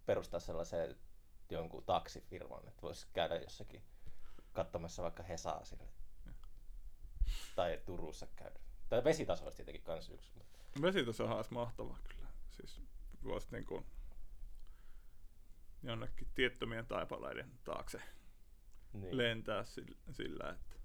perustaa 0.06 0.40
sellaisen 0.40 0.96
jonkun 1.50 1.84
taksifirman, 1.84 2.68
että 2.68 2.82
voisi 2.82 3.06
käydä 3.12 3.36
jossakin 3.36 3.82
katsomassa 4.52 5.02
vaikka 5.02 5.22
Hesaa 5.22 5.64
sinne. 5.64 5.84
Tai 7.56 7.80
Turussa 7.86 8.26
käydä. 8.36 8.60
Tai 8.88 9.04
vesitaso 9.04 9.44
olisi 9.44 9.56
tietenkin 9.56 9.82
kans 9.82 10.10
yksi. 10.10 10.30
mutta- 10.34 10.53
vesitasohan 10.82 11.36
olisi 11.36 11.52
mahtavaa 11.54 11.98
kyllä. 12.08 12.28
Siis 12.50 12.80
voisit 13.24 13.50
niin 13.50 13.64
kuin 13.66 13.84
jonnekin 15.82 16.28
tiettömien 16.34 16.86
taipaleiden 16.86 17.50
taakse 17.64 18.00
Niin. 18.92 19.16
lentää 19.18 19.64
sillä, 19.64 19.96
sillä, 20.10 20.50
että 20.50 20.76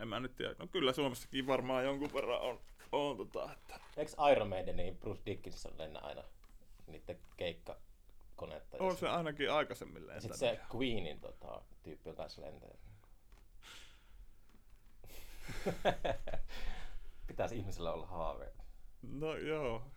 en 0.00 0.08
mä 0.08 0.20
nyt 0.20 0.36
tiedä. 0.36 0.54
No 0.58 0.66
kyllä 0.66 0.92
Suomessakin 0.92 1.46
varmaan 1.46 1.84
jonkun 1.84 2.12
verran 2.14 2.40
on, 2.40 2.60
on 2.92 3.16
tota, 3.16 3.52
että 3.52 3.80
Eikö 3.96 4.12
Iron 4.32 4.48
Maidenin 4.48 4.96
Bruce 4.98 5.22
Dickinson 5.26 5.78
lennä 5.78 5.98
aina 6.00 6.22
niiden 6.86 7.18
keikkakonetta? 7.36 8.76
on 8.80 8.96
se 8.96 9.08
ainakin 9.08 9.52
aikaisemmin 9.52 10.06
Ja 10.06 10.20
sitten 10.20 10.40
lentänyt. 10.40 10.68
se 10.70 10.76
Queenin 10.76 11.20
tota, 11.20 11.62
tyyppi 11.82 12.10
on 12.10 12.16
kanssa 12.16 12.42
lentäjä. 12.42 12.74
Pitäisi 17.26 17.56
ihmisellä 17.56 17.92
olla 17.92 18.06
haave. 18.06 18.52
No 19.02 19.36
joo, 19.36 19.90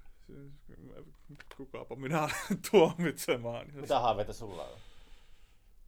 kukaapa 1.58 1.96
minä 1.96 2.30
tuomitsemaan. 2.72 3.68
Jos... 3.68 3.82
Mitä 3.82 4.00
haaveita 4.00 4.34
sulla 4.34 4.64
on? 4.64 4.80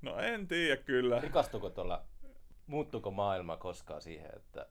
No 0.01 0.19
en 0.19 0.47
tiedä 0.47 0.81
kyllä. 0.81 1.19
Rikastuuko 1.19 1.69
tuolla, 1.69 2.05
muuttuuko 2.67 3.11
maailma 3.11 3.57
koskaan 3.57 4.01
siihen, 4.01 4.31
että 4.35 4.67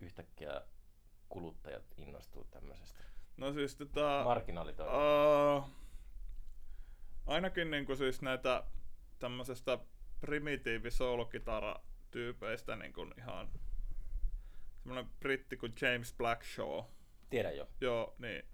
yhtäkkiä 0.00 0.62
kuluttajat 1.28 1.84
innostuu 1.96 2.44
tämmöisestä 2.44 3.04
No 3.36 3.52
siis 3.52 3.76
tota... 3.76 4.22
marginaalitoiminnasta? 4.24 5.56
Uh, 5.56 5.70
ainakin 7.26 7.70
niinku 7.70 7.96
siis 7.96 8.22
näitä 8.22 8.64
tämmöisestä 9.18 9.78
primitiivi 10.20 10.88
tyypeistä 12.10 12.76
niinku 12.76 13.06
ihan 13.18 13.48
semmoinen 14.78 15.10
britti 15.20 15.56
kuin 15.56 15.72
James 15.80 16.14
Blackshaw. 16.14 16.84
Tiedän 17.30 17.56
jo. 17.56 17.68
Joo, 17.80 18.14
niin 18.18 18.44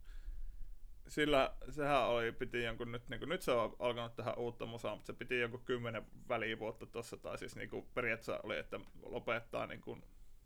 sillä 1.09 1.57
sehän 1.71 2.07
oli, 2.07 2.33
piti 2.33 2.63
jonkun 2.63 2.93
nyt, 2.93 3.09
niin 3.09 3.21
kuin, 3.21 3.29
nyt 3.29 3.43
se 3.43 3.53
on 3.53 3.77
alkanut 3.79 4.17
tähän 4.17 4.39
uutta 4.39 4.67
musaa, 4.67 4.95
mutta 4.95 5.07
se 5.07 5.13
piti 5.13 5.41
jonkun 5.41 5.65
kymmenen 5.65 6.07
välivuotta 6.29 6.87
tuossa, 6.87 7.17
tai 7.17 7.39
siis 7.39 7.57
niin 7.57 7.71
kuin, 7.71 7.87
periaatteessa 7.95 8.41
oli, 8.43 8.59
että 8.59 8.81
lopettaa 9.03 9.67
niin 9.67 9.81
kuin, 9.81 10.05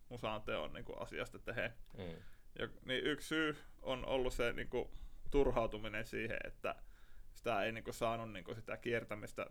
musaan 0.08 0.42
teon 0.42 0.72
niin 0.72 0.84
kuin, 0.84 0.98
asiasta 0.98 1.38
tehden. 1.38 1.72
Mm. 1.98 2.22
Ja, 2.58 2.68
niin 2.84 3.04
yksi 3.04 3.28
syy 3.28 3.56
on 3.82 4.06
ollut 4.06 4.32
se 4.32 4.52
niin 4.52 4.68
kuin, 4.68 4.88
turhautuminen 5.30 6.06
siihen, 6.06 6.38
että 6.44 6.74
sitä 7.34 7.62
ei 7.62 7.72
niin 7.72 7.84
kuin, 7.84 7.94
saanut 7.94 8.32
niin 8.32 8.44
kuin, 8.44 8.56
sitä 8.56 8.76
kiertämistä 8.76 9.46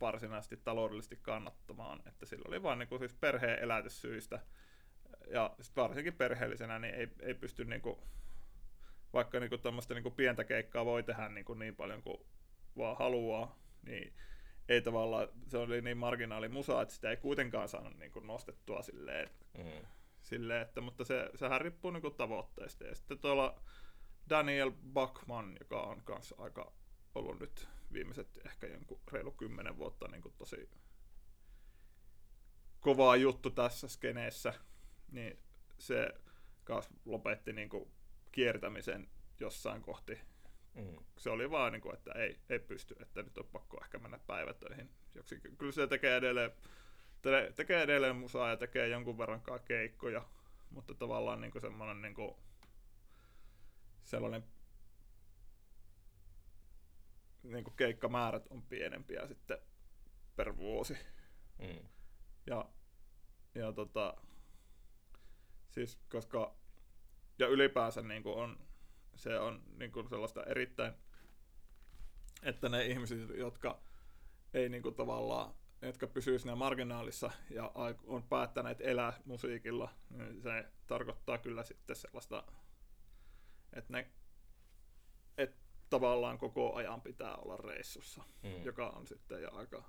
varsinaisesti 0.00 0.56
taloudellisesti 0.56 1.18
kannattamaan, 1.22 2.02
että 2.06 2.26
sillä 2.26 2.44
oli 2.48 2.62
vain 2.62 2.78
niin 2.78 2.88
kuin, 2.88 2.98
siis 2.98 3.14
perheen 3.14 3.58
elätyssyistä, 3.58 4.40
ja 5.30 5.54
sit 5.60 5.76
varsinkin 5.76 6.14
perheellisenä 6.14 6.78
niin 6.78 6.94
ei, 6.94 7.08
ei 7.20 7.34
pysty 7.34 7.64
niin 7.64 7.82
kuin, 7.82 7.96
vaikka 9.12 9.40
niin 9.40 9.50
kuin, 9.50 9.60
niin 9.94 10.02
kuin 10.02 10.14
pientä 10.14 10.44
keikkaa 10.44 10.84
voi 10.84 11.02
tehdä 11.02 11.28
niin, 11.28 11.44
kuin, 11.44 11.58
niin 11.58 11.76
paljon 11.76 12.02
kuin 12.02 12.18
vaan 12.76 12.96
haluaa, 12.98 13.58
niin 13.86 14.12
ei 14.68 14.82
tavallaan, 14.82 15.28
se 15.48 15.58
oli 15.58 15.80
niin 15.82 15.96
marginaali 15.96 16.48
musa, 16.48 16.82
että 16.82 16.94
sitä 16.94 17.10
ei 17.10 17.16
kuitenkaan 17.16 17.68
saanut 17.68 17.98
niin 17.98 18.12
kuin, 18.12 18.26
nostettua 18.26 18.82
silleen, 18.82 19.30
Mm. 19.58 19.86
silleen, 20.22 20.62
että, 20.62 20.80
mutta 20.80 21.04
se, 21.04 21.30
sehän 21.34 21.60
riippuu 21.60 21.90
niin 21.90 22.02
kuin, 22.02 22.14
tavoitteista. 22.14 22.84
Ja 22.84 22.94
sitten 22.94 23.18
tuolla 23.18 23.60
Daniel 24.30 24.70
Bachman, 24.92 25.56
joka 25.60 25.82
on 25.82 26.02
kanssa 26.04 26.34
aika 26.38 26.72
ollut 27.14 27.40
nyt 27.40 27.68
viimeiset 27.92 28.38
ehkä 28.46 28.66
jonkun 28.66 29.00
reilu 29.12 29.30
kymmenen 29.30 29.76
vuotta 29.76 30.08
niin 30.08 30.22
kuin 30.22 30.34
tosi 30.38 30.70
kovaa 32.80 33.16
juttu 33.16 33.50
tässä 33.50 33.88
skeneessä, 33.88 34.54
niin 35.12 35.38
se 35.78 36.14
kanssa 36.64 36.94
lopetti 37.04 37.52
niin 37.52 37.68
kuin 37.68 37.90
kiertämisen 38.32 39.10
jossain 39.40 39.82
kohti. 39.82 40.18
Mm. 40.74 40.96
Se 41.18 41.30
oli 41.30 41.50
vaan, 41.50 41.72
niin 41.72 41.82
kuin, 41.82 41.94
että 41.94 42.12
ei, 42.12 42.40
ei 42.48 42.58
pysty, 42.58 42.96
että 43.00 43.22
nyt 43.22 43.38
on 43.38 43.48
pakko 43.52 43.80
ehkä 43.84 43.98
mennä 43.98 44.18
päivätöihin. 44.26 44.90
Joksikin. 45.14 45.56
Kyllä 45.56 45.72
se 45.72 45.86
tekee 45.86 46.16
edelleen, 46.16 46.50
te- 47.22 47.52
tekee 47.56 47.82
edelleen 47.82 48.16
musaa 48.16 48.48
ja 48.48 48.56
tekee 48.56 48.88
jonkun 48.88 49.18
verran 49.18 49.42
keikkoja, 49.64 50.28
mutta 50.70 50.94
tavallaan 50.94 51.40
niin 51.40 51.52
kuin 51.52 51.62
semmoinen 51.62 52.02
niin 52.02 52.14
kuin, 52.14 52.34
sellainen 54.02 54.44
niin 57.42 57.64
kuin 57.64 57.76
keikkamäärät 57.76 58.46
on 58.50 58.62
pienempiä 58.62 59.26
sitten 59.26 59.58
per 60.36 60.56
vuosi. 60.56 60.96
Mm. 61.58 61.88
Ja, 62.46 62.68
ja 63.54 63.72
tota, 63.72 64.16
siis 65.70 65.98
koska, 66.08 66.54
ja 67.38 67.46
ylipäänsä 67.46 68.02
niin 68.02 68.22
kuin 68.22 68.34
on, 68.36 68.58
se 69.16 69.38
on 69.38 69.62
niin 69.78 69.92
kuin 69.92 70.08
sellaista 70.08 70.44
erittäin, 70.44 70.94
että 72.42 72.68
ne 72.68 72.86
ihmiset, 72.86 73.30
jotka 73.36 73.80
ei 74.54 74.68
niin 74.68 74.82
kuin 74.82 74.94
tavallaan, 74.94 75.54
jotka 75.82 76.06
pysyy 76.06 76.38
siinä 76.38 76.56
marginaalissa 76.56 77.30
ja 77.50 77.72
on 78.06 78.22
päättäneet 78.28 78.80
elää 78.80 79.12
musiikilla, 79.24 79.94
niin 80.10 80.42
se 80.42 80.64
tarkoittaa 80.86 81.38
kyllä 81.38 81.62
sitten 81.64 81.96
sellaista, 81.96 82.44
että 83.72 83.92
ne, 83.92 84.10
että 85.38 85.56
tavallaan 85.90 86.38
koko 86.38 86.74
ajan 86.74 87.00
pitää 87.00 87.36
olla 87.36 87.56
reissussa, 87.56 88.22
Mm. 88.42 88.64
joka 88.64 88.88
on 88.88 89.06
sitten 89.06 89.42
jo 89.42 89.50
aika 89.52 89.84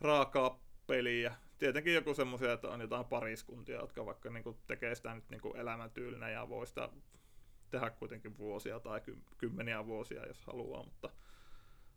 raakaa 0.00 0.60
peliä. 0.86 1.34
Tietenkin 1.58 1.94
joku 1.94 2.14
semmoisia, 2.14 2.52
että 2.52 2.68
on 2.68 2.80
jotain 2.80 3.04
pariskuntia, 3.04 3.80
jotka 3.80 4.06
vaikka 4.06 4.30
niinku 4.30 4.58
tekee 4.66 4.94
sitä 4.94 5.14
nyt 5.14 5.30
niinku 5.30 5.54
elämäntyylinä 5.54 6.30
ja 6.30 6.48
voi 6.48 6.66
sitä 6.66 6.88
tehdä 7.70 7.90
kuitenkin 7.90 8.38
vuosia 8.38 8.80
tai 8.80 9.00
ky- 9.00 9.22
kymmeniä 9.38 9.86
vuosia, 9.86 10.26
jos 10.26 10.42
haluaa, 10.46 10.84
mutta, 10.84 11.10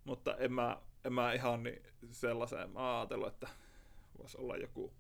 mutta 0.04 0.38
en, 0.38 0.54
mä, 0.54 0.82
en 1.06 1.14
mä 1.14 1.34
ihan 1.34 1.64
niin 1.64 1.84
sellaiseen. 2.12 2.70
Mä 2.70 3.00
ajatellut, 3.00 3.28
että 3.28 3.48
voisi 4.18 4.38
olla 4.38 4.58
joku, 4.58 4.94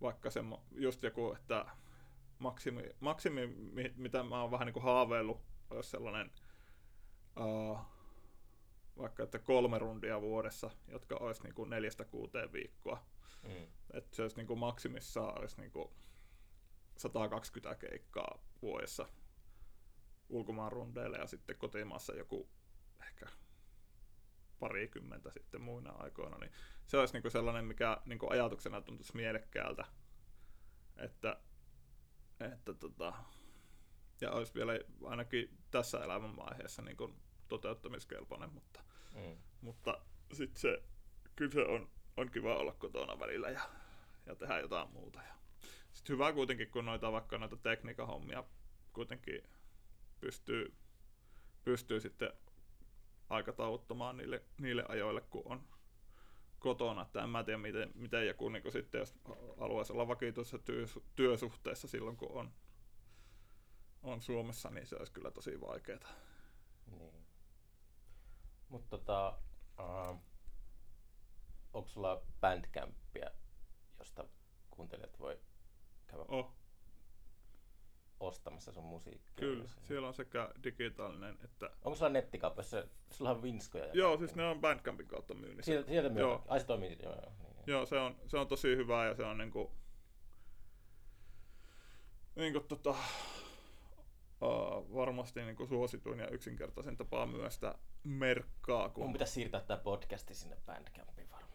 vaikka 0.00 0.30
semmo, 0.30 0.62
just 0.72 1.02
joku, 1.02 1.34
että 1.34 1.66
maksimi, 2.38 2.82
maksimi 3.00 3.46
mi- 3.46 3.94
mitä 3.96 4.22
mä 4.22 4.42
oon 4.42 4.50
vähän 4.50 4.66
niin 4.66 4.74
kuin 4.74 4.84
haaveillut, 4.84 5.40
olisi 5.70 5.90
sellainen 5.90 6.30
uh, 7.40 7.78
vaikka 8.98 9.22
että 9.22 9.38
kolme 9.38 9.78
rundia 9.78 10.20
vuodessa, 10.20 10.70
jotka 10.88 11.16
olisi 11.16 11.42
niin 11.42 11.54
kuin 11.54 11.70
neljästä 11.70 12.04
kuuteen 12.04 12.52
viikkoa. 12.52 13.09
Mm. 13.42 13.66
Että 13.92 14.16
se 14.16 14.22
olisi 14.22 14.36
niin 14.36 14.46
kuin 14.46 14.58
maksimissaan 14.58 15.38
olisi 15.38 15.60
niin 15.60 15.70
kuin 15.70 15.88
120 16.96 17.74
keikkaa 17.74 18.44
vuodessa 18.62 19.08
ulkomaan 20.28 20.72
rundeille 20.72 21.18
ja 21.18 21.26
sitten 21.26 21.56
kotimaassa 21.56 22.14
joku 22.14 22.50
ehkä 23.06 23.26
parikymmentä 24.60 25.30
sitten 25.30 25.60
muina 25.60 25.90
aikoina, 25.90 26.38
niin 26.38 26.52
se 26.86 26.98
olisi 26.98 27.12
niin 27.14 27.22
kuin 27.22 27.32
sellainen, 27.32 27.64
mikä 27.64 28.02
niin 28.06 28.18
kuin 28.18 28.32
ajatuksena 28.32 28.80
tuntuisi 28.80 29.16
mielekkäältä, 29.16 29.84
että, 30.96 31.40
että 32.40 32.74
tota, 32.74 33.14
ja 34.20 34.30
olisi 34.30 34.54
vielä 34.54 34.72
ainakin 35.04 35.58
tässä 35.70 35.98
elämänvaiheessa 35.98 36.82
niin 36.82 36.96
kuin 36.96 37.22
toteuttamiskelpoinen, 37.48 38.52
mutta 38.52 38.80
Mm. 39.14 39.36
mutta 39.60 40.04
sitten 40.32 40.60
se, 40.60 40.82
kyllä 41.36 41.52
se 41.52 41.60
on, 41.60 41.90
on 42.16 42.30
kiva 42.30 42.56
olla 42.56 42.72
kotona 42.72 43.18
välillä 43.18 43.50
ja, 43.50 43.60
ja 44.26 44.34
tehdä 44.34 44.58
jotain 44.58 44.90
muuta. 44.90 45.22
Ja 45.22 45.34
sitten 45.92 46.14
hyvä 46.14 46.32
kuitenkin, 46.32 46.70
kun 46.70 46.84
noita 46.84 47.12
vaikka 47.12 47.38
noita 47.38 47.56
tekniikan 47.56 48.06
hommia 48.06 48.44
kuitenkin 48.92 49.42
pystyy, 50.20 50.74
pystyy 51.64 52.00
sitten 52.00 52.32
aikatauluttamaan 53.28 54.16
niille, 54.16 54.42
niille 54.58 54.84
ajoille, 54.88 55.20
kun 55.20 55.42
on 55.44 55.68
kotona. 56.58 57.02
Että 57.02 57.22
en 57.22 57.30
mä 57.30 57.44
tiedä, 57.44 57.58
miten, 57.58 57.92
miten 57.94 58.26
joku 58.26 58.48
niin 58.48 58.72
sitten, 58.72 58.98
jos 58.98 59.14
haluaisi 59.58 59.92
olla 59.92 60.08
vakituisessa 60.08 60.58
työsu- 60.58 61.04
työsuhteessa 61.16 61.88
silloin, 61.88 62.16
kun 62.16 62.32
on, 62.32 62.52
on 64.02 64.20
Suomessa, 64.20 64.70
niin 64.70 64.86
se 64.86 64.96
olisi 64.96 65.12
kyllä 65.12 65.30
tosi 65.30 65.60
vaikeaa. 65.60 66.12
Niin. 66.86 67.26
Mutta 68.68 68.98
tota, 68.98 69.38
uh, 69.78 70.29
onko 71.72 71.88
sulla 71.88 72.22
bandcampia, 72.40 73.30
josta 73.98 74.24
kuuntelijat 74.70 75.18
voi 75.18 75.40
käydä 76.06 76.24
Oh, 76.28 76.52
ostamassa 78.20 78.72
sun 78.72 78.84
musiikkia? 78.84 79.32
kyllä, 79.36 79.62
Jos- 79.62 79.76
siellä 79.82 80.08
on 80.08 80.14
sekä 80.14 80.50
digitaalinen 80.64 81.38
että 81.44 81.70
Onko 81.84 81.96
sulla 81.96 82.08
nettikaupassa? 82.12 82.84
Sulla 83.10 83.30
on 83.30 83.42
vinskoja. 83.42 83.84
ja 83.86 83.90
Joo, 83.94 84.18
siis 84.18 84.34
ne 84.34 84.44
on 84.44 84.60
Bandcampin 84.60 85.06
kautta 85.06 85.34
myynnissä. 85.34 85.72
Sieltä, 85.72 85.88
sieltä 85.88 86.08
myydään. 86.08 86.30
Joo. 86.30 86.44
Ai 86.48 86.60
se 86.60 86.66
toimii, 86.66 86.96
joo, 87.02 87.12
joo. 87.12 87.32
Niin, 87.38 87.56
niin. 87.56 87.64
Joo, 87.66 87.86
se 87.86 87.98
on, 87.98 88.16
se 88.26 88.38
on 88.38 88.48
tosi 88.48 88.76
hyvä 88.76 89.06
ja 89.06 89.14
se 89.14 89.24
on 89.24 89.38
niinku, 89.38 89.72
niinku 92.36 92.60
tota, 92.60 92.90
uh, 94.40 94.94
varmasti 94.94 95.42
niinku 95.42 95.66
suosituin 95.66 96.18
ja 96.18 96.28
yksinkertaisin 96.28 96.96
tapa 96.96 97.26
myös 97.26 97.54
sitä 97.54 97.74
merkkaa. 98.04 98.82
Mun 98.84 98.92
Kun... 98.92 99.12
pitäisi 99.12 99.32
siirtää 99.32 99.60
tää 99.60 99.76
podcasti 99.76 100.34
sinne 100.34 100.56
Bandcampiin 100.66 101.30
varmaan. 101.30 101.49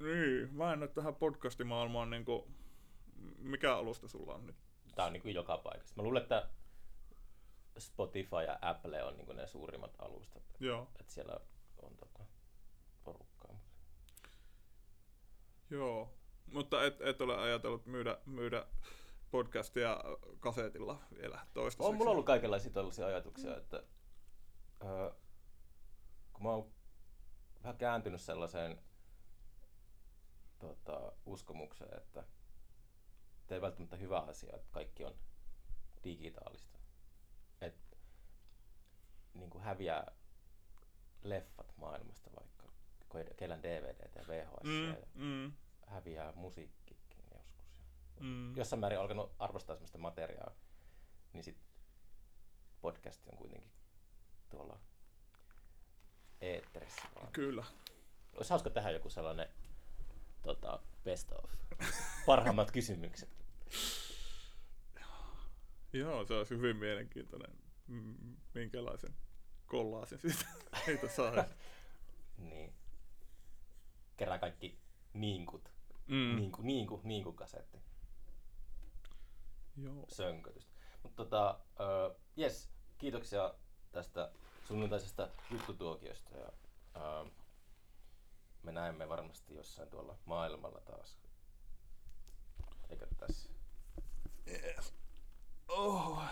Niin, 0.00 0.54
mä 0.54 0.72
en 0.72 0.78
ole 0.82 0.88
tähän 0.88 1.14
podcastimaailmaan 1.14 2.10
niinku, 2.10 2.48
mikä 3.38 3.76
alusta 3.76 4.08
sulla 4.08 4.34
on 4.34 4.46
nyt? 4.46 4.56
Tää 4.94 5.06
on 5.06 5.12
niinku 5.12 5.28
joka 5.28 5.58
paikassa. 5.58 5.94
Mä 5.96 6.02
luulen, 6.02 6.22
että 6.22 6.48
Spotify 7.78 8.36
ja 8.46 8.58
Apple 8.60 9.02
on 9.02 9.16
niinku 9.16 9.32
ne 9.32 9.46
suurimmat 9.46 9.94
alustat. 9.98 10.42
Joo, 10.60 10.90
Että 11.00 11.12
siellä 11.12 11.40
on 11.82 11.96
tota 11.96 12.24
porukkaa. 13.04 13.60
joo. 15.70 16.12
Mutta 16.52 16.84
et, 16.84 17.00
et 17.00 17.20
ole 17.20 17.36
ajatellut 17.36 17.86
myydä, 17.86 18.18
myydä 18.26 18.66
podcastia 19.30 20.04
kasetilla 20.40 21.00
vielä 21.20 21.40
toistaiseksi. 21.54 21.90
On 21.90 21.96
mulla 21.96 22.10
ollut 22.10 22.26
kaikenlaisia 22.26 22.70
tällaisia 22.72 23.06
ajatuksia, 23.06 23.56
että 23.56 23.82
öö, 24.84 25.10
kun 26.32 26.42
mä 26.42 26.50
oon 26.50 26.72
vähän 27.62 27.76
kääntynyt 27.78 28.20
sellaiseen 28.20 28.78
tota, 30.58 31.12
uskomukseen, 31.26 31.96
että 31.96 32.24
ei 33.50 33.60
välttämättä 33.60 33.96
hyvä 33.96 34.20
asia, 34.20 34.56
että 34.56 34.68
kaikki 34.72 35.04
on 35.04 35.14
digitaalista. 36.04 36.78
Että 37.60 37.96
niin 39.34 39.50
kuin 39.50 39.64
häviää 39.64 40.12
leffat 41.22 41.76
maailmasta 41.76 42.30
vaikka, 42.40 42.66
kellään 43.36 43.62
DVD 43.62 44.10
ja 44.14 44.24
VHS 44.28 44.64
Mm, 44.64 44.88
ja 44.88 44.96
mm, 45.14 45.52
häviää 45.86 46.32
musiikkikin 46.32 47.24
joskus. 47.34 47.82
mm. 48.20 48.56
Jossain 48.56 48.80
määrin 48.80 48.98
alkanut 48.98 49.34
arvostaa 49.38 49.76
sellaista 49.76 49.98
materiaa, 49.98 50.50
niin 51.32 51.44
sit 51.44 51.58
podcast 52.80 53.26
on 53.28 53.38
kuitenkin 53.38 53.70
tuolla 54.48 54.78
eetterissä 56.40 57.02
vaan. 57.14 57.32
Kyllä. 57.32 57.64
Olisi 58.36 58.50
hauska 58.50 58.70
tehdä 58.70 58.90
joku 58.90 59.10
sellainen 59.10 59.48
tota, 60.46 60.80
best 61.04 61.32
of. 61.32 61.50
Parhaimmat 62.26 62.70
kysymykset. 62.70 63.28
Joo, 65.92 66.26
se 66.26 66.34
olisi 66.34 66.54
hyvin 66.54 66.76
mielenkiintoinen 66.76 67.50
minkälaisen 68.54 69.14
kollaasin 69.66 70.18
siitä 70.18 70.44
heitä 70.86 71.08
saada. 71.08 71.44
Niin. 72.38 72.72
Kerää 74.16 74.38
kaikki 74.38 74.78
niinkut. 75.12 75.70
Mm. 76.06 76.36
Niinku, 76.36 76.62
niinku, 76.62 77.00
niinku 77.04 77.32
kasetti. 77.32 77.78
Joo. 79.76 80.04
Sönkötystä. 80.08 80.72
Mutta 81.02 81.24
tota, 81.24 81.60
uh, 81.70 82.20
yes, 82.38 82.70
kiitoksia 82.98 83.54
tästä 83.92 84.32
sunnuntaisesta 84.64 85.28
juttutuokiosta 85.50 86.36
ja 86.36 86.48
uh, 86.96 87.30
me 88.66 88.72
näemme 88.72 89.08
varmasti 89.08 89.54
jossain 89.54 89.88
tuolla 89.88 90.18
maailmalla 90.24 90.80
taas. 90.80 91.18
Eikö 92.90 93.06
tässä? 93.18 93.50
Yeah. 94.46 94.84
Oh. 95.68 96.22